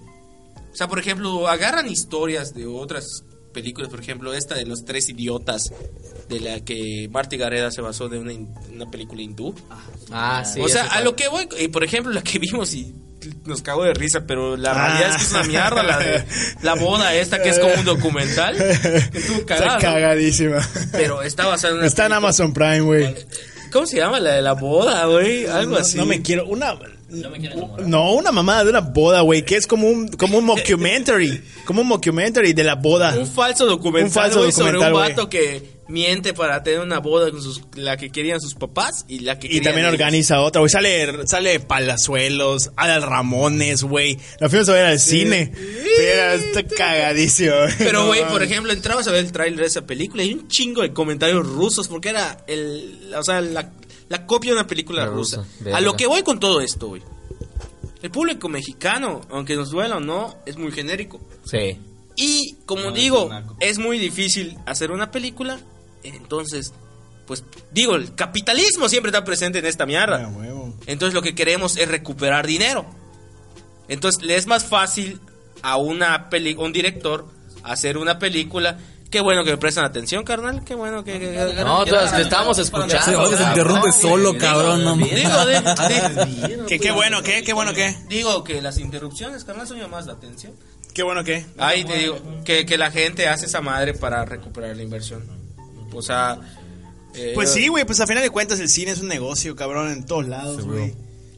O 0.72 0.76
sea, 0.76 0.88
por 0.88 0.98
ejemplo, 0.98 1.48
agarran 1.48 1.88
historias 1.88 2.54
de 2.54 2.66
otras 2.66 3.24
películas, 3.52 3.90
por 3.90 4.00
ejemplo, 4.00 4.32
esta 4.32 4.54
de 4.54 4.64
los 4.64 4.84
tres 4.84 5.08
idiotas, 5.08 5.72
de 6.28 6.38
la 6.40 6.60
que 6.64 7.08
Marty 7.10 7.36
Gareda 7.36 7.70
se 7.72 7.80
basó 7.80 8.08
de 8.08 8.18
una, 8.20 8.32
una 8.72 8.88
película 8.90 9.20
hindú. 9.22 9.54
Ah, 10.12 10.44
sí. 10.44 10.60
o 10.60 10.68
sea, 10.68 10.84
a 10.86 11.00
lo 11.00 11.16
que 11.16 11.28
voy, 11.28 11.48
y 11.58 11.68
por 11.68 11.82
ejemplo, 11.82 12.12
la 12.12 12.22
que 12.22 12.38
vimos 12.38 12.72
y 12.74 12.94
nos 13.44 13.60
cago 13.62 13.84
de 13.84 13.92
risa, 13.92 14.20
pero 14.26 14.56
la 14.56 14.72
realidad 14.72 15.10
es 15.10 15.16
que 15.16 15.22
es 15.24 15.30
una 15.32 15.42
mierda, 15.42 15.82
la 15.82 15.98
de 15.98 16.24
la 16.62 16.74
boda 16.74 17.14
esta, 17.14 17.42
que 17.42 17.48
es 17.50 17.58
como 17.58 17.74
un 17.74 17.84
documental. 17.84 18.54
Estuvo 18.60 19.38
Está 19.40 19.44
cagada. 19.56 19.78
cagadísima. 19.78 20.66
Pero 20.92 21.20
está 21.22 21.46
basada 21.46 21.72
en 21.72 21.78
una 21.80 21.86
Está 21.88 22.04
en 22.04 22.10
película- 22.12 22.16
Amazon 22.28 22.52
Prime, 22.54 22.80
güey. 22.80 23.14
¿Cómo 23.72 23.86
se 23.86 23.96
llama? 23.98 24.20
La 24.20 24.34
de 24.34 24.42
la 24.42 24.52
boda, 24.54 25.04
güey. 25.06 25.46
Algo 25.46 25.72
No, 25.72 25.78
así. 25.78 25.96
no 25.98 26.06
me 26.06 26.22
quiero. 26.22 26.46
Una. 26.46 26.74
No, 27.86 28.12
una 28.14 28.32
mamada 28.32 28.64
de 28.64 28.70
una 28.70 28.80
boda, 28.80 29.20
güey. 29.22 29.44
Que 29.44 29.56
es 29.56 29.66
como 29.66 29.88
un, 29.88 30.08
como 30.08 30.38
un 30.38 30.44
mockumentary. 30.46 31.42
Como 31.64 31.82
un 31.82 31.88
mockumentary 31.88 32.52
de 32.52 32.64
la 32.64 32.74
boda. 32.76 33.16
Un 33.18 33.26
falso 33.26 33.66
documental, 33.66 34.06
Un 34.06 34.12
falso 34.12 34.38
güey, 34.40 34.52
sobre 34.52 34.78
un 34.78 34.92
vato 34.92 35.28
que 35.28 35.80
miente 35.88 36.34
para 36.34 36.62
tener 36.62 36.78
una 36.78 37.00
boda 37.00 37.32
con 37.32 37.42
sus, 37.42 37.62
la 37.74 37.96
que 37.96 38.10
querían 38.10 38.40
sus 38.40 38.54
papás 38.54 39.04
y 39.08 39.20
la 39.20 39.40
que 39.40 39.48
Y 39.48 39.60
también 39.60 39.86
ellos. 39.86 39.94
organiza 39.94 40.40
otra, 40.40 40.60
güey. 40.60 40.70
Sale, 40.70 41.26
sale 41.26 41.58
Palazuelos, 41.58 42.70
Adal 42.76 43.02
Ramones, 43.02 43.82
güey. 43.82 44.16
La 44.38 44.48
fuimos 44.48 44.68
a 44.68 44.74
ver 44.74 44.86
al 44.86 45.00
cine. 45.00 45.52
Pero 45.96 46.32
está 46.32 46.62
cagadísimo. 46.62 47.54
Pero, 47.78 48.02
No 48.02 48.06
güey, 48.06 48.24
por 48.28 48.42
ejemplo, 48.42 48.72
entrabas 48.72 49.08
a 49.08 49.10
ver 49.10 49.24
el 49.24 49.32
tráiler 49.32 49.60
de 49.60 49.66
esa 49.66 49.84
película 49.84 50.22
y 50.22 50.32
un 50.32 50.46
chingo 50.48 50.82
de 50.82 50.92
comentarios 50.92 51.44
rusos 51.46 51.88
porque 51.88 52.10
era 52.10 52.44
el, 52.46 53.12
o 53.16 53.22
sea, 53.24 53.40
la, 53.40 53.72
la 54.10 54.26
copia 54.26 54.50
de 54.50 54.58
una 54.58 54.66
película 54.66 55.04
La 55.04 55.10
rusa. 55.10 55.46
rusa, 55.60 55.76
A 55.76 55.80
lo 55.80 55.96
que 55.96 56.06
voy 56.06 56.22
con 56.22 56.38
todo 56.38 56.60
esto, 56.60 56.88
güey. 56.88 57.02
El 58.02 58.10
público 58.10 58.48
mexicano, 58.48 59.20
aunque 59.30 59.56
nos 59.56 59.70
duela 59.70 59.96
o 59.96 60.00
no, 60.00 60.36
es 60.46 60.56
muy 60.58 60.72
genérico. 60.72 61.20
Sí. 61.44 61.78
Y 62.16 62.56
como 62.66 62.90
digo, 62.92 63.30
es 63.60 63.78
muy 63.78 63.98
difícil 63.98 64.58
hacer 64.66 64.90
una 64.90 65.10
película. 65.10 65.60
Entonces, 66.02 66.72
pues 67.26 67.44
digo, 67.72 67.94
el 67.94 68.14
capitalismo 68.14 68.88
siempre 68.88 69.10
está 69.10 69.22
presente 69.24 69.60
en 69.60 69.66
esta 69.66 69.86
mierda. 69.86 70.28
huevo. 70.28 70.74
Entonces 70.86 71.14
lo 71.14 71.22
que 71.22 71.34
queremos 71.34 71.76
es 71.76 71.88
recuperar 71.88 72.46
dinero. 72.46 72.84
Entonces 73.88 74.22
le 74.24 74.36
es 74.36 74.46
más 74.46 74.64
fácil 74.64 75.20
a 75.62 75.76
una 75.76 76.28
peli 76.30 76.54
un 76.54 76.72
director 76.72 77.26
hacer 77.62 77.96
una 77.96 78.18
película. 78.18 78.78
Qué 79.10 79.20
bueno 79.20 79.42
que 79.44 79.50
me 79.50 79.56
prestan 79.56 79.84
atención, 79.84 80.22
carnal. 80.24 80.62
Qué 80.64 80.74
bueno 80.76 81.02
que... 81.02 81.14
que- 81.14 81.30
que- 81.32 81.64
No, 81.64 81.84
que- 81.84 81.90
todas 81.90 82.14
te 82.14 82.22
estamos 82.22 82.56
escuchando. 82.58 82.96
Se 83.02 83.12
cabrón. 83.12 83.48
interrumpe 83.48 83.92
solo, 83.92 84.38
cabrón. 84.38 84.84
No, 84.84 84.94
Digo, 84.96 85.46
de- 85.46 85.60
de- 86.58 86.64
¿Qué, 86.68 86.78
qué 86.78 86.90
bueno, 86.92 87.20
qué, 87.22 87.42
qué 87.42 87.52
bueno, 87.52 87.74
qué. 87.74 87.96
digo 88.08 88.44
que 88.44 88.62
las 88.62 88.78
interrupciones, 88.78 89.42
carnal, 89.44 89.66
son 89.66 89.90
más 89.90 90.06
la 90.06 90.12
atención. 90.12 90.52
Qué 90.94 91.02
bueno, 91.02 91.24
qué. 91.24 91.44
Ahí 91.58 91.84
te 91.84 91.96
digo, 91.98 92.18
que, 92.44 92.64
que 92.66 92.78
la 92.78 92.90
gente 92.92 93.28
hace 93.28 93.46
esa 93.46 93.60
madre 93.60 93.94
para 93.94 94.24
recuperar 94.24 94.76
la 94.76 94.82
inversión. 94.82 95.24
O 95.92 96.02
sea... 96.02 96.38
eh, 97.14 97.32
Pues 97.34 97.52
sí, 97.52 97.66
güey, 97.68 97.84
pues 97.84 98.00
a 98.00 98.06
final 98.06 98.22
de 98.22 98.30
cuentas 98.30 98.60
el 98.60 98.68
cine 98.68 98.92
es 98.92 99.00
un 99.00 99.08
negocio, 99.08 99.56
cabrón, 99.56 99.90
en 99.90 100.06
todos 100.06 100.26
lados, 100.28 100.64
güey. 100.66 100.94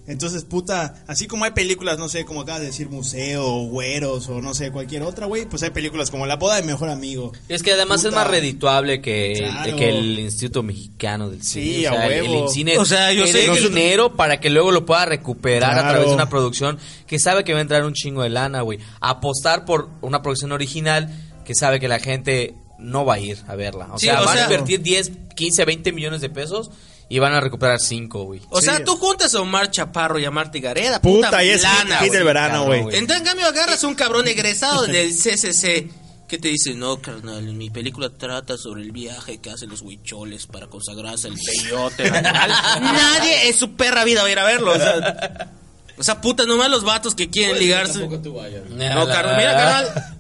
Entonces, 0.07 0.45
puta, 0.45 1.05
así 1.07 1.29
como 1.29 1.45
hay 1.45 1.53
películas, 1.53 1.97
no 1.97 2.09
sé, 2.09 2.25
como 2.25 2.41
acabas 2.41 2.61
de 2.61 2.67
decir, 2.67 2.89
museo, 2.89 3.47
o 3.47 3.67
güeros, 3.69 4.29
o 4.29 4.41
no 4.43 4.53
sé, 4.53 4.73
cualquier 4.73 5.03
otra, 5.03 5.27
güey, 5.27 5.47
pues 5.47 5.63
hay 5.63 5.71
películas 5.71 6.11
como 6.11 6.27
La 6.27 6.37
boda 6.37 6.57
de 6.57 6.63
mejor 6.63 6.89
amigo. 6.89 7.33
Es 7.49 7.63
que 7.63 7.73
además 7.73 8.05
es 8.05 8.13
más 8.13 8.27
redituable 8.27 9.01
que, 9.01 9.35
Claro. 9.39 9.77
que 9.77 9.89
el 9.91 10.19
Instituto 10.19 10.65
Mexicano 10.65 11.31
del 11.31 11.43
Cine. 11.45 11.65
Sí, 11.65 11.87
O 11.87 11.91
sea, 11.91 12.01
a 12.01 12.07
el- 12.09 12.23
huevo. 12.25 12.47
El, 12.47 12.51
cine 12.53 12.79
O 12.79 12.85
sea, 12.85 13.13
yo 13.13 13.27
sé 13.29 13.43
que 13.43 13.47
nosotros- 13.47 13.69
dinero 13.75 14.17
para 14.17 14.41
que 14.41 14.51
luego 14.51 14.73
lo 14.73 14.85
pueda 14.85 15.05
recuperar 15.05 15.79
a 15.79 15.89
través 15.91 16.09
de 16.09 16.15
una 16.15 16.29
producción 16.29 16.79
que 17.07 17.21
sabe 17.21 17.45
que 17.45 17.53
va 17.53 17.61
a 17.61 17.63
entrar 17.63 17.85
un 17.85 17.95
chingo 17.95 18.23
de 18.25 18.31
lana, 18.31 18.63
güey. 18.63 18.81
Apostar 19.01 19.65
por 19.65 19.89
una 20.01 20.21
producción 20.23 20.51
original 20.51 21.11
que 21.45 21.55
sabe 21.55 21.79
que 21.79 21.87
la 21.89 22.01
gente 22.01 22.55
no 22.79 23.05
va 23.05 23.15
a 23.15 23.19
ir 23.21 23.39
a 23.47 23.55
verla. 23.55 23.89
O 23.93 23.99
Sí, 24.01 24.07
sea, 24.07 24.21
o 24.21 24.25
van 24.25 24.35
sea- 24.35 24.47
a 24.49 24.51
invertir 24.53 24.81
10, 24.83 25.13
15, 25.37 25.65
20 25.65 25.93
millones 25.93 26.21
de 26.21 26.29
pesos 26.29 26.71
y 27.15 27.19
van 27.19 27.35
a 27.35 27.41
recuperar 27.41 27.79
5, 27.79 28.25
güey. 28.25 28.41
O 28.49 28.61
Sí. 28.61 28.67
sea, 28.67 28.83
tú 28.83 28.97
juntas 28.97 29.35
a 29.35 29.41
Omar 29.43 29.71
Chaparro 29.71 30.19
y 30.19 30.25
a 30.25 30.31
Marta 30.31 30.59
Gareda. 30.59 30.99
Puta, 30.99 31.29
Puta, 31.29 31.45
y 31.45 31.51
es 31.51 31.63
lana, 31.63 31.99
hit 31.99 32.11
del 32.11 32.25
verano, 32.25 32.65
güey. 32.65 32.83
güey. 32.85 32.97
En 32.97 33.07
cambio, 33.07 33.47
agarras 33.47 33.85
a 33.85 33.87
un 33.87 33.95
cabrón 33.95 34.27
egresado 34.29 34.87
del 34.87 35.11
CCC 35.15 35.91
que 36.27 36.39
te 36.39 36.49
dice, 36.49 36.73
no, 36.73 37.03
carnal, 37.03 37.43
mi 37.53 37.69
película 37.69 38.09
trata 38.09 38.57
sobre 38.57 38.81
el 38.81 38.93
viaje 38.93 39.37
que 39.43 39.51
hacen 39.51 39.69
los 39.69 39.83
huicholes 39.83 40.47
para 40.47 40.69
consagrarse 40.69 41.29
al 41.29 41.35
peyote. 41.35 42.11
Nadie 42.81 43.49
en 43.49 43.55
su 43.59 43.73
perra 43.77 44.05
vida 44.05 44.23
va 44.23 44.29
a 44.29 44.33
ir 44.33 44.39
a 44.39 44.45
verlo. 44.45 44.73
O 44.73 44.77
sea, 44.79 45.51
O 45.99 46.03
sea, 46.03 46.21
puta, 46.23 46.47
nomás 46.47 46.71
los 46.71 46.83
vatos 46.85 47.15
que 47.15 47.29
quieren 47.29 47.59
ligarse. 47.59 47.99
No, 48.09 48.09
carnal, 49.07 49.37
mira, 49.37 49.53
carnal. 49.55 50.17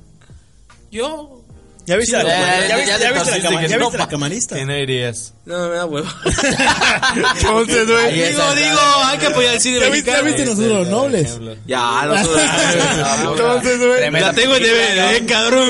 Yo. 0.90 1.41
¿Ya 1.84 1.96
viste, 1.96 2.16
la, 2.16 2.22
Ya, 2.22 2.68
ya, 2.68 2.76
viste, 2.76 2.90
ya 2.92 2.98
ya 2.98 2.98
te 2.98 3.04
viste 3.04 3.08
la, 3.10 3.14
torciste 3.24 3.42
cama- 3.42 3.60
que 3.60 3.68
ya 3.68 3.76
no, 3.76 3.84
viste 3.86 3.98
la 3.98 4.04
pa. 4.04 4.10
camarista? 4.10 4.64
No 4.64 4.76
irías. 4.78 5.34
No, 5.44 5.68
me 5.68 5.74
da 5.74 5.84
huevo. 5.86 6.08
Entonces, 7.16 7.86
digo, 7.86 8.54
digo, 8.54 8.80
hay 9.04 9.18
que 9.18 9.26
apoyar 9.26 9.54
el 9.54 9.60
cine 9.60 9.80
¿Ya 9.80 9.88
viste, 9.88 10.10
ya 10.12 10.20
viste 10.22 10.44
nosotros 10.44 10.68
los 10.72 10.88
nobles? 10.88 11.38
Ya, 11.66 12.04
los 12.06 12.20
Entonces, 13.30 13.78
güey. 13.78 14.10
La 14.10 14.32
tengo 14.32 14.56
en 14.56 14.62
DVD, 14.62 15.26
cabrón. 15.26 15.68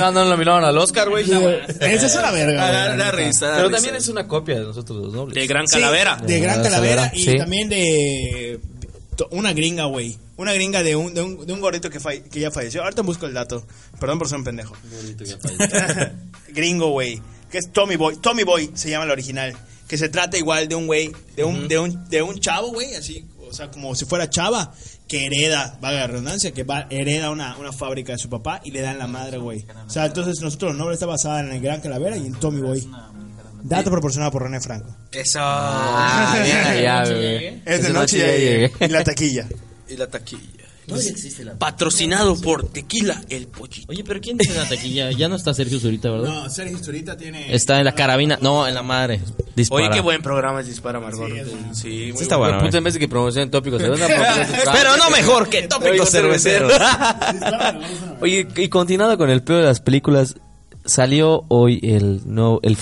No, 0.00 0.12
no 0.12 0.24
lo 0.24 0.36
miraron 0.36 0.64
al 0.64 0.76
Oscar, 0.78 1.08
güey. 1.08 1.24
Esa 1.24 2.06
es 2.06 2.14
una 2.16 2.30
verga. 2.32 2.96
La 2.96 3.10
risa. 3.12 3.52
Pero 3.56 3.70
también 3.70 3.94
es 3.96 4.08
una 4.08 4.26
copia 4.26 4.56
de 4.56 4.62
nosotros 4.64 4.98
los 4.98 5.12
nobles. 5.12 5.34
De 5.34 5.46
Gran 5.46 5.66
Calavera. 5.66 6.16
de 6.22 6.40
Gran 6.40 6.62
Calavera 6.62 7.10
y 7.14 7.36
también 7.38 7.68
de 7.68 8.58
una 9.30 9.52
gringa, 9.52 9.84
güey. 9.84 10.18
Una 10.36 10.52
gringa 10.52 10.82
de 10.82 10.96
un, 10.96 11.14
de 11.14 11.22
un, 11.22 11.46
de 11.46 11.52
un 11.52 11.60
gordito 11.60 11.88
que, 11.90 11.98
ya 12.40 12.50
falleció. 12.50 12.82
Ahorita 12.82 13.02
busco 13.02 13.26
el 13.26 13.34
dato. 13.34 13.66
Perdón 13.98 14.18
por 14.18 14.28
ser 14.28 14.38
un 14.38 14.44
pendejo. 14.44 14.74
Gringo, 16.48 16.90
güey. 16.90 17.20
Que 17.50 17.58
es 17.58 17.72
Tommy 17.72 17.96
Boy. 17.96 18.16
Tommy 18.16 18.44
Boy 18.44 18.70
se 18.74 18.90
llama 18.90 19.04
el 19.04 19.10
original. 19.10 19.56
Que 19.88 19.96
se 19.96 20.08
trata 20.08 20.36
igual 20.36 20.68
de 20.68 20.74
un 20.74 20.86
güey, 20.86 21.12
de 21.36 21.44
un, 21.44 21.68
de 21.68 21.78
un, 21.78 22.08
de 22.08 22.20
un 22.20 22.40
chavo, 22.40 22.72
güey, 22.72 22.94
así, 22.96 23.24
o 23.48 23.52
sea, 23.52 23.70
como 23.70 23.94
si 23.94 24.04
fuera 24.04 24.28
chava, 24.28 24.72
que 25.06 25.26
hereda, 25.26 25.78
vaga 25.80 26.00
la 26.00 26.06
redundancia, 26.08 26.52
que 26.52 26.64
va, 26.64 26.86
hereda 26.90 27.30
una, 27.30 27.56
una 27.56 27.72
fábrica 27.72 28.12
de 28.12 28.18
su 28.18 28.28
papá 28.28 28.60
y 28.64 28.72
le 28.72 28.80
dan 28.80 28.98
la 28.98 29.06
madre, 29.06 29.38
güey. 29.38 29.64
O 29.86 29.90
sea, 29.90 30.06
entonces 30.06 30.40
nosotros 30.40 30.72
los 30.72 30.78
nobles 30.78 30.96
está 30.96 31.06
basada 31.06 31.40
en 31.40 31.52
el 31.52 31.60
Gran 31.60 31.80
Calavera 31.80 32.16
y 32.16 32.26
en 32.26 32.34
Tommy 32.34 32.60
Boy. 32.60 32.88
Dato 33.68 33.90
proporcionado 33.90 34.30
por 34.30 34.42
René 34.42 34.60
Franco. 34.60 34.94
Eso. 35.12 35.38
Ah, 35.40 36.38
bien, 36.42 36.82
ya. 36.82 37.02
Es 37.64 37.82
de 37.82 37.92
noche 37.92 38.18
ya 38.18 38.26
llegué. 38.26 38.72
Y 38.80 38.88
la 38.88 39.02
taquilla. 39.02 39.46
Y 39.88 39.96
la 39.96 40.06
taquilla. 40.06 40.56
Patrocinado 41.58 42.40
por 42.40 42.68
Tequila 42.68 43.20
El 43.28 43.48
Pollito. 43.48 43.90
Oye, 43.90 44.04
pero 44.04 44.20
¿quién 44.20 44.38
tiene 44.38 44.54
la 44.54 44.68
taquilla? 44.68 45.10
Ya 45.10 45.28
no 45.28 45.34
está 45.34 45.52
Sergio 45.52 45.80
Zurita, 45.80 46.10
¿verdad? 46.10 46.28
No, 46.28 46.50
Sergio 46.50 46.78
Zurita 46.78 47.16
tiene... 47.16 47.52
Está 47.52 47.78
en 47.78 47.84
la 47.86 47.92
carabina. 47.92 48.38
No, 48.40 48.68
en 48.68 48.74
la 48.74 48.82
madre. 48.82 49.20
Dispara. 49.56 49.84
Oye, 49.84 49.94
qué 49.94 50.00
buen 50.00 50.22
programa 50.22 50.60
es 50.60 50.68
Dispara 50.68 51.00
Margot. 51.00 51.28
Sí, 51.72 52.10
muy 52.10 52.16
Sí 52.16 52.22
está 52.22 52.36
bueno. 52.36 52.54
bueno. 52.54 52.68
Puta, 52.68 52.78
en 52.78 52.84
vez 52.84 52.94
de 52.94 53.00
que 53.00 53.08
promocionen 53.08 53.50
tópicos, 53.50 53.82
Pero 54.72 54.96
no 54.96 55.10
mejor 55.10 55.48
que 55.48 55.62
tópicos 55.62 56.10
cerveceros. 56.10 56.72
Oye, 58.20 58.46
y 58.56 58.68
continuando 58.68 59.18
con 59.18 59.28
el 59.28 59.42
peor 59.42 59.62
de 59.62 59.66
las 59.66 59.80
películas, 59.80 60.36
salió 60.84 61.44
hoy 61.48 61.80
el 61.82 62.20
no 62.26 62.60
el 62.62 62.76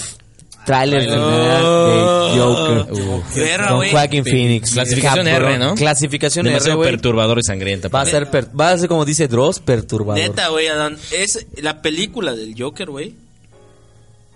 tráiler 0.64 1.03
de, 1.03 1.11
de 1.11 2.38
Joker 2.38 2.94
Verga, 3.37 3.68
con. 3.68 3.88
Joaquin 3.88 4.24
Phoenix. 4.24 4.72
Clasificación 4.72 5.27
Cabrón. 5.27 5.50
R, 5.53 5.59
¿no? 5.59 5.74
Clasificación 5.74 6.46
R, 6.46 6.53
Demasiado 6.55 6.79
güey. 6.79 6.90
perturbador 6.90 7.38
y 7.38 7.42
sangrienta. 7.42 7.88
Va 7.88 8.00
a 8.03 8.07
ser 8.07 8.31
per- 8.31 8.48
va 8.59 8.70
a 8.70 8.79
ser 8.79 8.88
como 8.88 9.05
dice 9.05 9.29
Dross, 9.29 9.61
perturbador. 9.61 10.22
Neta, 10.22 10.48
güey, 10.48 10.66
Adán. 10.68 10.96
Es 11.12 11.46
la 11.61 11.83
película 11.83 12.35
del 12.35 12.55
Joker, 12.61 12.90
güey. 12.90 13.14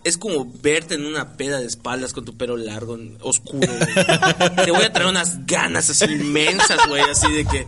Es 0.05 0.17
como 0.17 0.47
verte 0.63 0.95
en 0.95 1.05
una 1.05 1.37
peda 1.37 1.59
de 1.59 1.67
espaldas 1.67 2.13
con 2.13 2.25
tu 2.25 2.37
pelo 2.37 2.57
largo, 2.57 2.97
oscuro. 3.21 3.67
güey. 3.69 4.65
Te 4.65 4.71
voy 4.71 4.85
a 4.85 4.93
traer 4.93 5.11
unas 5.11 5.45
ganas 5.45 5.91
así 5.91 6.05
inmensas, 6.07 6.79
güey, 6.89 7.03
así 7.03 7.31
de 7.33 7.45
que. 7.45 7.67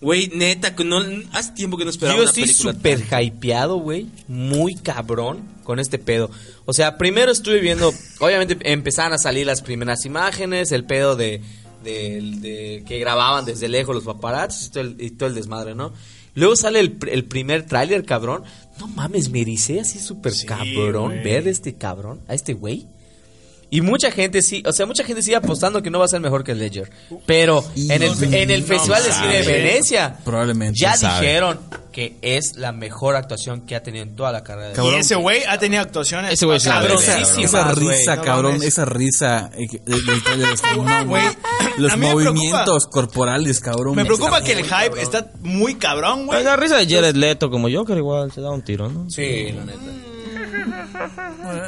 Güey, 0.00 0.28
neta, 0.34 0.74
que 0.76 0.84
no. 0.84 0.98
Hace 1.32 1.52
tiempo 1.52 1.76
que 1.78 1.84
no 1.84 1.90
esperaba 1.90 2.16
Yo 2.18 2.22
una 2.22 2.30
estoy 2.30 2.44
súper 2.74 3.02
hypeado, 3.22 3.76
güey. 3.78 4.06
Muy 4.28 4.74
cabrón 4.74 5.40
con 5.64 5.78
este 5.80 5.98
pedo. 5.98 6.30
O 6.66 6.72
sea, 6.74 6.98
primero 6.98 7.32
estuve 7.32 7.60
viendo. 7.60 7.92
Obviamente 8.20 8.58
empezaron 8.70 9.14
a 9.14 9.18
salir 9.18 9.46
las 9.46 9.62
primeras 9.62 10.04
imágenes, 10.04 10.70
el 10.72 10.84
pedo 10.84 11.16
de. 11.16 11.40
de- 11.82 12.20
de- 12.40 12.84
que 12.86 12.98
grababan 12.98 13.44
desde 13.44 13.68
lejos 13.68 13.94
los 13.94 14.04
paparazzis 14.04 14.66
y 14.66 14.70
todo 14.70 14.80
el, 14.82 14.96
y 15.00 15.10
todo 15.12 15.28
el 15.28 15.34
desmadre, 15.36 15.74
¿no? 15.74 15.92
Luego 16.34 16.56
sale 16.56 16.80
el, 16.80 16.98
pr- 16.98 17.10
el 17.12 17.24
primer 17.24 17.64
tráiler, 17.64 18.04
cabrón. 18.04 18.42
No 18.78 18.88
mames, 18.88 19.30
me 19.30 19.40
ericé 19.40 19.80
así 19.80 19.98
súper 20.00 20.32
cabrón 20.44 21.12
ver 21.24 21.48
este 21.48 21.76
cabrón, 21.76 22.20
a 22.28 22.34
este 22.34 22.52
güey. 22.54 22.86
Y 23.68 23.80
mucha 23.80 24.12
gente 24.12 24.42
sí, 24.42 24.62
o 24.64 24.72
sea, 24.72 24.86
mucha 24.86 25.02
gente 25.02 25.22
sigue 25.22 25.36
apostando 25.36 25.82
que 25.82 25.90
no 25.90 25.98
va 25.98 26.04
a 26.04 26.08
ser 26.08 26.20
mejor 26.20 26.44
que 26.44 26.52
el 26.52 26.58
Ledger. 26.60 26.88
Pero 27.26 27.64
en 27.74 28.02
el, 28.02 28.34
en 28.34 28.50
el 28.50 28.62
Festival 28.62 29.02
de 29.02 29.12
Cine 29.12 29.42
de 29.42 29.42
Venecia, 29.42 30.16
Probablemente. 30.24 30.78
ya 30.80 30.96
sabe. 30.96 31.26
dijeron 31.26 31.58
que 31.90 32.16
es 32.22 32.56
la 32.56 32.70
mejor 32.72 33.16
actuación 33.16 33.62
que 33.62 33.74
ha 33.74 33.82
tenido 33.82 34.04
en 34.04 34.14
toda 34.14 34.30
la 34.30 34.44
carrera. 34.44 34.68
de- 34.72 34.84
Y 34.88 34.94
ese 34.94 35.16
güey 35.16 35.42
ha 35.48 35.58
tenido 35.58 35.82
actuaciones. 35.82 36.32
Ese 36.34 36.46
güey 36.46 36.58
es 36.58 36.64
Cabrón, 36.64 36.98
Esa 37.38 37.72
risa, 37.72 38.20
cabrón, 38.20 38.62
esa 38.62 38.84
risa 38.84 39.50
Los 41.78 41.96
movimientos 41.98 42.86
corporales, 42.86 43.60
cabrón. 43.60 43.96
Me 43.96 44.04
preocupa 44.04 44.42
que 44.42 44.52
el 44.52 44.58
hype 44.62 44.68
cabrón. 44.70 44.98
está 45.00 45.30
muy 45.40 45.74
cabrón, 45.74 46.26
güey. 46.26 46.44
La 46.44 46.56
risa 46.56 46.76
de 46.76 46.86
Jared 46.86 47.16
Leto 47.16 47.50
como 47.50 47.68
Joker 47.70 47.96
igual 47.98 48.30
se 48.30 48.40
da 48.40 48.50
un 48.50 48.62
tiro, 48.62 48.88
¿no? 48.88 49.10
Sí, 49.10 49.50
la 49.52 49.64
neta. 49.64 49.78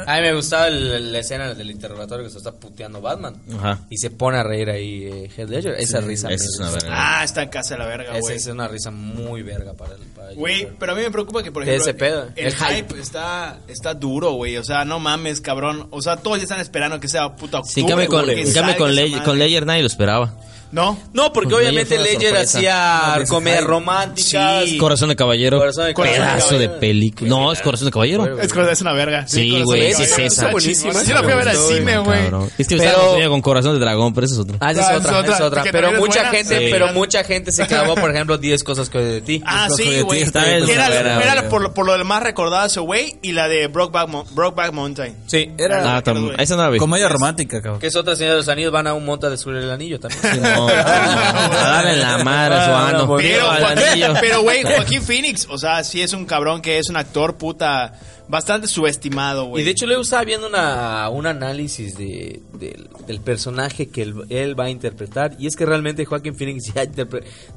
A 0.07 0.15
mí 0.15 0.21
me 0.21 0.33
gustaba 0.33 0.67
el- 0.67 1.11
la 1.11 1.19
escena 1.19 1.53
del 1.53 1.71
interrogatorio 1.71 2.25
que 2.25 2.31
se 2.31 2.37
está 2.37 2.51
puteando 2.51 3.01
Batman. 3.01 3.35
Ajá. 3.57 3.79
Y 3.89 3.97
se 3.97 4.09
pone 4.09 4.37
a 4.37 4.43
reír 4.43 4.69
ahí 4.69 5.03
eh, 5.05 5.31
Heath 5.35 5.49
Ledger. 5.49 5.75
Esa 5.79 6.01
risa. 6.01 6.27
me 6.27 6.33
Esa 6.35 6.45
es 6.45 6.59
una 6.59 6.69
gusta. 6.71 6.85
verga. 6.87 7.19
Ah, 7.19 7.23
está 7.23 7.43
en 7.43 7.49
casa 7.49 7.75
de 7.75 7.79
la 7.79 7.85
verga, 7.87 8.11
Esa 8.11 8.19
güey. 8.19 8.35
es 8.35 8.47
una 8.47 8.67
risa 8.67 8.91
muy 8.91 9.41
verga 9.43 9.73
para 9.73 9.95
el 9.95 10.01
para 10.15 10.33
Güey, 10.33 10.63
Joker. 10.63 10.75
pero 10.79 10.91
a 10.91 10.95
mí 10.95 11.01
me 11.01 11.11
preocupa 11.11 11.43
que, 11.43 11.51
por 11.51 11.65
De 11.65 11.75
ejemplo, 11.75 11.89
ese 11.91 11.93
pedo, 11.99 12.23
el, 12.35 12.45
el 12.47 12.53
hype, 12.55 12.75
hype. 12.93 12.99
está, 12.99 13.59
está 13.67 13.93
duro, 13.93 14.33
güey. 14.33 14.57
O 14.57 14.63
sea, 14.63 14.85
no 14.85 14.99
mames, 14.99 15.41
cabrón. 15.41 15.87
O 15.91 16.01
sea, 16.01 16.17
todos 16.17 16.37
ya 16.37 16.43
están 16.43 16.59
esperando 16.59 16.99
que 16.99 17.07
sea 17.07 17.35
puta 17.35 17.59
octubre, 17.59 17.73
Sí, 17.73 17.81
en 17.81 17.87
cambio 17.87 18.07
con, 18.07 18.25
que 18.25 18.31
en 18.31 18.37
cambio 18.53 18.53
salga 18.53 18.77
con, 18.77 18.89
esa 18.91 19.01
Ley- 19.01 19.11
madre. 19.11 19.25
con 19.25 19.39
Ledger 19.39 19.65
nadie 19.65 19.81
lo 19.81 19.87
esperaba. 19.87 20.33
¿No? 20.71 20.99
No, 21.13 21.33
porque 21.33 21.49
Pues 21.49 21.61
obviamente 21.67 21.97
Ledger 21.97 21.97
fue 21.97 21.97
una 21.97 22.11
Ledger 22.11 22.29
sorpresa. 22.47 22.57
hacía 22.57 23.01
No, 23.15 23.21
ese 23.23 23.29
comedias 23.31 23.63
románticas. 23.63 24.65
Sí. 24.65 24.77
Corazón 24.77 25.09
de 25.09 25.15
caballero. 25.15 25.57
Corazón 25.57 25.85
de 25.87 25.93
Pedazo 25.93 26.47
caballero. 26.49 26.57
de 26.59 26.69
película. 26.79 27.29
No, 27.29 27.51
es 27.51 27.61
Corazón 27.61 27.85
de 27.87 27.91
caballero. 27.91 28.39
Es, 28.39 28.53
cosa- 28.53 28.71
es 28.71 28.81
una 28.81 28.93
verga. 28.93 29.27
Sí, 29.27 29.49
Corazón 29.49 29.65
güey, 29.65 29.81
de 29.81 29.87
sí 29.87 29.93
Caballero. 29.93 30.13
es 30.27 30.31
esa. 30.33 30.41
Está 30.43 30.51
buenísima. 30.51 30.93
Sí 30.93 31.13
la 31.13 31.23
fui 31.23 31.31
a 31.31 31.35
ver 31.35 31.49
al 31.49 31.55
cine, 31.57 31.97
güey. 31.99 32.21
cabrón. 32.21 32.49
Es 32.57 32.67
que 32.67 32.77
Pero- 32.77 32.91
estaba 33.15 33.27
con 33.29 33.41
Corazón 33.41 33.73
de 33.73 33.79
dragón, 33.79 34.13
pero 34.13 34.25
esa 34.25 34.35
es 34.35 34.41
otra. 34.41 34.57
Ah, 34.59 34.71
esa 34.71 34.81
Ah, 34.81 34.83
es 34.83 34.89
es 34.91 34.97
otra, 35.05 35.19
otra, 35.19 35.35
es 35.35 35.41
otra. 35.41 35.63
que 35.63 35.71
Pero 35.71 35.87
también 35.87 36.03
es 36.03 36.07
mucha 36.07 36.21
buena. 36.29 36.37
gente, 36.37 36.59
Sí. 36.59 36.67
pero 36.71 36.93
mucha 36.93 37.23
gente 37.23 37.51
se 37.51 37.67
clavó, 37.67 37.95
por 37.95 38.11
ejemplo, 38.11 38.37
10 38.37 38.63
cosas 38.63 38.89
que 38.89 38.99
de 38.99 39.21
ti. 39.21 39.41
Ah, 39.45 39.65
Los 39.69 39.77
sí, 39.77 40.01
güey. 40.01 40.21
está 40.21 40.43
Que 40.43 40.55
bien, 40.57 40.69
era, 40.69 40.87
está 40.87 40.99
era 41.23 41.33
bien. 41.41 41.49
por, 41.49 41.73
por 41.73 41.85
lo 41.85 42.05
más 42.05 42.21
recordado 42.23 42.65
ese 42.67 42.79
güey 42.79 43.17
y 43.21 43.31
la 43.31 43.47
de 43.47 43.67
Brokeback, 43.67 44.07
Mo- 44.07 44.25
Brokeback 44.31 44.71
Mountain. 44.73 45.15
Sí, 45.27 45.51
Era 45.57 45.97
Ah, 45.97 46.03
tam- 46.03 46.33
esa 46.39 46.55
no 46.55 46.61
la 46.63 46.69
vi. 46.69 46.77
comedia 46.79 47.07
romántica, 47.09 47.61
cabrón. 47.61 47.79
que 47.79 47.87
es 47.87 47.95
otra 47.95 48.15
señora 48.15 48.33
de 48.35 48.37
los 48.41 48.49
anillos, 48.49 48.71
van 48.71 48.87
a 48.87 48.93
un 48.93 49.05
monte 49.05 49.25
a 49.27 49.29
descubrir 49.29 49.63
el 49.63 49.71
anillo 49.71 49.99
también. 49.99 50.19
A 50.67 51.71
darle 51.83 51.97
la 51.97 52.23
madre 52.23 52.55
a 52.55 52.65
su 52.65 52.71
Ah, 52.71 52.89
ano. 52.89 53.05
no, 53.05 53.15
Pero, 53.17 53.45
Joaquín- 53.47 54.13
pero, 54.19 54.41
güey, 54.41 54.63
Joaquín 54.63 55.01
Phoenix, 55.01 55.47
o 55.49 55.57
sea, 55.57 55.83
sí 55.83 56.01
es 56.01 56.13
un 56.13 56.25
cabrón 56.25 56.61
que 56.61 56.77
es 56.77 56.89
un 56.89 56.97
actor 56.97 57.35
puta 57.37 57.93
bastante 58.27 58.67
subestimado, 58.67 59.45
güey. 59.45 59.63
Y 59.63 59.65
de 59.65 59.71
hecho 59.71 59.85
luego 59.87 60.03
estaba 60.03 60.23
viendo 60.23 60.47
una, 60.47 61.09
un 61.09 61.25
análisis 61.25 61.97
de, 61.97 62.39
del- 62.53 62.87
del 63.07 63.21
personaje 63.21 63.89
que 63.89 64.03
él, 64.03 64.13
él 64.29 64.59
va 64.59 64.65
a 64.65 64.69
interpretar. 64.69 65.35
Y 65.39 65.47
es 65.47 65.55
que 65.55 65.65
realmente 65.65 66.05
Joaquin 66.05 66.35
Phoenix 66.35 66.71
ya 66.73 66.85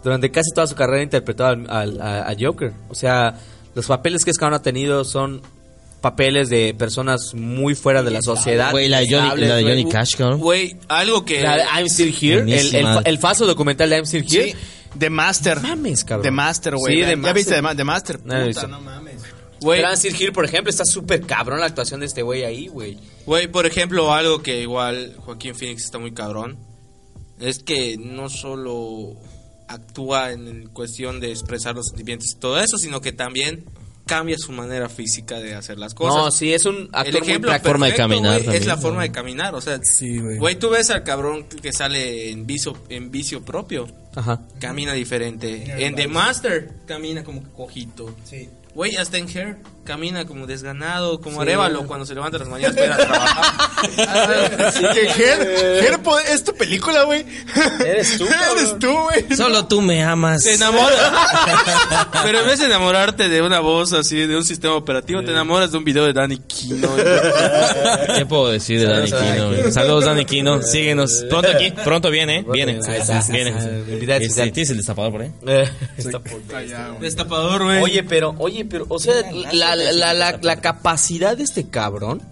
durante 0.02 0.30
casi 0.30 0.50
toda 0.54 0.66
su 0.66 0.74
carrera 0.74 1.00
ha 1.00 1.04
interpretado 1.04 1.50
al- 1.50 1.66
al- 1.70 2.00
a, 2.00 2.28
a 2.30 2.34
Joker. 2.40 2.72
O 2.88 2.94
sea, 2.94 3.34
los 3.74 3.86
papeles 3.86 4.24
que 4.24 4.30
es 4.30 4.38
que 4.38 4.44
ha 4.46 4.62
tenido 4.62 5.04
son 5.04 5.42
papeles 6.02 6.50
de 6.50 6.74
personas 6.74 7.32
muy 7.34 7.74
fuera 7.74 8.02
de 8.02 8.10
la 8.10 8.20
sociedad. 8.20 8.70
Güey, 8.72 8.90
la 8.90 9.00
de 9.00 9.06
Johnny, 9.10 9.40
la 9.40 9.56
de. 9.56 9.62
Johnny 9.62 9.88
Cash, 9.88 10.16
cabrón. 10.18 10.38
Güey, 10.40 10.76
algo 10.88 11.24
que. 11.24 11.40
La 11.40 11.56
de 11.56 11.62
I'm 11.62 11.86
Still 11.88 12.14
Here, 12.20 12.40
el, 12.42 12.74
el, 12.74 12.86
el 13.04 13.18
falso 13.18 13.46
documental 13.46 13.88
de 13.88 13.96
I'm 13.96 14.04
Still 14.04 14.26
Here. 14.30 14.50
Sí, 14.52 14.58
The 14.98 15.08
Master. 15.08 15.60
Mames, 15.60 16.04
cabrón. 16.04 16.24
The 16.24 16.30
Master, 16.30 16.76
güey. 16.76 16.94
Sí, 16.96 17.00
¿Ya 17.00 17.06
The 17.08 17.16
Master. 17.16 17.34
viste 17.34 17.54
The, 17.54 17.62
Ma- 17.62 17.74
The 17.74 17.84
Master? 17.84 18.18
No 18.18 18.24
Puta, 18.34 18.44
visto. 18.44 18.68
no 18.68 18.80
mames. 18.82 19.22
Güey, 19.60 19.78
Pero 19.78 19.88
I'm 19.90 19.96
Still 19.96 20.16
Here, 20.20 20.32
por 20.32 20.44
ejemplo, 20.44 20.70
está 20.70 20.84
súper 20.84 21.22
cabrón 21.22 21.60
la 21.60 21.66
actuación 21.66 22.00
de 22.00 22.06
este 22.06 22.20
güey 22.22 22.42
ahí, 22.44 22.66
güey. 22.66 22.98
Güey, 23.24 23.46
por 23.48 23.64
ejemplo, 23.64 24.12
algo 24.12 24.42
que 24.42 24.60
igual 24.60 25.14
Joaquín 25.18 25.54
Phoenix 25.54 25.84
está 25.84 25.98
muy 25.98 26.12
cabrón. 26.12 26.58
Es 27.40 27.60
que 27.60 27.96
no 27.96 28.28
solo 28.28 29.14
actúa 29.68 30.32
en 30.32 30.68
cuestión 30.72 31.20
de 31.20 31.30
expresar 31.30 31.74
los 31.76 31.86
sentimientos 31.86 32.28
y 32.36 32.38
todo 32.40 32.58
eso, 32.60 32.76
sino 32.76 33.00
que 33.00 33.12
también 33.12 33.64
cambia 34.06 34.36
su 34.38 34.52
manera 34.52 34.88
física 34.88 35.38
de 35.38 35.54
hacer 35.54 35.78
las 35.78 35.94
cosas. 35.94 36.16
No, 36.16 36.30
sí, 36.30 36.52
es 36.52 36.66
un 36.66 36.76
El 36.76 36.88
actor 36.92 37.20
muy 37.20 37.28
ejemplo 37.28 37.50
práctico. 37.50 37.68
forma 37.70 37.86
de 37.86 37.92
perfecto, 37.92 38.08
caminar 38.22 38.54
es 38.54 38.66
la 38.66 38.76
forma 38.76 39.02
de 39.02 39.12
caminar, 39.12 39.54
o 39.54 39.60
sea, 39.60 39.78
Sí, 39.82 40.18
güey. 40.18 40.38
güey, 40.38 40.58
tú 40.58 40.70
ves 40.70 40.90
al 40.90 41.02
cabrón 41.04 41.44
que 41.44 41.72
sale 41.72 42.30
en 42.30 42.46
vicio, 42.46 42.76
en 42.88 43.10
vicio 43.10 43.42
propio, 43.44 43.86
Ajá. 44.14 44.42
camina 44.60 44.92
diferente. 44.92 45.64
En 45.86 45.94
The 45.94 46.08
Master 46.08 46.70
camina 46.86 47.22
como 47.24 47.42
cojito. 47.52 48.14
Güey, 48.74 48.96
hasta 48.96 49.18
en 49.18 49.28
Hair 49.28 49.58
camina 49.84 50.24
como 50.26 50.46
desganado, 50.46 51.20
como 51.20 51.40
Arevalo 51.40 51.86
cuando 51.86 52.06
se 52.06 52.14
levanta 52.14 52.38
las 52.38 52.48
mañanas 52.48 52.76
para 52.76 52.86
ir 52.86 52.92
a 52.92 52.96
trabajar. 52.96 53.72
Que 54.94 55.08
Ger, 55.08 56.00
es 56.30 56.44
tu 56.44 56.54
película, 56.54 57.02
güey. 57.02 57.24
Eres 57.84 58.16
tú, 58.16 58.26
Eres 58.56 58.78
tú, 58.78 58.92
güey. 58.92 59.36
Solo 59.36 59.66
tú 59.66 59.82
me 59.82 60.02
amas. 60.04 60.44
Te 60.44 60.54
enamoras. 60.54 60.98
Pero 62.22 62.40
en 62.40 62.46
vez 62.46 62.60
de 62.60 62.66
enamorarte 62.66 63.28
de 63.28 63.42
una 63.42 63.60
voz 63.60 63.92
así, 63.92 64.26
de 64.26 64.36
un 64.36 64.44
sistema 64.44 64.74
operativo, 64.74 65.22
te 65.22 65.32
enamoras 65.32 65.72
de 65.72 65.78
un 65.78 65.84
video 65.84 66.04
de 66.04 66.12
Danny 66.12 66.38
Kino. 66.38 66.88
¿Qué 68.16 68.24
puedo 68.26 68.50
decir 68.50 68.80
de? 68.80 68.86
Dani 68.86 69.10
güey? 69.10 69.72
Saludos, 69.72 70.04
Dani 70.04 70.24
Quino. 70.24 70.62
Síguenos. 70.62 71.24
Pronto 71.28 71.48
aquí. 71.50 71.72
Pronto 71.72 72.10
viene, 72.10 72.38
¿eh? 72.38 72.44
Viene. 72.48 72.78
Viene. 73.30 73.50
Invitada 73.88 74.18
Este. 74.18 74.50
¿Tienes 74.52 74.70
el 74.70 74.76
destapador 74.76 75.12
por 75.12 75.22
ahí? 75.22 75.32
Eh, 75.46 75.68
Destapador, 77.00 77.64
güey. 77.64 77.82
Oye, 77.82 78.02
pero, 78.04 78.34
oye, 78.38 78.64
pero, 78.64 78.86
o 78.88 78.98
sea, 78.98 79.14
la, 79.52 79.71
la, 79.76 79.92
la, 79.92 80.14
la, 80.14 80.38
la 80.42 80.60
capacidad 80.60 81.36
de 81.36 81.44
este 81.44 81.68
cabrón 81.68 82.22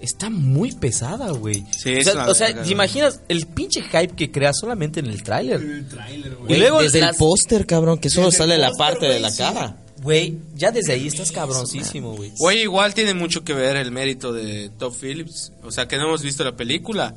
está 0.00 0.30
muy 0.30 0.72
pesada, 0.72 1.30
güey. 1.32 1.64
Sí, 1.76 1.96
o 1.96 2.02
sea, 2.02 2.28
o 2.28 2.34
sea, 2.34 2.62
¿te 2.62 2.70
imaginas 2.70 3.20
el 3.28 3.46
pinche 3.46 3.82
hype 3.82 4.08
que 4.14 4.30
crea 4.30 4.52
solamente 4.52 5.00
en 5.00 5.06
el 5.06 5.22
tráiler? 5.22 5.60
Y 5.60 6.46
Güey, 6.46 6.60
luego 6.60 6.82
desde 6.82 7.00
las- 7.00 7.12
el 7.12 7.16
póster, 7.16 7.66
cabrón, 7.66 7.98
que 7.98 8.10
solo 8.10 8.30
sale 8.30 8.58
la 8.58 8.70
parte 8.72 9.06
de 9.06 9.20
la 9.20 9.30
sí. 9.30 9.38
cara. 9.38 9.76
Güey, 10.02 10.38
ya 10.54 10.70
desde 10.70 10.92
ahí 10.92 11.08
estás 11.08 11.32
cabroncísimo, 11.32 12.14
güey. 12.14 12.30
Güey, 12.38 12.62
igual 12.62 12.94
tiene 12.94 13.14
mucho 13.14 13.42
que 13.42 13.52
ver 13.52 13.74
el 13.76 13.90
mérito 13.90 14.32
de 14.32 14.70
Top 14.78 14.94
Phillips. 14.94 15.52
O 15.64 15.72
sea, 15.72 15.88
que 15.88 15.96
no 15.96 16.04
hemos 16.04 16.22
visto 16.22 16.44
la 16.44 16.54
película, 16.54 17.16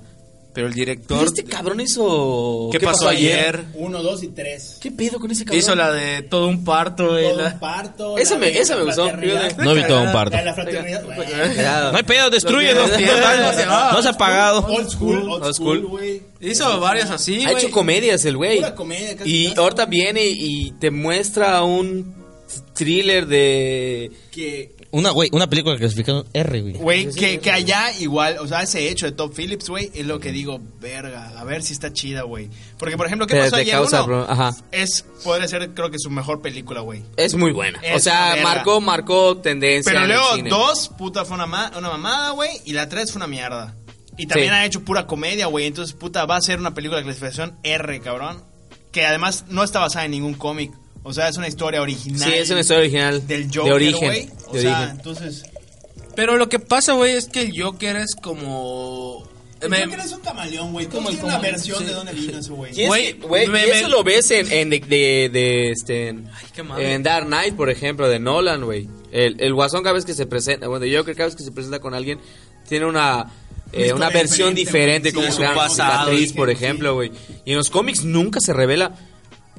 pero 0.54 0.68
el 0.68 0.74
director 0.74 1.26
este 1.26 1.43
cabrón 1.45 1.80
hizo... 1.80 2.70
¿Qué 2.72 2.80
pasó 2.80 3.08
ayer? 3.08 3.64
Uno, 3.76 4.04
dos 4.04 4.22
y 4.24 4.28
tres. 4.28 4.78
¿Qué 4.82 4.91
pedo 4.91 5.20
con 5.20 5.32
ese 5.32 5.45
cabrón? 5.45 5.60
hizo 5.60 5.76
la 5.76 5.91
de 5.91 6.24
todo 6.24 6.47
un 6.47 6.64
parto. 6.66 7.08
Todo 7.08 7.38
la- 7.41 7.54
un 7.54 7.60
parto. 7.60 8.18
Esa 8.18 8.38
me- 8.38 8.49
esa 8.49 8.76
me 8.76 8.84
gustó. 8.84 9.10
No 9.58 9.74
vi 9.74 9.84
todo 9.88 10.04
un 10.04 10.12
parto. 10.12 10.32
La 10.36 10.39
de 10.39 10.45
la 10.45 10.54
fraternidad. 10.54 11.04
Bueno, 11.06 11.24
Ya. 11.56 11.89
No 11.91 11.97
hay 11.97 12.04
pedo, 12.04 12.30
destruyelo. 12.30 12.88
Los 12.88 12.99
¿no? 12.99 13.91
No 13.93 14.02
se 14.02 14.08
ha 14.08 14.12
apagado. 14.12 14.66
Old 14.66 14.89
school, 14.89 15.18
old, 15.30 15.43
Old 15.43 15.54
school, 15.56 15.78
school. 15.80 15.88
güey. 15.89 16.22
Hizo 16.41 16.80
varias 16.80 17.10
así, 17.12 17.43
Ha 17.45 17.52
güey. 17.52 17.64
hecho 17.64 17.72
comedias 17.72 18.26
el 18.26 18.36
güey. 18.38 18.58
Pura 18.58 18.76
comedia, 18.76 19.16
casi 19.16 19.30
Y 19.30 19.47
casi. 19.49 19.60
ahorita 19.60 19.86
viene 19.86 20.26
y 20.28 20.72
te 20.80 20.91
muestra 20.91 21.64
un 21.64 22.14
thriller 22.74 23.26
de... 23.28 24.12
Que, 24.32 24.72
Una, 24.93 25.11
güey, 25.11 25.29
una 25.31 25.47
película 25.49 25.77
clasificada 25.77 26.23
R, 26.33 26.61
güey. 26.61 26.73
Güey, 26.73 27.09
que, 27.13 27.39
que 27.39 27.49
allá 27.49 27.91
igual, 27.99 28.37
o 28.39 28.47
sea, 28.47 28.61
ese 28.61 28.89
hecho 28.89 29.05
de 29.05 29.13
Top 29.13 29.33
Phillips, 29.33 29.69
güey, 29.69 29.89
es 29.93 30.05
lo 30.05 30.19
que 30.19 30.33
digo, 30.33 30.59
verga, 30.81 31.31
a 31.39 31.43
ver 31.45 31.63
si 31.63 31.71
está 31.71 31.93
chida, 31.93 32.23
güey. 32.23 32.49
Porque, 32.77 32.97
por 32.97 33.05
ejemplo, 33.05 33.25
¿qué 33.25 33.37
pasó 33.37 33.55
ayer? 33.55 33.73
causa 33.73 34.03
Uno, 34.03 34.05
pro- 34.05 34.29
ajá. 34.29 34.53
Es, 34.71 35.05
podría 35.23 35.47
ser, 35.47 35.69
creo 35.73 35.89
que 35.91 35.97
su 35.97 36.09
mejor 36.09 36.41
película, 36.41 36.81
güey. 36.81 37.03
Es 37.15 37.35
muy 37.35 37.53
buena. 37.53 37.79
Es 37.81 37.95
o 37.95 37.99
sea, 37.99 38.35
marcó, 38.43 38.81
marcó 38.81 39.37
tendencia. 39.37 39.93
Pero 39.93 40.07
luego, 40.07 40.25
dos, 40.49 40.89
puta, 40.97 41.23
fue 41.23 41.35
una, 41.35 41.45
ma- 41.45 41.71
una 41.77 41.87
mamada, 41.89 42.31
güey, 42.31 42.49
y 42.65 42.73
la 42.73 42.89
tres 42.89 43.11
fue 43.13 43.19
una 43.19 43.27
mierda. 43.27 43.75
Y 44.17 44.27
también 44.27 44.49
Sí. 44.49 44.55
ha 44.55 44.65
hecho 44.65 44.81
pura 44.83 45.07
comedia, 45.07 45.45
güey, 45.45 45.67
entonces, 45.67 45.95
puta, 45.95 46.25
va 46.25 46.35
a 46.35 46.41
ser 46.41 46.59
una 46.59 46.73
película 46.73 46.97
de 46.99 47.05
clasificación 47.05 47.55
R, 47.63 48.01
cabrón. 48.01 48.43
Que 48.91 49.05
además 49.05 49.45
no 49.47 49.63
está 49.63 49.79
basada 49.79 50.03
en 50.03 50.11
ningún 50.11 50.33
cómic. 50.33 50.73
O 51.04 51.14
sea, 51.14 51.30
es 51.30 51.38
una 51.38 51.47
historia 51.47 51.82
original. 51.82 52.20
Sí, 52.30 52.34
es 52.38 52.49
una 52.49 52.60
historia 52.62 52.82
original. 52.82 53.28
Del 53.28 53.49
de 53.49 53.58
Joker, 53.58 53.74
origen. 53.74 54.08
güey. 54.08 54.30
O 54.47 54.54
de 54.54 54.62
sea, 54.62 54.78
origen. 54.80 54.95
entonces... 54.97 55.43
Pero 56.16 56.38
lo 56.38 56.49
que 56.49 56.60
pasa, 56.60 56.93
güey, 56.93 57.16
es 57.16 57.28
que 57.28 57.41
el 57.41 57.60
Joker 57.60 57.95
es 57.95 58.16
como... 58.22 59.28
el 59.62 59.70
me- 59.70 59.86
Joker 59.86 59.99
es 60.02 60.12
un 60.12 60.20
camaleón, 60.20 60.74
güey. 60.74 60.86
Como 60.88 61.10
una 61.10 61.39
versión 61.39 61.80
sí. 61.80 61.86
de 61.86 61.93
dónde 61.93 62.12
vino 62.14 62.38
eso, 62.38 62.54
güey. 62.54 62.74
Güey, 62.86 63.16
eso 63.72 63.88
lo 63.89 64.04
ves 64.04 64.30
en, 64.32 64.52
en 64.52 64.70
de, 64.70 64.80
de, 64.82 65.30
de, 65.32 65.72
este, 65.72 66.10
en, 66.10 66.30
qué 66.54 66.64
madre. 66.64 66.93
en 66.93 67.02
Dark 67.04 67.26
Knight, 67.26 67.56
por 67.56 67.70
ejemplo, 67.70 68.10
de 68.10 68.20
Nolan, 68.20 68.64
güey. 68.64 68.88
El, 69.12 69.39
el 69.41 69.54
Guasón 69.54 69.84
cada 69.84 69.93
vez 69.93 70.06
que 70.06 70.14
se 70.14 70.26
presenta, 70.26 70.68
bueno, 70.68 70.86
el 70.86 70.95
Joker 70.95 71.16
cada 71.16 71.28
vez 71.28 71.36
que 71.36 71.43
se 71.43 71.52
presenta 71.52 71.80
con 71.80 71.93
alguien, 71.93 72.20
tiene 72.68 72.86
una, 72.86 73.32
eh, 73.74 73.93
una 73.93 74.10
versión 74.10 74.54
diferente, 74.54 75.14
como 75.14 75.32
su 75.32 75.41
pasado, 75.41 76.10
cicatriz, 76.10 76.34
por 76.34 76.49
ejemplo, 76.49 76.93
güey. 76.93 77.12
Y 77.45 77.52
en 77.52 77.58
los 77.58 77.70
cómics 77.70 78.04
nunca 78.04 78.39
se 78.41 78.52
revela, 78.54 78.91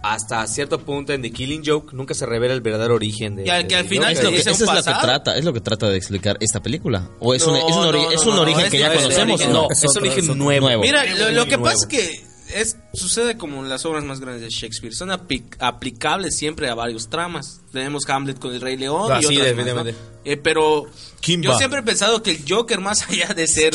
hasta 0.02 0.46
cierto 0.46 0.80
punto 0.80 1.12
en 1.12 1.22
The 1.22 1.30
Killing 1.30 1.62
Joke, 1.64 1.94
nunca 1.94 2.14
se 2.14 2.26
revela 2.26 2.54
el 2.54 2.60
verdadero 2.60 2.94
origen 2.94 3.36
de 3.36 3.46
Y 3.46 3.50
al- 3.50 3.66
que 3.66 3.76
al 3.76 3.86
final 3.86 4.14
Joker. 4.14 4.18
Es 4.18 4.24
lo 4.24 4.30
que, 4.30 4.36
eso 4.40 4.50
es 4.50 4.60
lo 4.60 4.74
que 4.74 4.82
trata, 5.00 5.36
es 5.36 5.44
lo 5.44 5.52
que 5.52 5.60
trata 5.60 5.88
de 5.88 5.96
explicar 5.96 6.36
esta 6.40 6.60
película. 6.60 7.08
O 7.20 7.34
es, 7.34 7.46
No, 7.46 7.52
un, 7.52 7.58
es 7.58 7.64
un, 7.64 7.70
no, 7.82 7.90
ori- 7.92 8.02
no, 8.04 8.10
es 8.10 8.26
un 8.26 8.34
no, 8.36 8.42
origen 8.42 8.70
que 8.70 8.78
ya 8.78 8.92
conocemos, 8.94 9.40
es 9.40 9.48
¿no? 9.48 9.68
Es 9.70 9.84
un 9.84 9.98
origen 9.98 10.26
nuevo. 10.38 10.66
Nuevo. 10.66 10.82
Mira, 10.82 11.04
lo, 11.14 11.30
lo 11.30 11.44
que 11.44 11.50
Nuevo. 11.56 11.64
pasa 11.64 11.76
es 11.82 11.86
que 11.86 12.32
es, 12.54 12.76
sucede 12.92 13.36
como 13.38 13.62
en 13.62 13.68
las 13.70 13.86
obras 13.86 14.04
más 14.04 14.20
grandes 14.20 14.42
de 14.42 14.50
Shakespeare. 14.50 14.94
Son 14.94 15.08
apli- 15.10 15.44
aplicables 15.58 16.36
siempre 16.36 16.68
a 16.68 16.74
varios 16.74 17.08
tramas. 17.08 17.60
Tenemos 17.72 18.02
Hamlet 18.08 18.38
con 18.38 18.52
el 18.52 18.60
Rey 18.60 18.76
León 18.76 19.10
Ah, 19.10 19.20
y 19.20 19.24
sí, 19.24 19.36
otras 19.36 19.38
más, 19.38 19.46
definitivamente. 19.56 19.92
¿no? 19.92 20.30
Eh, 20.32 20.36
pero 20.36 20.84
Kimba. 21.20 21.44
yo 21.52 21.56
siempre 21.58 21.78
he 21.80 21.82
pensado 21.82 22.22
que 22.22 22.32
el 22.32 22.44
Joker, 22.46 22.80
más 22.80 23.08
allá 23.08 23.28
de 23.34 23.46
ser 23.46 23.74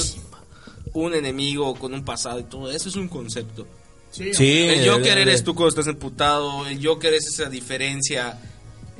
un 0.93 1.13
enemigo 1.13 1.73
con 1.75 1.93
un 1.93 2.03
pasado 2.03 2.39
y 2.39 2.43
todo 2.43 2.69
eso, 2.71 2.89
es 2.89 2.95
un 2.95 3.07
concepto. 3.07 3.65
Sí, 4.11 4.31
el 4.67 4.89
Joker 4.89 5.15
de- 5.15 5.21
eres 5.21 5.43
tú 5.43 5.53
cuando 5.53 5.69
estás 5.69 5.87
emputado. 5.87 6.65
El 6.67 6.83
Joker 6.85 7.13
es 7.13 7.27
esa 7.27 7.49
diferencia 7.49 8.39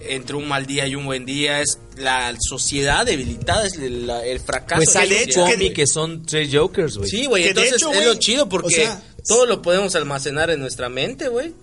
entre 0.08 0.36
un 0.36 0.48
mal 0.48 0.66
día 0.68 0.86
y 0.88 0.96
un 0.96 1.06
buen 1.06 1.26
día. 1.26 1.62
Es 1.62 1.80
la 1.98 2.36
sociedad 2.40 3.06
debilitada, 3.06 3.66
es 3.66 3.74
el, 3.76 4.10
el 4.10 4.40
fracaso. 4.40 4.82
Pues 4.84 4.96
un 4.96 5.02
sociedad. 5.02 5.52
cómic 5.54 5.74
que 5.74 5.88
son 5.88 6.24
tres 6.26 6.50
Jokers, 6.54 6.98
güey. 6.98 7.10
Sí, 7.10 7.26
güey, 7.26 7.44
Que 7.44 7.50
entonces 7.50 7.74
hecho, 7.78 7.90
es 7.92 7.96
güey, 7.98 8.08
lo 8.08 8.16
chido 8.16 8.48
porque 8.48 8.68
o 8.68 8.70
sea, 8.70 9.02
todo 9.28 9.46
lo 9.48 9.62
podemos 9.62 9.96
almacenar 9.96 10.50
en 10.52 10.60
nuestra 10.60 10.88
mente, 10.90 11.30
güey. 11.30 11.54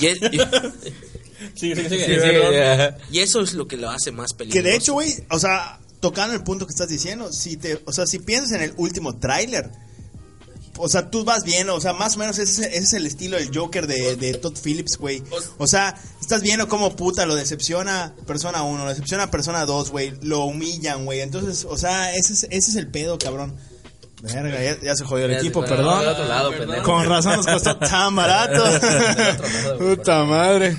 Y, 0.00 0.06
es- 0.06 0.18
y- 0.30 0.38
Sí, 1.54 1.72
sí, 1.74 1.82
y 3.12 3.18
eso 3.20 3.40
es 3.40 3.54
lo 3.54 3.66
que 3.68 3.76
lo 3.76 3.88
hace 3.90 4.10
más 4.12 4.32
Que 4.32 4.38
peligroso. 4.38 4.68
de 4.68 4.76
hecho, 4.76 4.92
güey, 4.94 5.14
o 5.30 5.38
sea, 5.38 5.78
tocando 6.00 6.34
el 6.34 6.42
punto 6.42 6.66
que 6.66 6.70
estás 6.72 6.88
diciendo, 6.88 7.32
si 7.32 7.56
te, 7.56 7.80
o 7.84 7.92
sea, 7.92 8.06
si 8.06 8.18
piensas 8.18 8.52
en 8.52 8.62
el 8.62 8.72
último 8.76 9.18
tráiler, 9.18 9.70
o 10.78 10.88
sea, 10.88 11.10
tú 11.10 11.24
vas 11.24 11.44
viendo, 11.44 11.74
o 11.74 11.80
sea, 11.80 11.92
más 11.92 12.16
o 12.16 12.18
menos 12.18 12.38
ese, 12.38 12.66
ese 12.66 12.78
es 12.78 12.92
el 12.92 13.06
estilo 13.06 13.36
del 13.36 13.50
Joker 13.54 13.86
de, 13.86 14.16
de 14.16 14.34
Todd 14.34 14.56
Phillips, 14.62 14.96
güey. 14.96 15.22
O 15.58 15.66
sea, 15.66 15.94
estás 16.20 16.42
viendo 16.42 16.68
cómo 16.68 16.96
puta 16.96 17.26
lo 17.26 17.34
decepciona 17.34 18.14
Persona 18.26 18.62
1, 18.62 18.84
lo 18.84 18.88
decepciona 18.88 19.30
Persona 19.30 19.66
2, 19.66 19.90
güey, 19.90 20.12
lo 20.22 20.44
humillan, 20.44 21.04
güey. 21.04 21.20
Entonces, 21.20 21.66
o 21.68 21.76
sea, 21.76 22.14
ese 22.14 22.32
es, 22.32 22.42
ese 22.44 22.70
es 22.70 22.76
el 22.76 22.88
pedo, 22.88 23.18
cabrón. 23.18 23.54
Verga, 24.22 24.60
ya, 24.60 24.80
ya 24.80 24.96
se 24.96 25.04
jodió 25.04 25.26
el 25.26 25.32
Ya 25.32 25.38
equipo, 25.38 25.64
perdón. 25.64 26.04
lado, 26.04 26.50
pendejo. 26.50 26.82
Con 26.82 27.06
razón 27.06 27.36
nos 27.36 27.46
costó 27.46 27.76
tan 27.76 28.16
barato. 28.16 28.64
Puta 29.78 30.24
madre. 30.24 30.76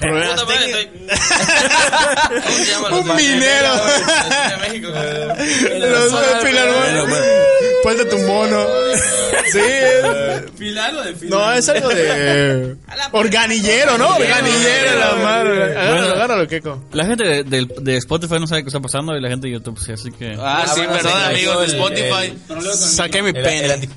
Problemas 0.00 0.40
Puta 0.42 0.54
madre, 0.54 0.72
técnicos. 0.72 1.18
¿Cómo 2.42 2.56
se 2.58 2.64
llaman 2.66 2.90
los 2.90 3.00
Un 3.00 3.16
minero. 3.16 3.74
de 4.48 4.56
México. 4.68 4.88
Los. 5.78 6.12
Falta 7.84 8.08
tu 8.08 8.18
mono. 8.18 8.66
Sí. 9.50 9.58
¿Filar 10.56 10.94
o 10.94 11.02
de 11.02 11.14
No, 11.28 11.52
es 11.52 11.68
algo 11.68 11.88
de. 11.88 12.76
Organillero, 13.12 13.98
¿no? 13.98 14.16
Organillero, 14.16 14.98
la 14.98 15.14
madre. 15.16 15.62
Agárralo, 15.78 16.12
agárralo, 16.14 16.48
Keko. 16.48 16.84
La 16.92 17.04
gente 17.06 17.24
de, 17.24 17.44
de- 17.44 17.68
de 17.80 17.96
Spotify 17.96 18.34
no 18.38 18.46
sabe 18.46 18.62
qué 18.62 18.68
está 18.68 18.80
pasando 18.80 19.16
y 19.16 19.20
la 19.20 19.28
gente 19.28 19.48
de 19.48 19.54
YouTube 19.54 19.78
sí, 19.78 19.92
así 19.92 20.10
que... 20.12 20.36
Ah, 20.38 20.64
sí, 20.72 20.80
bueno, 20.80 20.94
perdón, 20.94 21.22
amigos 21.24 21.60
de 21.60 21.66
Spotify. 21.66 22.38
Saqué 22.76 23.22
mi 23.22 23.32
pene. 23.32 23.88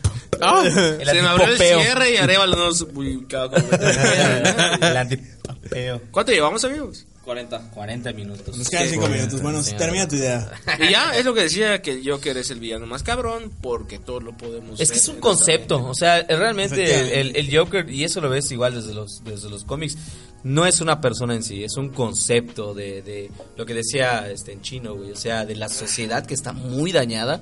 Ah. 0.41 0.63
el 0.99 1.05
Se 1.05 1.21
me 1.21 1.27
abrió 1.27 1.47
el 1.47 1.57
cierre 1.57 2.13
y 2.13 2.17
Arevalo 2.17 2.55
no 2.55 2.71
se 2.71 2.85
El 4.81 4.97
antipopeo. 4.97 6.01
¿Cuánto 6.11 6.31
llevamos, 6.31 6.63
amigos? 6.65 7.05
40. 7.23 7.71
40 7.71 8.13
minutos. 8.13 8.55
Nos 8.55 8.69
quedan 8.69 8.87
cinco 8.87 9.07
minutos. 9.07 9.41
Bueno, 9.41 9.63
termina 9.63 10.07
tu 10.07 10.15
idea. 10.15 10.47
Y 10.79 10.91
ya, 10.91 11.15
es 11.17 11.25
lo 11.25 11.33
que 11.33 11.41
decía, 11.41 11.81
que 11.81 11.93
el 11.93 12.07
Joker 12.07 12.37
es 12.37 12.51
el 12.51 12.59
villano 12.59 12.85
más 12.85 13.01
cabrón, 13.01 13.51
porque 13.61 13.97
todos 13.97 14.21
lo 14.23 14.37
podemos 14.37 14.79
Es 14.79 14.89
que 14.89 14.93
ver 14.95 15.01
es 15.01 15.07
un 15.07 15.19
concepto, 15.19 15.83
o 15.83 15.95
sea, 15.95 16.21
realmente 16.21 17.19
el- 17.19 17.35
el 17.35 17.55
Joker, 17.57 17.89
y 17.89 18.03
eso 18.03 18.21
lo 18.21 18.29
ves 18.29 18.51
igual 18.51 18.75
desde 18.75 18.93
los, 18.93 19.23
desde 19.23 19.49
los 19.49 19.63
cómics, 19.63 19.97
no 20.43 20.67
es 20.67 20.81
una 20.81 21.01
persona 21.01 21.33
en 21.33 21.41
sí, 21.41 21.63
es 21.63 21.75
un 21.77 21.89
concepto 21.89 22.75
de, 22.75 23.01
de 23.01 23.31
lo 23.57 23.65
que 23.65 23.73
decía 23.73 24.29
este, 24.29 24.51
en 24.51 24.61
chino, 24.61 24.93
güey, 24.93 25.11
o 25.11 25.15
sea, 25.15 25.45
de 25.45 25.55
la 25.55 25.67
sociedad 25.67 26.27
que 26.27 26.35
está 26.35 26.51
muy 26.53 26.91
dañada, 26.91 27.41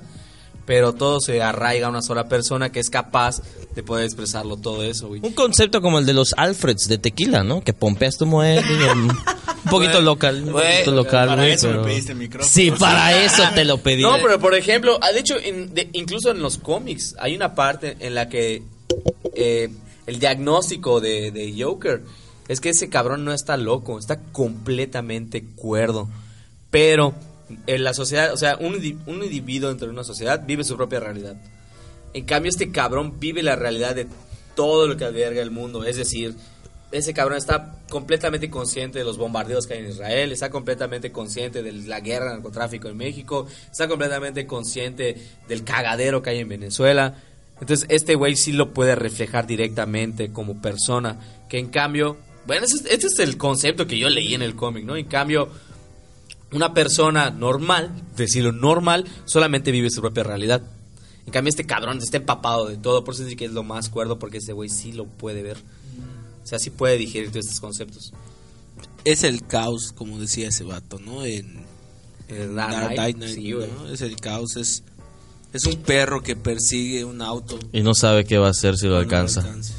pero 0.66 0.92
todo 0.94 1.20
se 1.20 1.42
arraiga 1.42 1.86
a 1.86 1.90
una 1.90 2.02
sola 2.02 2.28
persona 2.28 2.70
que 2.70 2.80
es 2.80 2.90
capaz 2.90 3.42
de 3.74 3.82
poder 3.82 4.04
expresarlo 4.06 4.56
todo 4.56 4.82
eso, 4.82 5.08
güey. 5.08 5.20
Un 5.22 5.32
concepto 5.32 5.80
como 5.82 5.98
el 5.98 6.06
de 6.06 6.14
los 6.14 6.32
Alfreds 6.36 6.88
de 6.88 6.98
tequila, 6.98 7.42
¿no? 7.44 7.62
Que 7.62 7.72
pompeas 7.72 8.16
tu 8.16 8.24
muerte. 8.26 8.66
y 8.72 8.98
Un 8.98 9.70
poquito 9.70 10.00
local. 10.00 10.42
Un 10.46 10.52
poquito 10.52 10.90
local, 10.92 11.28
para 11.28 11.46
eso 11.48 11.68
me 11.70 11.78
pediste 11.84 12.12
el 12.12 12.18
micrófono. 12.18 12.50
Sí, 12.50 12.70
para 12.70 13.24
eso 13.24 13.42
te 13.54 13.64
lo 13.64 13.78
pedí. 13.78 14.02
No, 14.02 14.16
pero 14.22 14.38
por 14.38 14.54
ejemplo, 14.54 14.98
ah, 15.02 15.10
de 15.12 15.20
hecho, 15.20 15.36
en- 15.38 15.74
de- 15.74 15.88
incluso 15.92 16.30
en 16.30 16.40
los 16.40 16.58
cómics 16.58 17.14
hay 17.18 17.34
una 17.34 17.54
parte 17.54 17.96
en 18.00 18.14
la 18.14 18.28
que 18.28 18.62
eh, 19.34 19.68
el 20.06 20.18
diagnóstico 20.18 21.00
de, 21.00 21.30
de 21.30 21.54
Joker 21.62 22.02
es 22.46 22.60
que 22.60 22.68
ese 22.70 22.88
cabrón 22.90 23.24
no 23.24 23.32
está 23.32 23.56
loco, 23.56 23.98
está 23.98 24.20
completamente 24.32 25.44
cuerdo. 25.56 26.08
Pero 26.70 27.14
en 27.66 27.84
la 27.84 27.94
sociedad, 27.94 28.32
o 28.32 28.36
sea, 28.36 28.56
un, 28.56 28.74
indi- 28.74 28.98
un 29.06 29.22
individuo 29.22 29.68
dentro 29.68 29.86
de 29.86 29.92
una 29.92 30.04
sociedad 30.04 30.42
vive 30.46 30.64
su 30.64 30.76
propia 30.76 31.00
realidad. 31.00 31.36
En 32.12 32.24
cambio, 32.24 32.48
este 32.50 32.70
cabrón 32.70 33.18
vive 33.18 33.42
la 33.42 33.56
realidad 33.56 33.94
de 33.94 34.06
todo 34.54 34.86
lo 34.86 34.96
que 34.96 35.04
alberga 35.04 35.42
el 35.42 35.50
mundo, 35.50 35.84
es 35.84 35.96
decir, 35.96 36.34
ese 36.92 37.12
cabrón 37.12 37.38
está 37.38 37.76
completamente 37.90 38.48
consciente 38.50 39.00
de 39.00 39.04
los 39.04 39.18
bombardeos 39.18 39.66
que 39.66 39.74
hay 39.74 39.80
en 39.80 39.90
Israel, 39.90 40.30
está 40.30 40.48
completamente 40.50 41.10
consciente 41.10 41.62
de 41.64 41.72
la 41.72 41.98
guerra 42.00 42.26
del 42.26 42.34
narcotráfico 42.34 42.88
en 42.88 42.96
México, 42.96 43.48
está 43.70 43.88
completamente 43.88 44.46
consciente 44.46 45.16
del 45.48 45.64
cagadero 45.64 46.22
que 46.22 46.30
hay 46.30 46.38
en 46.38 46.48
Venezuela. 46.48 47.16
Entonces, 47.60 47.86
este 47.88 48.14
güey 48.14 48.36
sí 48.36 48.52
lo 48.52 48.72
puede 48.72 48.94
reflejar 48.94 49.46
directamente 49.46 50.30
como 50.30 50.62
persona, 50.62 51.18
que 51.48 51.58
en 51.58 51.68
cambio, 51.68 52.16
bueno, 52.46 52.64
ese 52.64 52.76
es- 52.76 52.84
este 52.92 53.06
es 53.08 53.18
el 53.18 53.36
concepto 53.38 53.88
que 53.88 53.98
yo 53.98 54.08
leí 54.08 54.34
en 54.34 54.42
el 54.42 54.54
cómic, 54.54 54.84
¿no? 54.84 54.94
En 54.96 55.06
cambio, 55.06 55.48
una 56.54 56.72
persona 56.74 57.30
normal, 57.30 57.90
decirlo 58.16 58.52
normal, 58.52 59.04
solamente 59.26 59.70
vive 59.70 59.90
su 59.90 60.00
propia 60.00 60.22
realidad. 60.22 60.62
En 61.26 61.32
cambio, 61.32 61.48
este 61.50 61.64
cabrón 61.64 61.98
está 61.98 62.16
empapado 62.18 62.66
de 62.68 62.76
todo, 62.76 63.02
por 63.04 63.14
eso 63.14 63.26
sí 63.26 63.36
que 63.36 63.46
es 63.46 63.52
lo 63.52 63.62
más 63.62 63.88
cuerdo, 63.88 64.18
porque 64.18 64.38
este 64.38 64.52
güey 64.52 64.68
sí 64.68 64.92
lo 64.92 65.06
puede 65.06 65.42
ver. 65.42 65.56
O 66.42 66.46
sea, 66.46 66.58
sí 66.58 66.70
puede 66.70 66.98
digerir 66.98 67.30
todos 67.30 67.46
estos 67.46 67.60
conceptos. 67.60 68.12
Es 69.04 69.24
el 69.24 69.46
caos, 69.46 69.92
como 69.92 70.18
decía 70.18 70.48
ese 70.48 70.64
vato, 70.64 70.98
¿no? 70.98 71.24
En, 71.24 71.64
En 72.28 72.54
Dark. 72.54 72.94
Es 73.92 74.00
el 74.02 74.16
caos, 74.16 74.56
es, 74.56 74.82
es 75.52 75.66
un 75.66 75.76
perro 75.76 76.22
que 76.22 76.36
persigue 76.36 77.04
un 77.04 77.22
auto. 77.22 77.58
Y 77.72 77.82
no 77.82 77.94
sabe 77.94 78.24
qué 78.24 78.38
va 78.38 78.48
a 78.48 78.50
hacer 78.50 78.76
si 78.76 78.86
lo 78.86 78.92
No 78.94 78.98
alcanza. 78.98 79.40
alcanza. 79.40 79.74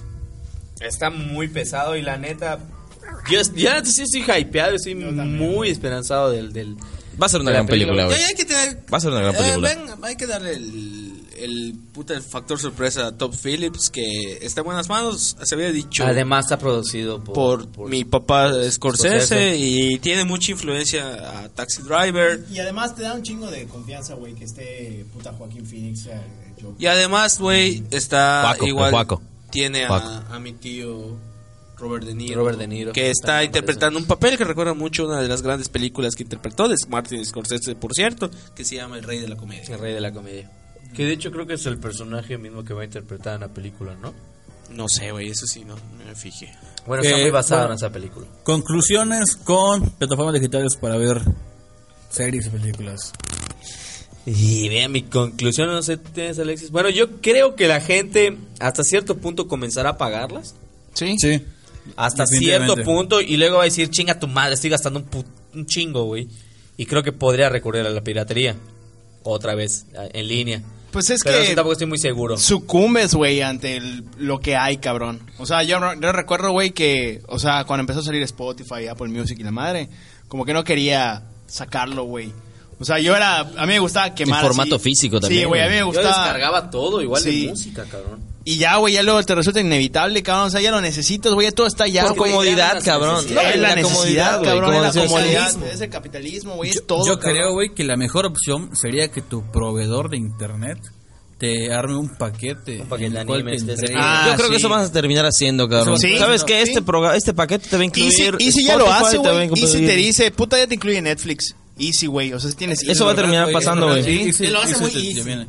Está 0.80 1.10
muy 1.10 1.48
pesado 1.48 1.96
y 1.96 2.02
la 2.02 2.18
neta. 2.18 2.60
Yo 3.30 3.42
ya 3.56 3.84
sí 3.84 4.04
estoy 4.04 4.22
hypeado, 4.40 4.76
estoy 4.76 4.96
muy 4.96 5.70
esperanzado 5.70 6.32
del. 6.32 6.54
del 6.54 6.76
Va 7.22 7.28
a 7.28 7.30
ser 7.30 7.40
una 7.40 7.52
gran 7.52 7.66
película, 7.66 8.02
Ya, 8.02 8.06
güey. 8.08 8.20
ya 8.20 8.28
hay 8.28 8.36
que 8.36 8.44
tener. 8.46 8.84
Va 8.94 8.98
a 8.98 9.02
ser 9.02 9.12
una 9.12 9.22
gran 9.22 9.36
Eh, 9.36 9.38
película. 9.38 9.70
ven, 9.70 9.86
hay 10.04 10.16
que 10.18 10.28
darle 10.28 10.52
el, 10.54 11.14
el 11.38 11.76
puta 11.94 12.20
factor 12.22 12.60
sorpresa 12.60 13.08
a 13.08 13.12
Top 13.18 13.34
Phillips, 13.42 13.90
que 13.90 14.40
está 14.42 14.60
en 14.62 14.66
buenas 14.66 14.90
manos. 14.90 15.38
Se 15.42 15.56
había 15.56 15.72
dicho 15.72 16.04
Además, 16.06 16.44
está 16.46 16.60
producido 16.60 17.24
por. 17.24 17.70
por, 17.70 17.90
mi 17.90 18.04
papá 18.04 18.50
Scorsese, 18.70 19.26
Scorsese. 19.26 19.56
y 19.58 19.98
tiene 20.00 20.26
mucha 20.26 20.52
influencia 20.52 21.40
a 21.46 21.48
Taxi 21.50 21.84
Driver. 21.84 22.44
Y 22.52 22.60
además 22.60 22.96
te 22.96 23.04
da 23.04 23.14
un 23.14 23.24
chingo 23.24 23.50
de 23.50 23.66
confianza, 23.66 24.16
güey, 24.16 24.34
que 24.36 24.44
esté 24.44 25.06
puta 25.14 25.32
Joaquín 25.32 25.66
Phoenix. 25.66 26.08
eh. 26.08 26.20
Y 26.80 26.86
además, 26.88 27.40
güey, 27.40 27.84
está 27.92 28.56
igual. 28.62 28.94
Tiene 29.52 29.86
a 29.86 30.38
mi 30.42 30.52
tío 30.52 31.16
Robert 31.78 32.06
De 32.06 32.14
Niro. 32.16 32.36
Robert 32.42 32.58
De 32.58 32.68
Niro. 32.68 32.94
Que 32.94 33.10
está 33.10 33.44
interpretando 33.44 34.00
un 34.00 34.06
papel 34.06 34.38
que 34.38 34.44
recuerda 34.44 34.74
mucho 34.74 35.04
a 35.04 35.08
una 35.08 35.22
de 35.22 35.28
las 35.28 35.42
grandes 35.42 35.70
películas 35.70 36.16
que 36.16 36.24
interpretó 36.24 36.68
de 36.68 36.76
Martin 36.90 37.26
Scorsese, 37.26 37.76
por 37.76 37.94
cierto, 37.94 38.30
que 38.56 38.64
se 38.64 38.76
llama 38.76 38.98
El 38.98 39.04
Rey 39.04 39.20
de 39.20 39.28
la 39.28 39.36
Comedia. 39.36 39.64
El 39.74 39.80
rey 39.80 39.94
de 39.94 40.02
la 40.02 40.12
comedia. 40.14 40.50
Que 40.96 41.04
de 41.06 41.12
hecho 41.14 41.32
creo 41.32 41.46
que 41.46 41.56
es 41.56 41.66
el 41.66 41.78
personaje 41.78 42.38
mismo 42.38 42.64
que 42.64 42.74
va 42.74 42.84
a 42.84 42.86
interpretar 42.86 43.36
en 43.36 43.42
la 43.42 43.50
película, 43.50 43.96
¿no? 43.96 44.14
No 44.72 44.88
sé, 44.88 45.12
güey, 45.12 45.30
eso 45.30 45.46
sí, 45.46 45.64
no 45.66 45.76
me 46.06 46.16
fijé. 46.16 46.52
Bueno, 46.88 47.04
está 47.04 47.18
Eh, 47.18 47.22
muy 47.24 47.32
basado 47.32 47.62
bueno. 47.62 47.74
en 47.74 47.78
esa 47.78 47.90
película. 47.92 48.26
Conclusiones 48.44 49.36
con 49.36 49.90
plataformas 49.92 50.34
digitales 50.36 50.76
para 50.76 50.98
ver 50.98 51.22
series 52.10 52.48
y 52.48 52.50
películas. 52.50 53.12
Y 54.26 54.68
vean 54.70 54.92
mi 54.92 55.04
conclusión, 55.04 55.68
no 55.68 55.84
sé, 55.84 55.98
¿tienes 55.98 56.40
Alexis? 56.40 56.72
Bueno, 56.72 56.90
yo 56.90 57.22
creo 57.22 57.56
que 57.56 57.68
la 57.68 57.80
gente 57.80 58.38
hasta 58.60 58.84
cierto 58.84 59.18
punto 59.18 59.48
comenzará 59.48 59.92
a 59.92 59.98
pagarlas. 59.98 60.56
Sí. 60.94 61.16
Sí. 61.20 61.44
Hasta 61.96 62.26
cierto 62.26 62.76
punto 62.78 63.22
y 63.22 63.38
luego 63.38 63.58
va 63.58 63.64
a 63.64 63.66
decir, 63.66 63.90
chinga 63.90 64.20
tu 64.20 64.28
madre, 64.28 64.56
estoy 64.56 64.70
gastando 64.70 65.00
un, 65.00 65.06
pu- 65.10 65.26
un 65.54 65.66
chingo, 65.66 66.04
güey. 66.06 66.28
Y 66.78 66.86
creo 66.86 67.04
que 67.04 67.12
podría 67.12 67.50
recurrir 67.50 67.86
a 67.86 67.90
la 67.90 68.02
piratería. 68.02 68.56
Otra 69.24 69.56
vez, 69.56 69.86
en 70.14 70.28
línea. 70.28 70.62
Pues 70.92 71.10
es 71.10 71.22
Pero 71.24 71.40
que 71.40 71.48
sí, 71.48 71.56
tampoco 71.56 71.74
estoy 71.74 71.88
muy 71.88 71.98
seguro. 71.98 72.38
sucumbes, 72.38 73.14
güey, 73.16 73.42
ante 73.42 73.76
el- 73.78 74.04
lo 74.18 74.40
que 74.40 74.56
hay, 74.56 74.78
cabrón. 74.78 75.20
O 75.40 75.46
sea, 75.46 75.64
yo, 75.64 75.78
yo 76.02 76.12
recuerdo, 76.12 76.52
güey, 76.52 76.72
que, 76.72 77.22
o 77.28 77.40
sea, 77.40 77.64
cuando 77.66 77.82
empezó 77.82 78.00
a 78.00 78.04
salir 78.04 78.22
Spotify, 78.24 78.88
Apple 78.90 79.10
Music 79.10 79.38
y 79.40 79.44
la 79.44 79.52
madre, 79.52 79.90
como 80.28 80.46
que 80.46 80.54
no 80.54 80.64
quería 80.64 81.24
sacarlo, 81.48 82.04
güey. 82.04 82.32
O 82.80 82.86
sea, 82.86 83.00
yo 83.00 83.16
era, 83.16 83.40
a 83.40 83.46
mí 83.66 83.68
me 83.74 83.80
gustaba 83.80 84.14
quemar. 84.14 84.42
En 84.42 84.48
formato 84.48 84.76
así. 84.76 84.84
físico 84.84 85.20
también, 85.20 85.44
Sí, 85.44 85.48
güey, 85.48 85.62
a 85.62 85.66
mí 85.66 85.72
me 85.72 85.80
Yo 85.80 85.86
gustaba. 85.88 86.08
descargaba 86.10 86.70
todo, 86.70 87.02
igual 87.02 87.22
Sí. 87.22 87.44
de 87.46 87.50
música, 87.52 87.86
cabrón. 87.90 88.20
Y 88.48 88.58
ya, 88.58 88.76
güey, 88.78 88.94
ya 88.94 89.02
luego 89.02 89.24
te 89.24 89.34
resulta 89.34 89.60
inevitable, 89.60 90.22
cabrón. 90.22 90.48
O 90.48 90.50
sea, 90.52 90.62
ya 90.62 90.70
lo 90.70 90.80
necesitas, 90.80 91.34
güey, 91.34 91.48
ya 91.48 91.52
todo 91.52 91.66
está 91.66 91.88
ya. 91.88 92.04
Por 92.06 92.16
comodidad, 92.16 92.80
cabrón. 92.86 93.26
No, 93.34 93.42
es 93.42 93.56
la, 93.60 93.70
La 93.70 93.76
necesidad, 93.76 93.94
comodidad, 93.96 94.38
güey, 94.38 94.50
cabrón, 94.52 94.76
es 94.86 94.96
la 94.96 95.02
comodidad, 95.08 95.40
capitalismo. 95.48 95.66
es 95.74 95.82
el 95.82 95.90
capitalismo, 95.90 96.56
güey, 96.56 96.72
Yo, 96.72 96.80
es 96.80 96.88
todo. 96.88 97.06
yo 97.08 97.20
cabrón. 97.20 97.34
creo, 97.38 97.54
güey, 97.54 97.74
que 97.74 97.84
la 97.84 97.96
mejor 97.98 98.26
opción 98.28 98.70
sería 98.76 99.08
que 99.10 99.22
tu 99.22 99.44
proveedor 99.52 100.10
de 100.12 100.18
internet 100.18 100.78
te 101.40 101.74
arme 101.74 101.98
un 101.98 102.16
paquete. 102.16 102.82
Un 102.82 102.88
paquete 102.88 103.10
de 103.14 103.20
el 103.22 103.26
cual 103.26 103.44
te. 103.44 103.94
Ah, 103.98 104.28
Yo 104.30 104.36
creo 104.38 104.48
que 104.50 104.56
sí. 104.56 104.60
eso 104.60 104.70
vas 104.70 104.90
a 104.90 104.92
terminar 104.92 105.26
haciendo, 105.26 105.68
cabrón. 105.68 106.00
Sí. 106.00 106.16
¿Sabes 106.18 106.42
Sí. 106.42 106.48
qué? 106.48 106.62
Este, 106.62 106.82
proga- 106.84 107.16
este 107.16 107.34
paquete 107.34 107.68
te 107.68 107.76
va 107.78 107.82
a 107.82 107.84
Y 107.84 107.88
incluir. 107.88 108.12
si, 108.14 108.30
y 108.40 108.52
si 108.52 108.64
ya 108.64 108.78
lo 108.78 108.94
hace, 108.94 109.18
güey, 109.18 109.50
y 109.54 109.68
si 109.68 109.86
te 109.86 109.96
dice, 109.96 110.30
puta, 110.32 110.58
ya 110.60 110.68
te 110.68 110.76
incluye 110.76 111.02
Netflix. 111.02 111.56
Easy, 111.80 112.06
güey, 112.06 112.32
o 112.32 112.40
sea, 112.40 112.52
si 112.52 112.56
tienes... 112.56 112.84
Eso 112.84 113.06
va 113.06 113.12
a 113.12 113.16
terminar 113.16 113.52
pasando, 113.52 113.88
güey. 113.88 114.04
sí, 114.04 114.32
sí, 114.32 114.48
lo 114.48 114.62
hace 114.62 114.76
sí, 114.76 114.82
muy 114.82 114.92
sí, 114.92 115.08
easy, 115.18 115.46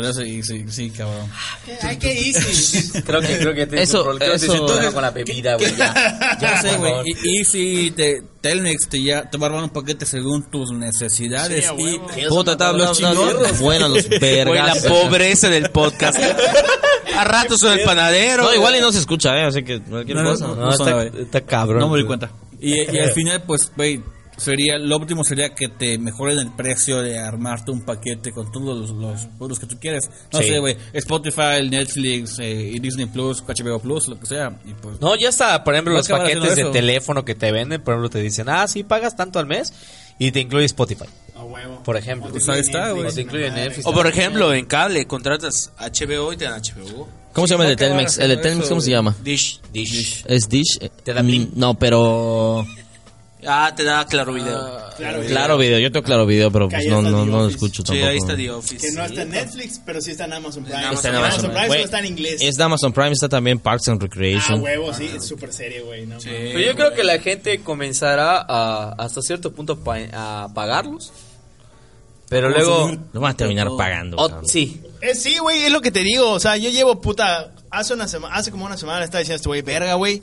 hace 0.00 0.22
easy, 0.24 0.64
sí, 0.68 0.90
cabrón. 0.90 1.30
Ay, 1.82 1.96
qué 1.98 2.12
easy. 2.28 3.02
Creo 3.06 3.20
que, 3.20 3.38
creo 3.38 3.54
que 3.54 3.66
te 3.66 3.82
Eso- 3.82 4.04
creo 4.04 4.18
que 4.18 4.24
te 4.38 4.46
eso- 4.46 4.52
un 4.60 4.66
problema 4.66 4.92
con 4.92 5.02
la 5.02 5.10
bebida, 5.10 5.56
güey. 5.56 5.70
Ya, 5.76 6.38
Ya 6.40 6.62
sé, 6.62 6.76
güey. 6.78 6.90
favor. 6.92 7.04
Y, 7.08 7.40
y 7.40 7.44
si 7.44 7.90
te, 7.90 8.22
Telmex 8.40 8.88
te, 8.88 9.02
ya, 9.02 9.28
te 9.30 9.36
va 9.38 9.46
a 9.46 9.50
armar 9.50 9.64
un 9.64 9.70
paquete 9.70 10.06
según 10.06 10.48
tus 10.50 10.72
necesidades. 10.72 11.70
Sí, 11.76 12.00
y. 12.16 12.26
Puta, 12.28 12.52
está 12.52 12.72
Los. 12.72 13.00
Bueno, 13.60 13.88
los 13.88 14.08
vergas. 14.08 14.82
La 14.84 14.88
pobreza 14.90 15.48
del 15.48 15.70
podcast. 15.70 16.18
a 17.16 17.24
rato 17.24 17.56
soy 17.58 17.80
el 17.80 17.84
panadero. 17.84 18.44
No, 18.44 18.54
igual 18.54 18.76
y 18.76 18.80
no 18.80 18.90
se 18.92 18.98
escucha, 18.98 19.36
¿eh? 19.36 19.44
Así 19.44 19.62
que 19.62 19.80
cualquier 19.80 20.16
No, 20.18 20.30
cosa. 20.30 20.46
no, 20.48 20.54
No, 20.56 20.70
está, 20.70 21.04
está 21.04 21.40
cabrón. 21.42 21.80
No 21.80 21.88
me 21.90 21.98
di 21.98 22.04
cuenta. 22.04 22.30
Y, 22.60 22.74
y 22.90 22.98
al 22.98 23.10
final, 23.12 23.42
pues, 23.42 23.70
güey, 23.76 24.00
sería, 24.36 24.78
lo 24.78 24.96
último 24.98 25.24
sería 25.24 25.54
que 25.54 25.68
te 25.68 25.98
mejoren 25.98 26.38
el 26.38 26.50
precio 26.52 27.02
de 27.02 27.18
armarte 27.18 27.70
un 27.70 27.82
paquete 27.82 28.32
con 28.32 28.50
todos 28.50 28.78
los, 28.78 28.90
los 28.90 29.26
productos 29.38 29.60
que 29.60 29.66
tú 29.66 29.78
quieres. 29.80 30.08
No 30.32 30.38
Sí. 30.40 30.48
sé, 30.48 30.58
güey, 30.58 30.76
Spotify, 30.94 31.68
Netflix, 31.68 32.38
eh, 32.38 32.70
y 32.74 32.78
Disney 32.80 33.06
Plus, 33.06 33.42
HBO 33.46 33.78
Plus, 33.80 34.08
lo 34.08 34.18
que 34.18 34.26
sea. 34.26 34.58
Y 34.64 34.72
pues, 34.74 35.00
No, 35.00 35.14
ya 35.16 35.28
está, 35.28 35.62
por 35.64 35.74
ejemplo, 35.74 35.94
los 35.94 36.08
paquetes 36.08 36.56
de 36.56 36.64
teléfono 36.66 37.24
que 37.24 37.34
te 37.34 37.52
venden, 37.52 37.82
por 37.82 37.94
ejemplo, 37.94 38.10
te 38.10 38.20
dicen, 38.20 38.48
ah, 38.48 38.66
sí, 38.68 38.82
pagas 38.84 39.16
tanto 39.16 39.38
al 39.38 39.46
mes 39.46 39.72
y 40.18 40.30
te 40.32 40.40
incluye 40.40 40.64
Spotify, 40.66 41.04
A 41.34 41.44
huevo. 41.44 41.82
por 41.84 41.96
ejemplo. 41.96 42.30
Pues 42.30 42.48
ahí 42.48 42.60
está, 42.60 42.90
güey. 42.92 43.06
O 43.06 43.12
te 43.12 43.22
incluye 43.22 43.50
Netflix. 43.50 43.86
O 43.86 43.92
por 43.92 44.06
ejemplo, 44.06 44.52
en 44.54 44.66
cable, 44.66 45.06
contratas 45.06 45.72
HBO 45.78 46.32
y 46.32 46.36
te 46.36 46.44
dan 46.44 46.60
HBO. 46.62 47.08
¿Cómo 47.32 47.46
se 47.46 47.54
llama 47.54 47.64
el 47.64 47.70
de 47.70 47.76
Telmex? 47.76 48.18
El 48.18 48.28
de 48.28 48.36
Telmex, 48.36 48.68
¿cómo 48.68 48.80
se 48.82 48.90
llama? 48.90 49.16
Dish. 49.24 49.58
Dish. 49.72 50.22
¿Es 50.28 50.48
Dish? 50.50 50.78
Te 51.02 51.14
da 51.14 51.22
Mm. 51.22 51.52
No, 51.54 51.78
pero... 51.78 52.66
Ah, 53.46 53.72
te 53.74 53.82
da 53.82 54.04
claro 54.06 54.32
video. 54.32 54.80
Claro 55.26 55.58
video, 55.58 55.78
yo 55.80 55.90
tengo 55.90 56.04
claro 56.04 56.26
video, 56.26 56.50
pero 56.52 56.68
pues 56.68 56.86
no, 56.86 57.02
no, 57.02 57.26
no 57.26 57.42
lo 57.42 57.48
escucho 57.48 57.82
sí, 57.82 57.88
tampoco. 57.88 58.08
ahí 58.08 58.16
está 58.18 58.36
The 58.36 58.50
Office. 58.50 58.86
Que 58.86 58.92
no 58.94 59.04
está 59.04 59.22
en 59.22 59.30
Netflix, 59.30 59.80
pero 59.84 60.00
sí 60.00 60.12
está 60.12 60.26
en 60.26 60.32
Amazon 60.34 60.64
Prime. 60.64 60.92
Está 60.92 61.08
en 61.08 61.14
Amazon 61.16 61.40
Prime 61.50 61.66
Güey, 61.66 61.68
solo 61.70 61.84
está 61.84 61.98
en 61.98 62.06
inglés. 62.06 62.40
Es 62.40 62.54
de 62.56 62.62
Amazon 62.64 62.92
Prime, 62.92 63.10
está 63.12 63.28
también 63.28 63.58
Parks 63.58 63.88
and 63.88 64.00
Ah, 64.00 64.04
Recreation. 64.04 64.62
huevo, 64.62 64.94
sí, 64.94 65.10
es 65.16 65.24
súper 65.26 65.52
serio, 65.52 65.86
güey. 65.86 66.06
No. 66.06 66.18
Pero 66.22 66.60
yo 66.60 66.74
creo 66.76 66.94
que 66.94 67.02
la 67.02 67.18
gente 67.18 67.60
comenzará 67.62 68.44
a, 68.48 68.92
hasta 68.98 69.20
cierto 69.22 69.52
punto 69.52 69.76
pa- 69.82 69.98
a 70.12 70.48
pagarlos. 70.54 71.12
Pero 72.28 72.48
luego... 72.48 72.90
Lo 73.12 73.20
van 73.20 73.32
a 73.32 73.36
terminar 73.36 73.68
pagando. 73.76 74.16
Oh, 74.18 74.40
sí, 74.44 74.80
Eh, 75.02 75.14
sí, 75.14 75.36
güey, 75.38 75.64
es 75.64 75.72
lo 75.72 75.80
que 75.80 75.90
te 75.90 76.00
digo. 76.04 76.30
O 76.30 76.38
sea, 76.40 76.56
yo 76.56 76.70
llevo 76.70 77.00
puta. 77.00 77.52
Hace 77.70 77.92
una 77.94 78.06
semana, 78.06 78.36
hace 78.36 78.50
como 78.52 78.64
una 78.66 78.76
semana 78.76 79.00
le 79.00 79.04
estaba 79.06 79.18
diciendo 79.18 79.34
a 79.34 79.36
este 79.36 79.48
güey, 79.48 79.62
verga, 79.62 79.94
güey. 79.94 80.22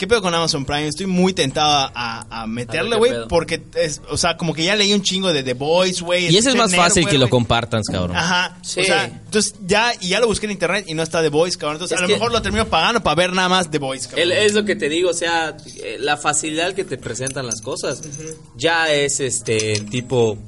¿Qué 0.00 0.06
pedo 0.06 0.22
con 0.22 0.34
Amazon 0.34 0.64
Prime? 0.64 0.86
Estoy 0.88 1.04
muy 1.04 1.34
tentado 1.34 1.90
a, 1.94 2.24
a 2.30 2.46
meterle, 2.46 2.96
güey. 2.96 3.12
Porque, 3.28 3.60
es, 3.74 4.00
o 4.08 4.16
sea, 4.16 4.38
como 4.38 4.54
que 4.54 4.64
ya 4.64 4.74
leí 4.74 4.94
un 4.94 5.02
chingo 5.02 5.30
de 5.30 5.42
The 5.42 5.52
Boys, 5.52 6.00
güey. 6.00 6.28
Y 6.32 6.38
ese 6.38 6.48
es 6.48 6.56
más 6.56 6.74
fácil 6.74 7.04
que 7.06 7.12
lo 7.18 7.24
güey. 7.26 7.30
compartas, 7.30 7.84
cabrón. 7.86 8.16
Ajá. 8.16 8.56
Sí. 8.62 8.80
O 8.80 8.84
sea, 8.84 9.04
entonces 9.04 9.56
ya, 9.66 9.92
y 10.00 10.08
ya 10.08 10.18
lo 10.20 10.26
busqué 10.26 10.46
en 10.46 10.52
internet 10.52 10.86
y 10.88 10.94
no 10.94 11.02
está 11.02 11.20
The 11.20 11.28
Boys, 11.28 11.58
cabrón. 11.58 11.76
Entonces 11.76 11.96
Es 11.96 11.98
a 11.98 12.02
lo 12.02 12.08
que- 12.08 12.14
mejor 12.14 12.32
lo 12.32 12.40
termino 12.40 12.64
pagando 12.66 13.02
para 13.02 13.14
ver 13.14 13.34
nada 13.34 13.50
más 13.50 13.70
The 13.70 13.76
Boys, 13.78 14.06
cabrón. 14.06 14.22
El- 14.22 14.32
es 14.32 14.54
lo 14.54 14.64
que 14.64 14.74
te 14.74 14.88
digo, 14.88 15.10
o 15.10 15.14
sea, 15.14 15.54
eh, 15.84 15.98
la 16.00 16.16
facilidad 16.16 16.72
que 16.72 16.84
te 16.84 16.96
presentan 16.96 17.44
las 17.46 17.60
cosas 17.60 18.00
ya 18.56 18.90
es 18.90 19.20
este 19.20 19.74
tipo. 19.90 20.38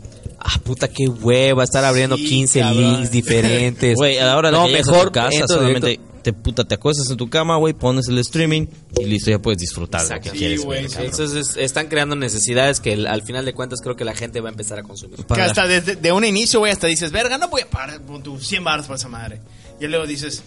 Ah, 0.41 0.59
puta, 0.65 0.89
qué 0.89 1.07
hueva 1.09 1.63
estar 1.63 1.85
abriendo 1.85 2.17
Sí, 2.17 2.25
15 2.27 2.61
cabrón. 2.61 2.83
links 2.95 3.11
diferentes. 3.11 3.95
Güey, 3.97 4.17
a 4.19 4.25
la 4.25 4.37
hora 4.39 4.51
de 4.51 4.57
no, 4.57 4.67
llegas 4.67 4.89
a 4.89 4.93
mejor 4.93 5.07
tu 5.09 5.13
casa, 5.13 5.29
entro 5.35 5.47
solamente 5.49 5.87
directo. 5.89 6.12
Te, 6.23 6.33
puta, 6.33 6.65
te 6.65 6.75
acuestas 6.77 7.11
en 7.11 7.17
tu 7.17 7.29
cama, 7.29 7.57
güey, 7.57 7.75
pones 7.75 8.09
el 8.09 8.19
streaming 8.19 8.67
y 9.01 9.05
listo, 9.05 9.31
ya 9.31 9.39
puedes 9.41 9.59
disfrutar 9.59 10.07
de 10.07 10.15
lo 10.15 10.21
que 10.21 10.31
quieres 10.31 10.67
ver. 10.67 10.87
Entonces 11.01 11.57
están 11.57 11.89
creando 11.89 12.17
necesidades 12.17 12.81
que 12.81 12.93
el- 12.93 13.07
al 13.07 13.23
final 13.23 13.45
de 13.45 13.53
cuentas 13.53 13.81
creo 13.83 13.97
que 13.97 14.05
la 14.05 14.15
gente 14.15 14.41
va 14.41 14.49
a 14.49 14.53
empezar 14.53 14.79
a 14.79 14.83
consumir. 14.83 15.17
Que 15.17 15.25
Para- 15.25 15.45
hasta 15.47 15.67
desde 15.67 15.97
de 15.97 16.13
un 16.13 16.25
inicio, 16.25 16.61
güey, 16.61 16.73
hasta 16.73 16.87
dices, 16.87 17.11
verga, 17.13 17.39
no 17.39 17.49
voy 17.49 17.63
a 17.63 17.69
pagar 17.71 18.01
tu 18.23 18.39
100 18.39 18.65
baros 18.65 18.87
por 18.87 18.97
esa 18.97 19.09
madre. 19.09 19.41
Y 19.81 19.87
luego 19.87 20.07
dices, 20.07 20.43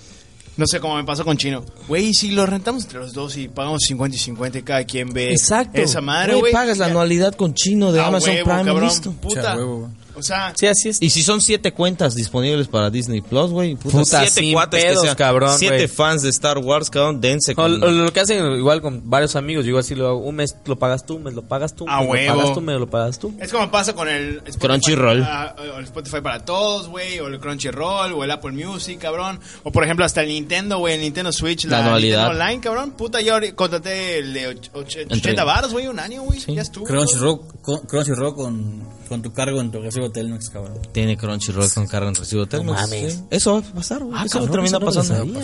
no 0.57 0.65
sé 0.67 0.79
cómo 0.79 0.95
me 0.95 1.03
pasó 1.03 1.25
con 1.25 1.35
Chino. 1.37 1.65
Güey, 1.87 2.13
si 2.13 2.31
lo 2.31 2.45
rentamos 2.45 2.83
entre 2.85 2.99
los 2.99 3.11
dos 3.13 3.35
y 3.35 3.49
pagamos 3.49 3.81
50 3.85 4.15
y 4.15 4.19
50 4.19 4.59
y 4.59 4.63
cada 4.63 4.83
quien 4.85 5.09
ve 5.11 5.31
Exacto. 5.31 5.81
esa 5.81 5.99
madre, 5.99 6.35
Güey, 6.35 6.53
pagas 6.53 6.77
la 6.77 6.85
ya- 6.85 6.91
anualidad 6.91 7.35
con 7.35 7.53
chino 7.53 7.91
de 7.91 7.99
A 7.99 8.07
Amazon 8.07 8.29
huevo, 8.29 8.45
Prime 8.49 8.63
cabrón. 8.65 8.83
listo. 8.89 9.11
Puta. 9.11 9.55
Huevo. 9.57 9.89
O 10.17 10.23
sea, 10.23 10.53
Sí, 10.55 10.67
así 10.67 10.89
es. 10.89 11.01
Y 11.01 11.09
si 11.09 11.23
son 11.23 11.41
siete 11.41 11.71
cuentas 11.73 12.15
disponibles 12.15 12.67
para 12.67 12.89
Disney 12.89 13.21
Plus, 13.21 13.51
güey. 13.51 13.75
Puta, 13.75 13.97
Puta, 13.99 14.19
siete 14.21 14.41
sin 14.41 14.53
cuates 14.53 14.83
pedos, 14.83 15.01
que 15.01 15.07
sean 15.07 15.15
cabrón, 15.15 15.57
Siete 15.59 15.87
fans 15.87 16.21
de 16.21 16.29
Star 16.29 16.57
Wars, 16.57 16.89
cabrón, 16.89 17.21
dense 17.21 17.51
O, 17.51 17.55
con... 17.55 17.83
o 17.83 17.87
lo 17.91 18.13
que 18.13 18.19
hacen 18.21 18.43
igual 18.55 18.81
con 18.81 19.09
varios 19.09 19.35
amigos, 19.35 19.65
yo 19.65 19.69
igual 19.69 19.81
así 19.81 19.95
lo 19.95 20.07
hago, 20.07 20.17
un 20.19 20.35
mes 20.35 20.55
lo 20.65 20.77
pagas 20.77 21.05
tú, 21.05 21.15
un 21.15 21.23
mes 21.23 21.33
lo 21.33 21.41
pagas 21.43 21.75
tú, 21.75 21.83
un 21.85 21.89
A 21.89 22.01
mes 22.01 22.27
lo 22.27 22.33
pagas 22.35 22.53
tú, 22.53 22.59
un 22.59 22.65
mes 22.65 22.79
lo 22.79 22.89
pagas 22.89 23.19
tú. 23.19 23.33
es 23.39 23.51
como 23.51 23.69
pasa 23.71 23.93
con 23.93 24.07
el 24.07 24.37
Spotify 24.45 24.59
Crunchyroll. 24.59 25.19
para- 25.21 25.55
o 25.75 25.79
el 25.79 25.83
Spotify 25.85 26.21
para 26.21 26.45
todos, 26.45 26.87
güey, 26.87 27.19
o 27.19 27.27
el 27.27 27.39
Crunchyroll, 27.39 28.13
o 28.13 28.23
el 28.23 28.31
Apple 28.31 28.51
Music, 28.51 28.99
cabrón. 28.99 29.39
O 29.63 29.71
por 29.71 29.83
ejemplo, 29.83 30.05
hasta 30.05 30.21
el 30.21 30.29
Nintendo, 30.29 30.77
güey, 30.79 30.95
el 30.95 31.01
Nintendo 31.01 31.31
Switch, 31.31 31.65
La 31.65 31.79
la, 31.79 31.85
anualidad. 31.87 32.23
Nintendo 32.29 32.43
Online, 32.43 32.61
cabrón. 32.61 32.91
Puta, 32.91 33.21
yo 33.21 33.33
ahorita 33.33 33.55
contraté 33.55 34.19
el 34.19 34.33
de 34.33 34.49
och- 34.49 34.69
och- 34.73 34.85
80 34.85 35.13
Entre- 35.13 35.43
baros, 35.43 35.71
güey, 35.73 35.87
un 35.87 35.99
año, 35.99 36.23
güey. 36.23 36.39
Ya 36.47 36.61
estuvo. 36.61 36.85
Crunchyroll, 36.85 37.41
con- 37.61 37.81
Crunchyroll 37.85 38.33
con, 38.35 38.83
con 39.09 39.21
tu 39.21 39.33
cargo 39.33 39.59
en 39.61 39.71
tu 39.71 39.81
recibo 39.81 40.04
Telmex, 40.11 40.49
cabrón. 40.49 40.79
Tiene 40.91 41.17
Crunchyroll 41.17 41.71
con 41.73 41.87
carga 41.87 42.09
en 42.09 42.15
recibo 42.15 42.45
Telmex, 42.45 42.81
mames. 42.81 43.13
sí. 43.13 43.23
Eso 43.29 43.53
va 43.53 43.59
a 43.59 43.73
pasar, 43.73 44.03
güey. 44.03 44.13
Ah, 44.17 44.25
eso 44.25 44.39
va 44.39 44.45
a 44.45 44.47
cabrón, 44.47 44.51
terminar 44.71 44.81
eso 44.81 45.01
pasando. 45.01 45.39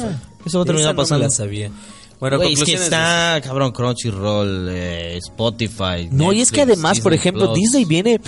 Eso 0.46 0.58
va 0.60 0.64
a 0.64 0.66
terminar 0.66 0.82
Esa 0.90 0.94
no 0.94 0.98
pasando. 0.98 1.24
la 1.26 1.30
sabía. 1.32 1.72
Bueno, 2.20 2.38
Güey, 2.38 2.54
es 2.54 2.64
que 2.64 2.74
está, 2.76 3.42
cabrón, 3.44 3.72
Crunchyroll, 3.72 4.68
eh, 4.70 5.18
Spotify. 5.18 6.08
No, 6.12 6.32
y 6.32 6.42
es 6.42 6.52
que 6.52 6.58
Netflix, 6.66 6.74
además, 6.78 7.00
por 7.00 7.12
Disney 7.14 7.20
ejemplo, 7.20 7.46
Plus. 7.48 7.56
Disney 7.56 7.86
viene, 7.86 8.22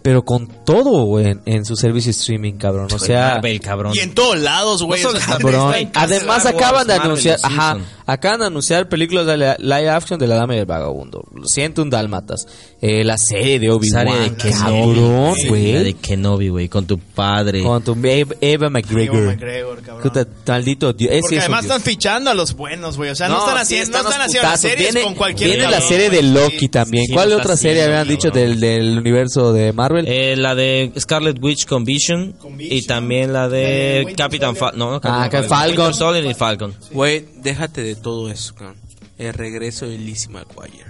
pero 0.00 0.24
con 0.24 0.46
todo, 0.64 1.04
güey, 1.06 1.26
en, 1.26 1.42
en 1.46 1.64
su 1.64 1.74
servicio 1.74 2.10
streaming, 2.12 2.52
cabrón. 2.54 2.86
O 2.94 2.98
sea, 3.00 3.34
Marvel, 3.34 3.60
cabrón. 3.60 3.92
Y 3.96 3.98
en 3.98 4.14
todos 4.14 4.38
lados, 4.38 4.82
güey. 4.84 5.02
Cabrón. 5.26 5.74
Además, 5.94 6.46
acaban 6.46 6.86
de 6.86 6.92
Marvel, 6.94 7.06
anunciar, 7.10 7.38
ajá, 7.42 7.78
acaban 8.06 8.40
de 8.40 8.46
anunciar 8.46 8.88
películas 8.88 9.26
de 9.26 9.36
la- 9.36 9.56
live 9.58 9.90
action 9.90 10.20
de 10.20 10.26
La 10.28 10.36
Dama 10.36 10.54
y 10.54 10.58
el 10.58 10.66
Vagabundo. 10.66 11.24
Lo 11.34 11.46
siento, 11.48 11.82
un 11.82 11.90
Dálmatas. 11.90 12.46
Eh, 12.84 13.04
la 13.04 13.16
serie 13.16 13.60
de 13.60 13.68
Serie 13.68 13.70
Obi-Wan. 13.70 14.06
de 14.06 14.34
Kenobi. 14.34 14.96
Cabrón, 14.96 15.34
Sí, 15.36 15.48
güey. 15.48 15.72
La 15.72 15.82
de 15.84 15.94
Kenobi, 15.94 16.48
güey, 16.48 16.68
con 16.68 16.84
tu 16.84 16.98
padre. 16.98 17.62
Con 17.62 17.84
tu 17.84 17.96
Eva, 18.02 18.34
Eva 18.40 18.70
McGregor. 18.70 19.16
Ewan 19.18 19.26
McGregor, 19.36 19.82
cabrón. 19.82 20.02
Puta, 20.02 20.26
maldito 20.48 20.92
Dios. 20.92 21.12
Ese 21.12 21.20
Porque 21.20 21.36
es 21.36 21.40
además 21.42 21.62
Dios. 21.62 21.76
están 21.76 21.92
fichando 21.92 22.30
a 22.30 22.34
los 22.34 22.54
buenos, 22.56 22.96
güey. 22.96 23.10
O 23.10 23.14
sea, 23.14 23.28
no, 23.28 23.38
están 23.38 23.54
sí, 23.64 23.76
haciendo, 23.76 23.98
no 23.98 24.02
los 24.02 24.12
están 24.12 24.26
haciendo 24.26 24.48
las 24.50 24.60
series 24.60 24.92
viene, 24.94 25.02
con 25.06 25.14
cualquier 25.14 25.50
Viene 25.50 25.62
la 25.64 25.70
cabrón, 25.70 25.88
serie 25.88 26.10
de. 26.10 26.22
Loki 26.24 26.58
Sí. 26.58 26.68
también. 26.70 27.06
sí, 27.06 27.12
¿Cuál 27.12 27.32
otra 27.34 27.56
serie 27.56 27.84
habían 27.84 28.08
dicho 28.08 28.30
del, 28.30 28.58
del 28.58 28.98
universo 28.98 29.52
de 29.52 29.72
Marvel? 29.72 30.06
Eh, 30.08 30.34
la 30.36 30.56
de 30.56 30.90
Scarlet 30.98 31.36
Witch 31.40 31.66
con 31.66 31.84
Vision, 31.84 32.32
Con 32.32 32.56
Vision. 32.56 32.76
y 32.78 32.82
también 32.82 33.32
la 33.32 33.42
La 33.42 33.48
de 33.48 34.02
Winter 34.06 34.16
Capitán 34.16 34.56
Soldier. 34.56 34.60
Falcon. 34.72 34.78
No, 34.80 34.90
no, 34.90 34.96
Ah, 35.04 35.28
Capitán 35.30 35.48
Falcon. 35.48 36.26
Y 36.28 36.34
Falcon. 36.34 36.74
Güey, 36.90 37.26
déjate 37.36 37.82
de 37.84 37.94
todo 37.94 38.28
eso, 38.28 38.56
cabrón. 38.56 38.74
El 39.18 39.34
regreso 39.34 39.86
de 39.86 39.98
Lizzie 39.98 40.30
McGuire. 40.32 40.84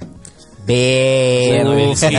Ver, 0.64 1.66
Uf, 1.66 2.02
es 2.02 2.10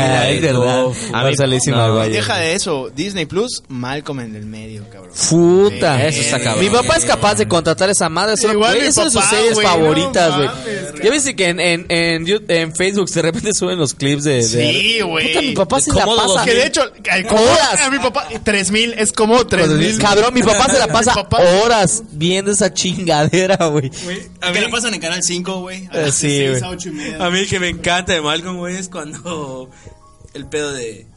verdad. 0.42 0.84
A 0.86 0.88
mí- 0.88 0.94
Barcelísima, 1.12 1.88
no, 1.88 1.96
güey. 1.98 2.10
Deja 2.12 2.38
de 2.38 2.54
eso. 2.56 2.90
Disney 2.94 3.26
Plus, 3.26 3.64
Malcolm 3.70 4.20
en 4.20 4.36
el 4.36 4.46
medio, 4.46 4.84
cabrón. 4.90 5.12
Puta. 5.30 5.98
Sí, 6.00 6.06
eso 6.08 6.22
está 6.22 6.40
cabrón. 6.42 6.64
Mi 6.66 6.70
papá 6.70 6.98
es 6.98 7.06
capaz 7.06 7.36
de 7.36 7.48
contratar 7.48 7.90
esa 7.90 8.10
madre. 8.10 8.36
Solo, 8.38 8.54
Igual 8.54 8.76
güey, 8.76 8.88
es 8.88 8.98
una 8.98 9.06
de 9.06 9.12
sus 9.12 9.22
papá, 9.22 9.36
series 9.36 9.54
güey, 9.54 9.68
favoritas, 9.68 10.30
no 10.32 10.36
güey. 10.38 10.48
mames, 10.48 11.04
ya 11.04 11.12
viste 11.12 11.36
que 11.36 11.48
en, 11.50 11.60
en, 11.60 11.86
en, 11.90 12.26
You- 12.26 12.44
en 12.48 12.76
Facebook 12.76 13.10
de 13.10 13.22
repente 13.22 13.54
suben 13.54 13.78
los 13.80 13.94
clips 13.94 14.24
de. 14.24 14.34
de- 14.36 14.44
Sí, 14.44 15.00
güey. 15.02 15.28
Puta, 15.30 15.42
mi 15.42 15.54
papá 15.54 15.82
se 15.82 15.94
la 15.94 16.06
pasa. 16.06 16.46
Que 16.46 16.54
de 16.54 16.66
hecho, 16.68 16.82
Horas. 16.82 17.80
a 17.82 17.90
mi 17.92 18.00
papá, 18.00 18.28
3000 18.44 18.94
es 18.98 19.12
como 19.14 19.46
3000. 19.48 19.98
Cabrón, 20.00 20.34
mi 20.34 20.42
papá 20.44 20.68
se 20.72 20.80
la 20.80 20.88
pasa 20.92 21.14
papá- 21.14 21.40
horas 21.64 22.04
viendo 22.12 22.52
esa 22.52 22.74
chingadera, 22.74 23.56
güey. 23.68 23.90
Que 23.90 24.62
la 24.62 24.70
pasan 24.70 24.94
en 24.94 25.00
Canal 25.00 25.24
5, 25.24 25.62
güey. 25.62 25.88
A 25.92 26.12
sí, 26.12 26.28
6 26.28 26.50
güey. 26.50 26.64
a 26.64 26.70
8 26.70 26.90
y 26.90 26.92
media. 26.92 27.26
A 27.26 27.30
mí 27.30 27.46
que 27.46 27.60
me 27.60 27.70
encanta 27.70 28.14
de 28.14 28.20
Malcolm, 28.34 28.58
güey, 28.58 28.76
es 28.78 28.90
cuando 28.90 29.70
el 30.34 30.48
pedo 30.48 30.74
de 30.74 31.08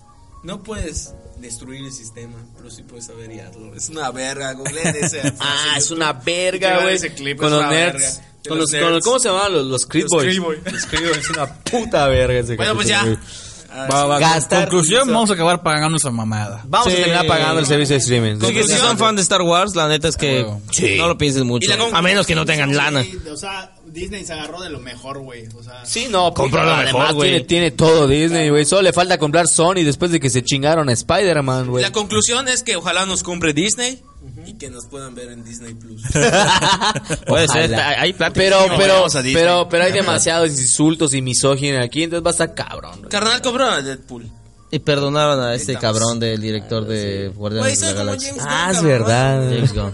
no 0.43 0.63
puedes 0.63 1.13
destruir 1.39 1.85
el 1.85 1.93
sistema, 1.93 2.37
pero 2.57 2.71
sí 2.71 2.83
puedes 2.83 3.09
averiarlo. 3.11 3.75
Es 3.75 3.89
una 3.89 4.11
verga, 4.11 4.53
googleen 4.53 4.95
ese. 4.97 5.21
Ah, 5.41 5.75
es 5.77 5.91
una 5.91 6.13
verga, 6.13 6.83
güey. 6.83 6.95
ese 6.95 7.13
clip, 7.15 7.39
Con 7.39 7.47
es 7.49 7.53
los 7.53 7.69
nerds. 7.69 8.21
Con 8.49 8.59
los 8.59 8.71
los, 8.73 8.81
con 8.81 8.81
los- 8.81 8.93
nerds. 8.93 9.05
¿Cómo 9.05 9.19
se 9.19 9.29
llamaban 9.29 9.53
los, 9.55 9.67
los 9.67 9.87
Creed 9.87 10.07
Boys? 10.09 10.37
Los 10.37 10.87
Creed 10.87 11.09
Boys, 11.09 11.19
es 11.19 11.31
una 11.31 11.47
puta 11.53 12.07
verga 12.09 12.39
ese 12.41 12.57
Bueno, 12.57 12.75
pues 12.77 12.87
ya. 12.89 12.99
capítulo, 13.01 13.19
güey. 13.27 13.57
Va, 13.91 14.07
va, 14.07 14.19
Gastar 14.19 14.69
conclusión, 14.69 15.01
risa. 15.03 15.13
vamos 15.13 15.31
a 15.31 15.35
acabar 15.35 15.63
pagando 15.63 15.99
esa 15.99 16.11
mamada. 16.11 16.63
Vamos 16.67 16.87
Sí. 16.87 16.93
a 16.95 16.97
terminar 16.97 17.27
pagando 17.27 17.61
el 17.61 17.67
servicio 17.67 17.95
de 17.95 17.99
streaming. 18.01 18.39
Que 18.39 18.63
si 18.63 18.73
son 18.73 18.97
fan 18.97 19.17
de 19.17 19.21
Star 19.23 19.43
Wars, 19.43 19.75
la 19.77 19.87
neta 19.89 20.09
es 20.09 20.17
que 20.17 20.45
huevo. 20.45 20.63
no 20.97 21.09
lo 21.09 21.19
pienses 21.19 21.43
mucho. 21.45 21.69
A 21.93 22.01
menos 22.01 22.27
que 22.27 22.35
no 22.35 22.47
tengan 22.47 22.71
Sí, 22.71 22.75
lana. 22.77 23.05
O 23.31 23.37
sea, 23.37 23.75
Disney 23.97 24.25
se 24.25 24.33
agarró 24.35 24.61
de 24.61 24.71
lo 24.71 24.79
mejor, 24.79 25.19
güey. 25.21 25.47
O 25.59 25.63
sea, 25.63 25.85
Sí, 25.87 26.07
no, 26.11 26.33
Compró 26.35 26.61
puta, 26.61 26.71
lo 26.77 26.77
mejor, 26.85 27.01
además 27.01 27.15
güey. 27.15 27.31
tiene, 27.31 27.45
tiene 27.47 27.71
todo 27.73 28.07
Disney, 28.07 28.51
güey. 28.51 28.65
Solo 28.65 28.83
le 28.83 28.93
falta 28.93 29.19
comprar 29.19 29.49
Sony 29.49 29.83
después 29.85 30.11
de 30.11 30.21
que 30.21 30.31
se 30.31 30.43
chingaron 30.45 30.89
a 30.89 30.93
Spider-Man, 30.93 31.69
güey. 31.69 31.83
La 31.83 31.91
conclusión 31.93 32.47
es 32.49 32.63
que 32.63 32.77
ojalá 32.77 33.07
nos 33.07 33.23
compre 33.23 33.53
Disney 33.55 34.03
y 34.47 34.55
que 34.59 34.71
nos 34.71 34.87
puedan 34.87 35.15
ver 35.15 35.31
en 35.33 35.43
Disney 35.45 35.75
Plus. 35.75 36.03
Puede 37.27 37.49
ser, 37.49 37.75
hay 37.75 38.13
plata. 38.13 38.35
Pero, 38.35 38.61
Sí, 38.65 38.71
pero, 38.77 39.05
a 39.07 39.23
pero, 39.23 39.69
pero 39.69 39.85
hay 39.85 39.93
demasiados 39.93 40.51
insultos 40.51 41.15
y 41.15 41.23
misóginos 41.23 41.83
aquí, 41.85 42.03
entonces 42.05 42.25
va 42.25 42.31
a 42.31 42.33
estar 42.33 42.55
cabrón. 42.55 42.99
güey. 42.99 43.09
Carnal 43.09 43.41
compró 43.43 43.65
a 43.65 43.83
Deadpool. 43.83 44.27
Y 44.71 44.81
perdonaron 44.81 45.41
a 45.41 45.55
este 45.55 45.73
Estamos. 45.75 45.99
cabrón 46.01 46.19
del 46.21 46.41
director 46.41 46.85
de 46.85 47.29
Güey, 47.29 47.35
Guardianes 47.37 47.81
de 47.81 47.87
la 47.87 47.93
Galaxia. 47.93 48.29
James 48.31 48.43
Gunn, 48.45 48.53
Ah, 48.53 48.71
es 48.73 48.83
verdad. 48.83 49.49
James 49.49 49.73
Gunn. 49.73 49.93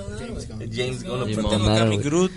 James 0.75 1.05
Gunn 1.05 1.21
lo 1.21 1.27
perdonaron, 1.27 1.89
mi 1.91 1.97
güey. 1.97 2.09
Groot. 2.09 2.33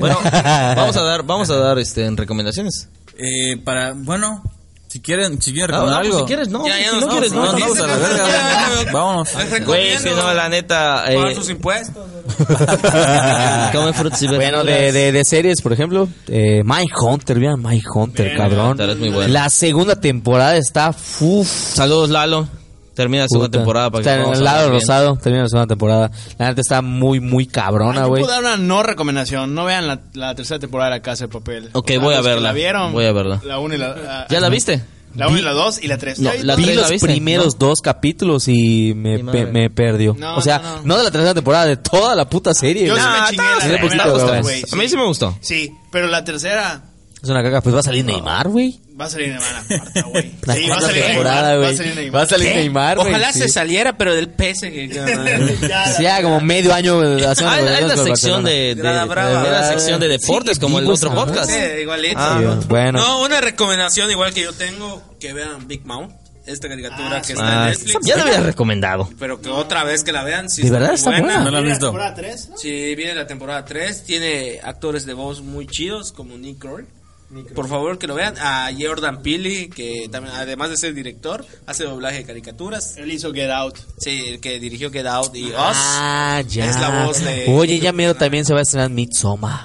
Bueno, 0.00 0.18
vamos 0.76 0.96
a 0.96 1.02
dar, 1.02 1.22
vamos 1.22 1.50
a 1.50 1.56
dar 1.56 1.78
este 1.78 2.04
en 2.06 2.16
recomendaciones. 2.16 2.88
Eh, 3.18 3.56
para, 3.64 3.92
bueno, 3.94 4.42
si 4.88 5.00
quieren, 5.00 5.40
si 5.40 5.52
quieren 5.52 5.74
Ah, 5.74 5.78
recomendar 5.78 6.02
no, 6.04 6.08
algo. 6.08 6.18
si 6.20 6.24
quieres, 6.26 6.48
no. 6.48 6.66
Ya, 6.66 6.78
ya 6.80 6.88
si 6.88 6.94
nos 6.96 7.04
no 7.04 7.10
quieres, 7.12 7.32
no. 7.32 7.44
no, 7.44 7.52
no, 7.58 7.74
no, 7.74 7.84
a 7.84 7.86
la 7.86 7.96
verga. 7.96 8.92
Vámonos. 8.92 9.28
Güey, 9.66 9.98
si 9.98 10.08
no, 10.10 10.34
la 10.34 10.48
neta. 10.48 11.04
pagar 11.06 11.30
Eh, 11.30 11.34
sus 11.34 11.50
impuestos. 11.50 12.04
come 13.72 13.92
frutas 13.92 14.22
y 14.22 14.26
Bueno, 14.28 14.64
de, 14.64 14.92
de, 14.92 15.12
de 15.12 15.24
series, 15.24 15.60
por 15.62 15.72
ejemplo, 15.72 16.08
eh, 16.28 16.62
My 16.64 16.84
Hunter, 17.00 17.38
vean 17.38 17.62
My 17.62 17.80
Hunter, 17.94 18.36
cabrón. 18.36 18.70
Hunter 18.72 18.90
es 18.90 18.96
muy 18.98 19.10
bueno. 19.10 19.32
La 19.32 19.48
segunda 19.50 19.96
temporada 19.96 20.56
está 20.56 20.90
uf, 21.20 21.46
Saludos, 21.48 22.10
Lalo. 22.10 22.48
Termina 23.00 23.22
la 23.24 23.28
segunda 23.28 23.48
puta. 23.48 23.58
temporada 23.58 23.90
para 23.90 24.04
que 24.04 24.10
Está 24.10 24.22
en 24.28 24.32
el 24.34 24.44
lado 24.44 24.70
rosado, 24.70 25.16
termina 25.16 25.42
la 25.44 25.48
segunda 25.48 25.66
temporada. 25.66 26.10
La 26.38 26.48
neta 26.48 26.60
está 26.60 26.82
muy, 26.82 27.20
muy 27.20 27.46
cabrona, 27.46 28.04
güey. 28.04 28.22
puedo 28.22 28.32
dar 28.34 28.42
una 28.44 28.56
no 28.56 28.82
recomendación. 28.82 29.54
No 29.54 29.64
vean 29.64 29.86
la, 29.86 30.00
la 30.14 30.34
tercera 30.34 30.58
temporada 30.60 30.90
de 30.90 30.96
La 30.96 31.02
Casa 31.02 31.24
de 31.24 31.28
Papel. 31.28 31.70
Ok, 31.72 31.86
O 31.86 31.88
sea, 31.92 31.98
voy 32.00 32.14
a 32.14 32.16
los 32.18 32.26
que 32.26 32.32
verla. 32.32 32.48
La 32.48 32.52
vieron. 32.52 32.92
Voy 32.92 33.04
a 33.06 33.12
verla. 33.12 33.40
La 33.44 33.58
1 33.58 33.74
y 33.74 33.78
la. 33.78 34.26
¿Ya 34.28 34.40
la 34.40 34.48
viste? 34.48 34.82
La 35.16 35.26
1 35.26 35.38
y 35.38 35.42
la 35.42 35.52
2 35.52 35.82
y 35.82 35.88
la 35.88 35.98
3. 35.98 36.20
No, 36.20 36.30
la 36.42 36.54
Vi 36.54 36.62
tres, 36.64 36.76
los 36.76 36.88
viste? 36.90 37.06
primeros 37.08 37.58
dos 37.58 37.80
capítulos 37.80 38.46
y 38.46 38.92
me, 38.94 39.20
madre. 39.22 39.46
pe- 39.46 39.52
me 39.52 39.68
perdió. 39.70 40.14
No, 40.16 40.36
o 40.36 40.40
sea, 40.40 40.58
no, 40.60 40.76
no, 40.76 40.82
no. 40.84 40.98
de 40.98 41.02
la 41.04 41.10
tercera 41.10 41.34
temporada, 41.34 41.66
de 41.66 41.76
toda 41.78 42.14
la 42.14 42.28
puta 42.28 42.54
serie. 42.54 42.86
Yo 42.86 42.92
güey. 42.94 43.02
sí 43.04 43.10
me 43.10 43.26
chingué 43.30 43.42
la 43.58 43.66
bien, 43.66 43.78
primera 43.80 44.04
poquito, 44.04 44.18
dos, 44.18 44.30
güey. 44.30 44.42
güey. 44.42 44.64
A 44.72 44.76
mí 44.76 44.88
sí 44.88 44.96
me 44.96 45.04
gustó. 45.06 45.36
Sí, 45.40 45.72
pero 45.90 46.06
la 46.06 46.22
tercera 46.24 46.82
Es 47.22 47.28
una 47.28 47.42
caga, 47.42 47.60
pues 47.60 47.74
va 47.74 47.80
a 47.80 47.82
salir 47.82 48.02
Neymar, 48.04 48.48
güey. 48.48 48.80
va 48.98 49.04
a 49.04 49.10
salir 49.10 49.28
en 49.28 49.34
la 49.40 49.64
cuarta, 49.68 50.02
güey. 50.02 50.32
La 50.46 50.54
Sí, 50.54 50.60
va 50.60 50.64
a 50.64 50.68
cuarta 50.78 50.86
salir 50.86 51.04
temporada, 51.04 51.42
Neymar. 51.42 51.52
Va 51.52 51.58
güey. 51.60 51.74
a 51.74 51.76
salir 51.76 51.94
Neymar. 51.96 52.14
Va 52.18 52.22
a 52.22 52.26
salir 52.26 52.54
Neymar, 52.56 52.96
güey. 52.96 53.08
Ojalá 53.10 53.32
sí. 53.32 53.38
se 53.40 53.48
saliera, 53.50 53.98
pero 53.98 54.14
del 54.14 54.26
PSG. 54.28 54.88
Ya, 55.68 55.86
Sí, 55.96 56.02
ya 56.02 56.22
como 56.22 56.40
medio 56.40 56.72
año 56.72 56.98
haciendo 57.28 57.54
Ah, 57.54 57.60
es 57.60 57.86
la 57.88 57.96
sección 57.96 58.42
de, 58.44 58.52
de, 58.52 58.70
es 58.72 58.82
la 58.82 59.68
sección 59.68 60.00
de 60.00 60.08
deportes 60.08 60.54
Sí, 60.56 60.60
como 60.60 60.78
el 60.78 60.86
otro 60.90 61.14
podcast. 61.14 61.50
Sí, 61.50 61.56
igualito. 61.82 62.16
Ah, 62.18 62.58
bueno. 62.68 62.98
No, 63.00 63.22
una 63.22 63.40
recomendación 63.42 64.10
igual 64.10 64.32
que 64.32 64.42
yo 64.42 64.52
tengo, 64.54 65.02
que 65.20 65.32
vean 65.34 65.68
Big 65.68 65.84
Mouth, 65.84 66.10
esta 66.46 66.68
caricatura 66.68 67.18
Ah, 67.18 67.22
que 67.22 67.32
está 67.34 67.64
Ah, 67.64 67.66
en 67.66 67.70
Netflix. 67.72 68.06
ya 68.06 68.16
lo 68.16 68.22
había 68.22 68.40
recomendado. 68.40 69.10
Pero 69.18 69.40
que 69.42 69.50
otra 69.50 69.84
vez 69.84 70.02
que 70.04 70.12
la 70.12 70.24
vean, 70.24 70.48
sí 70.48 70.62
¿De 70.62 70.68
está 70.68 70.78
verdad 70.78 70.94
está 70.94 71.10
buena? 71.10 71.44
No 71.44 71.50
la 71.50 71.58
he 71.58 71.62
visto. 71.62 71.86
temporada 71.86 72.14
3, 72.14 72.48
¿no? 72.50 72.56
Sí, 72.56 72.94
viene 72.94 73.14
la 73.14 73.26
temporada 73.26 73.64
3, 73.66 74.04
tiene 74.04 74.58
actores 74.64 75.04
de 75.04 75.12
voz 75.12 75.42
muy 75.42 75.66
chidos 75.66 76.12
como 76.12 76.36
Nick 76.38 76.58
Kroll. 76.58 76.86
Por 77.54 77.68
favor 77.68 77.96
que 77.98 78.06
lo 78.08 78.14
vean. 78.16 78.34
A 78.38 78.70
Jordan 78.78 79.22
Peele, 79.22 79.68
que 79.70 80.08
también, 80.10 80.34
además 80.34 80.70
de 80.70 80.76
ser 80.76 80.94
director, 80.94 81.44
hace 81.66 81.84
doblaje 81.84 82.18
de 82.18 82.24
caricaturas. 82.24 82.96
Él 82.96 83.12
hizo 83.12 83.32
Get 83.32 83.50
Out. 83.50 83.76
Sí, 83.98 84.24
el 84.30 84.40
que 84.40 84.58
dirigió 84.58 84.90
Get 84.90 85.06
Out 85.06 85.36
y 85.36 85.44
Us. 85.46 85.54
Ah, 85.56 86.42
ya. 86.48 86.66
Es 86.68 86.80
la 86.80 87.04
voz 87.06 87.22
de- 87.24 87.46
Oye, 87.48 87.78
ya 87.78 87.92
mero 87.92 88.14
también 88.16 88.44
se 88.44 88.52
va 88.52 88.58
a 88.58 88.62
estrenar 88.62 88.90
Midsommar. 88.90 89.60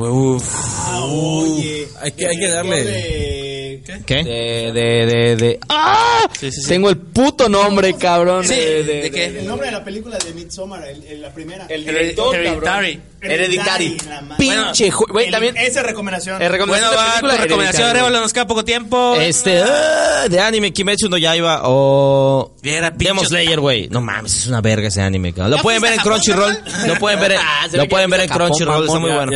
Ah, 0.00 1.00
oye. 1.04 1.88
Hay 2.00 2.12
que- 2.12 2.26
hay 2.26 2.38
que 2.38 2.48
darle- 2.50 2.84
De- 2.84 3.82
¿Qué? 4.06 4.22
De, 4.22 4.72
de, 4.72 5.06
de, 5.06 5.36
de. 5.36 5.60
¡Ah! 5.68 6.28
Sí, 6.38 6.50
sí, 6.52 6.60
sí. 6.62 6.68
Tengo 6.68 6.90
el 6.90 6.98
puto 6.98 7.48
nombre, 7.48 7.94
cabrón. 7.96 8.44
Sí, 8.46 8.54
de, 8.54 8.82
¿de 8.84 9.10
qué? 9.10 9.24
El 9.40 9.46
nombre 9.46 9.66
de 9.68 9.72
la 9.72 9.84
película 9.84 10.18
de 10.18 10.32
Midsommar, 10.34 10.86
el, 10.86 11.02
el- 11.04 11.22
la 11.22 11.32
primera. 11.32 11.66
director, 11.66 12.34
Hereditary. 12.34 13.00
Hereditary. 13.20 13.96
Pinche. 14.38 14.90
ju- 14.92 15.10
Güey, 15.10 15.30
también. 15.30 15.56
Esa 15.56 15.82
recomendación. 15.82 16.40
Eh, 16.40 16.48
recomendación 16.48 16.90
Bueno, 16.90 16.90
de 16.90 16.96
va, 16.96 17.12
película, 17.12 17.32
tu 17.36 17.42
recomendación, 17.42 18.12
nos 18.12 18.32
queda 18.32 18.46
poco 18.46 18.64
tiempo. 18.64 19.14
Este, 19.16 19.62
ah, 19.62 20.28
de 20.28 20.40
anime, 20.40 20.72
Kimetsu 20.72 21.08
no 21.08 21.16
Yaiba 21.18 21.62
o 21.64 22.52
Viera, 22.62 22.90
Demon 22.90 23.24
Slayer, 23.24 23.60
güey. 23.60 23.88
No 23.88 24.00
mames, 24.00 24.36
es 24.36 24.46
una 24.46 24.60
verga 24.60 24.88
ese 24.88 25.02
anime, 25.02 25.32
cabrón. 25.32 25.50
Lo 25.52 25.56
¿Ya 25.58 25.62
pueden 25.62 25.82
ver 25.82 25.92
en 25.94 26.00
Crunchyroll. 26.00 26.58
Lo 26.86 26.94
pueden 26.96 27.20
ver 27.20 27.32
en, 27.32 27.38
Ah, 27.42 27.66
lo 27.72 27.88
pueden 27.88 28.10
ver 28.10 28.20
en 28.20 28.28
Crunchyroll, 28.28 28.84
está 28.86 28.98
muy 28.98 29.10
bueno. 29.10 29.32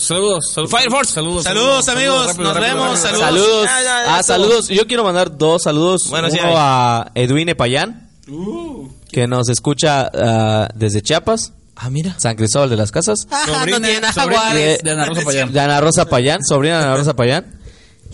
saludos, 0.00 0.52
saludos. 0.52 0.70
Fire 0.70 0.90
Force. 0.90 1.12
Saludos, 1.12 1.44
Saludos, 1.44 1.88
amigos, 1.88 2.26
rápido, 2.28 2.44
nos 2.52 2.60
vemos, 2.60 2.98
saludos. 2.98 3.20
Saludos. 3.24 3.64
Ya, 3.66 3.76
ya, 3.82 4.04
ya, 4.04 4.16
ah, 4.16 4.22
saludos. 4.22 4.68
Yo 4.68 4.86
quiero 4.86 5.04
mandar 5.04 5.36
dos 5.36 5.62
saludos. 5.62 6.08
Bueno, 6.10 6.28
Uno 6.30 6.54
a 6.56 7.10
Edwin 7.14 7.48
Epayán. 7.48 8.08
que 9.10 9.26
nos 9.26 9.48
escucha 9.48 10.10
ah, 10.12 10.68
desde 10.74 11.00
Chiapas, 11.02 11.52
Ah, 11.76 11.90
mira. 11.90 12.14
San 12.18 12.36
Cristóbal 12.36 12.70
de 12.70 12.76
las 12.76 12.90
Casas. 12.90 13.26
Sobrina, 13.46 13.78
tiene 13.80 14.12
sobrina 14.12 14.12
Jaguares. 14.12 14.78
de, 14.78 14.80
de 14.82 14.90
Ana 14.90 15.04
Rosa 15.06 15.24
Payán. 15.24 15.52
De 15.52 15.60
Ana 15.60 15.80
Rosa 15.80 16.04
Payán, 16.08 16.38
sobrina 16.42 16.78
de 16.78 16.84
Ana 16.86 16.96
Rosa 16.96 17.14
Payán. 17.14 17.55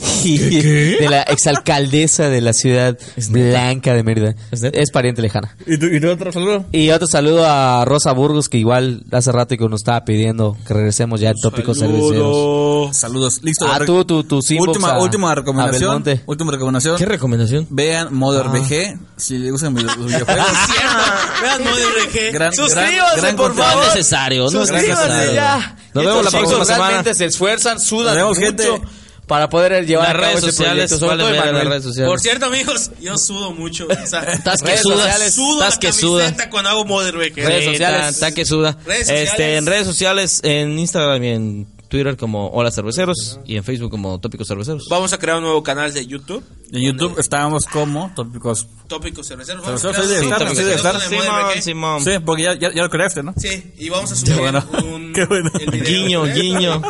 De 0.24 1.06
la 1.08 1.22
exalcaldesa 1.22 2.28
de 2.28 2.40
la 2.40 2.52
ciudad 2.52 2.96
blanca 3.30 3.94
de 3.94 4.02
Mérida. 4.02 4.34
¿Es 4.50 4.90
pariente 4.90 5.22
lejana. 5.22 5.56
¿Y 5.66 5.78
tú, 5.78 5.86
y 5.86 6.00
tú 6.00 6.10
otro 6.10 6.32
saludo? 6.32 6.64
Y 6.72 6.90
otro 6.90 7.06
saludo 7.06 7.46
a 7.46 7.84
Rosa 7.84 8.12
Burgos, 8.12 8.48
que 8.48 8.58
igual 8.58 9.04
hace 9.12 9.32
rato 9.32 9.56
que 9.56 9.68
nos 9.68 9.80
estaba 9.80 10.04
pidiendo 10.04 10.56
que 10.66 10.74
regresemos 10.74 11.20
ya 11.20 11.30
al 11.30 11.36
tópico 11.40 11.74
cerveceros. 11.74 12.96
Saludos. 12.96 13.40
Listo. 13.42 13.66
Ah, 13.68 13.80
tú, 13.84 14.04
tú, 14.04 14.24
tus 14.24 14.50
inbox 14.50 14.68
última, 14.68 14.92
a- 14.94 15.02
última 15.02 15.34
recomendación. 15.34 16.04
Última 16.26 16.52
recomendación. 16.52 16.96
¿Qué 16.96 17.06
recomendación? 17.06 17.66
Vean 17.70 18.14
Modern 18.14 18.48
Ah. 18.48 18.58
VG. 18.58 18.98
Si 19.16 19.38
le 19.38 19.50
gustan 19.50 19.74
los 19.74 19.96
videojuegos. 19.96 20.26
Vean 21.42 21.64
Modern 21.64 21.90
RG. 22.08 22.32
Gran- 22.32 22.52
Suscríbanse, 22.54 23.20
gran- 23.20 23.36
por 23.36 23.54
favor. 23.54 23.82
es 23.84 23.94
necesario, 23.94 24.42
no 24.50 24.62
es 24.62 24.68
Suscríbanse 24.68 25.08
necesario. 25.08 25.32
ya. 25.34 25.76
Nos 25.94 26.04
vemos 26.04 26.24
la 26.24 26.30
próxima 26.30 26.64
semana. 26.64 26.84
realmente 26.88 27.14
se 27.14 27.24
esfuerzan, 27.26 27.78
sudan 27.80 28.14
Nos 28.18 28.38
vemos, 28.38 28.38
mucho 28.38 28.46
gente. 28.78 28.88
Para 29.32 29.48
poder 29.48 29.86
llevar 29.86 30.08
Las 30.08 30.10
a 30.10 30.12
cabo 30.12 30.26
redes 30.26 30.38
este 30.44 30.50
sociales, 30.50 30.74
proyecto, 30.90 30.98
sobre 30.98 31.16
todo 31.16 31.52
las 31.52 31.64
redes 31.68 31.82
sociales. 31.84 32.10
Por 32.10 32.20
cierto, 32.20 32.44
amigos, 32.44 32.90
yo 33.00 33.16
sudo 33.16 33.52
mucho. 33.52 33.86
O 33.86 34.06
sea, 34.06 34.20
Estás 34.34 34.60
que 34.60 34.66
redes 34.68 34.82
sudas, 34.82 34.98
sociales, 35.00 35.34
sudo 35.34 35.52
estás 35.54 35.74
la 35.74 35.80
que 35.80 35.92
suda. 35.94 36.50
cuando 36.50 36.68
hago. 36.68 36.84
Redes 37.00 37.64
sociales. 37.64 38.08
Está 38.10 38.34
que 38.34 38.44
suda. 38.44 38.76
Redes 38.84 39.08
Este, 39.08 39.24
sociales. 39.30 39.58
en 39.58 39.66
redes 39.66 39.86
sociales, 39.86 40.40
en 40.42 40.78
Instagram 40.78 41.24
y 41.24 41.28
en 41.28 41.66
Twitter 41.88 42.14
como 42.18 42.48
Hola 42.50 42.70
Cerveceros 42.70 43.40
y 43.46 43.56
en 43.56 43.64
Facebook 43.64 43.90
como 43.90 44.20
Tópicos 44.20 44.48
Cerveceros. 44.48 44.86
Vamos 44.90 45.14
a 45.14 45.18
crear 45.18 45.38
un 45.38 45.44
nuevo 45.44 45.62
canal 45.62 45.94
de 45.94 46.06
YouTube. 46.06 46.44
En 46.70 46.82
YouTube 46.82 47.18
estábamos 47.18 47.64
como 47.64 48.12
tópicos. 48.14 48.66
Tópicos 48.86 49.26
cerveceros. 49.26 49.64
Vamos 49.64 49.80
Cerveceros, 49.80 50.10
sí, 50.10 50.24
estar, 50.24 50.48
sí, 50.54 50.62
de 50.62 50.74
estar. 50.74 51.00
Simón, 51.00 51.24
Simón. 51.62 52.04
Sí, 52.04 52.10
porque 52.22 52.42
ya, 52.42 52.52
ya, 52.52 52.70
ya 52.74 52.82
lo 52.82 52.90
creaste, 52.90 53.22
¿no? 53.22 53.32
Sí, 53.38 53.72
y 53.78 53.88
vamos 53.88 54.12
a 54.12 54.14
subir 54.16 54.36
bueno. 54.36 54.62
un, 54.84 55.12
Qué 55.14 55.24
bueno. 55.24 55.50
el 55.58 55.70
video. 55.70 55.84
Guiño, 55.86 56.24
guiño. 56.34 56.82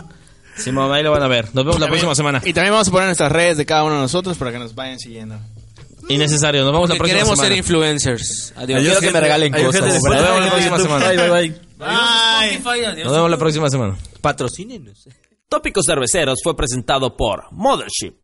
Simón, 0.63 0.93
ahí 0.93 1.03
lo 1.03 1.11
van 1.11 1.23
a 1.23 1.29
ver. 1.29 1.47
Nos 1.55 1.65
vemos 1.65 1.81
la 1.81 1.87
próxima 1.89 2.15
semana. 2.15 2.41
Y 2.45 2.53
también 2.53 2.73
vamos 2.73 2.89
a 2.89 2.91
poner 2.91 3.07
nuestras 3.07 3.33
redes 3.33 3.57
de 3.57 3.67
cada 3.67 3.85
uno 3.85 3.95
de 3.97 4.01
nosotros 4.03 4.37
para 4.39 4.53
que 4.53 4.59
nos 4.59 4.75
vayan 4.75 4.99
siguiendo. 4.99 5.39
Innecesario. 6.09 6.63
Nos 6.65 6.73
vemos 6.73 6.89
la 6.89 6.97
próxima 6.97 7.19
queremos 7.19 7.39
ser 7.39 7.47
semana. 7.47 7.59
influencers. 7.59 8.53
Adiós. 8.57 8.81
Quiero 8.81 9.01
que 9.01 9.11
me 9.11 9.21
regalen 9.21 9.55
Adiós, 9.55 9.77
cosas. 9.77 9.95
Nos 9.95 10.03
vemos 10.03 10.41
la 10.45 10.51
próxima 10.51 10.79
semana. 10.79 11.09
Bye, 11.09 11.17
bye, 11.17 11.55
bye. 12.65 13.05
Nos 13.05 13.13
vemos 13.13 13.31
la 13.31 13.37
próxima 13.39 13.69
semana. 13.71 13.97
Patrocínenos. 14.21 15.09
Tópicos 15.49 15.85
Cerveceros 15.87 16.41
fue 16.43 16.57
presentado 16.57 17.17
por 17.17 17.45
Mothership. 17.53 18.15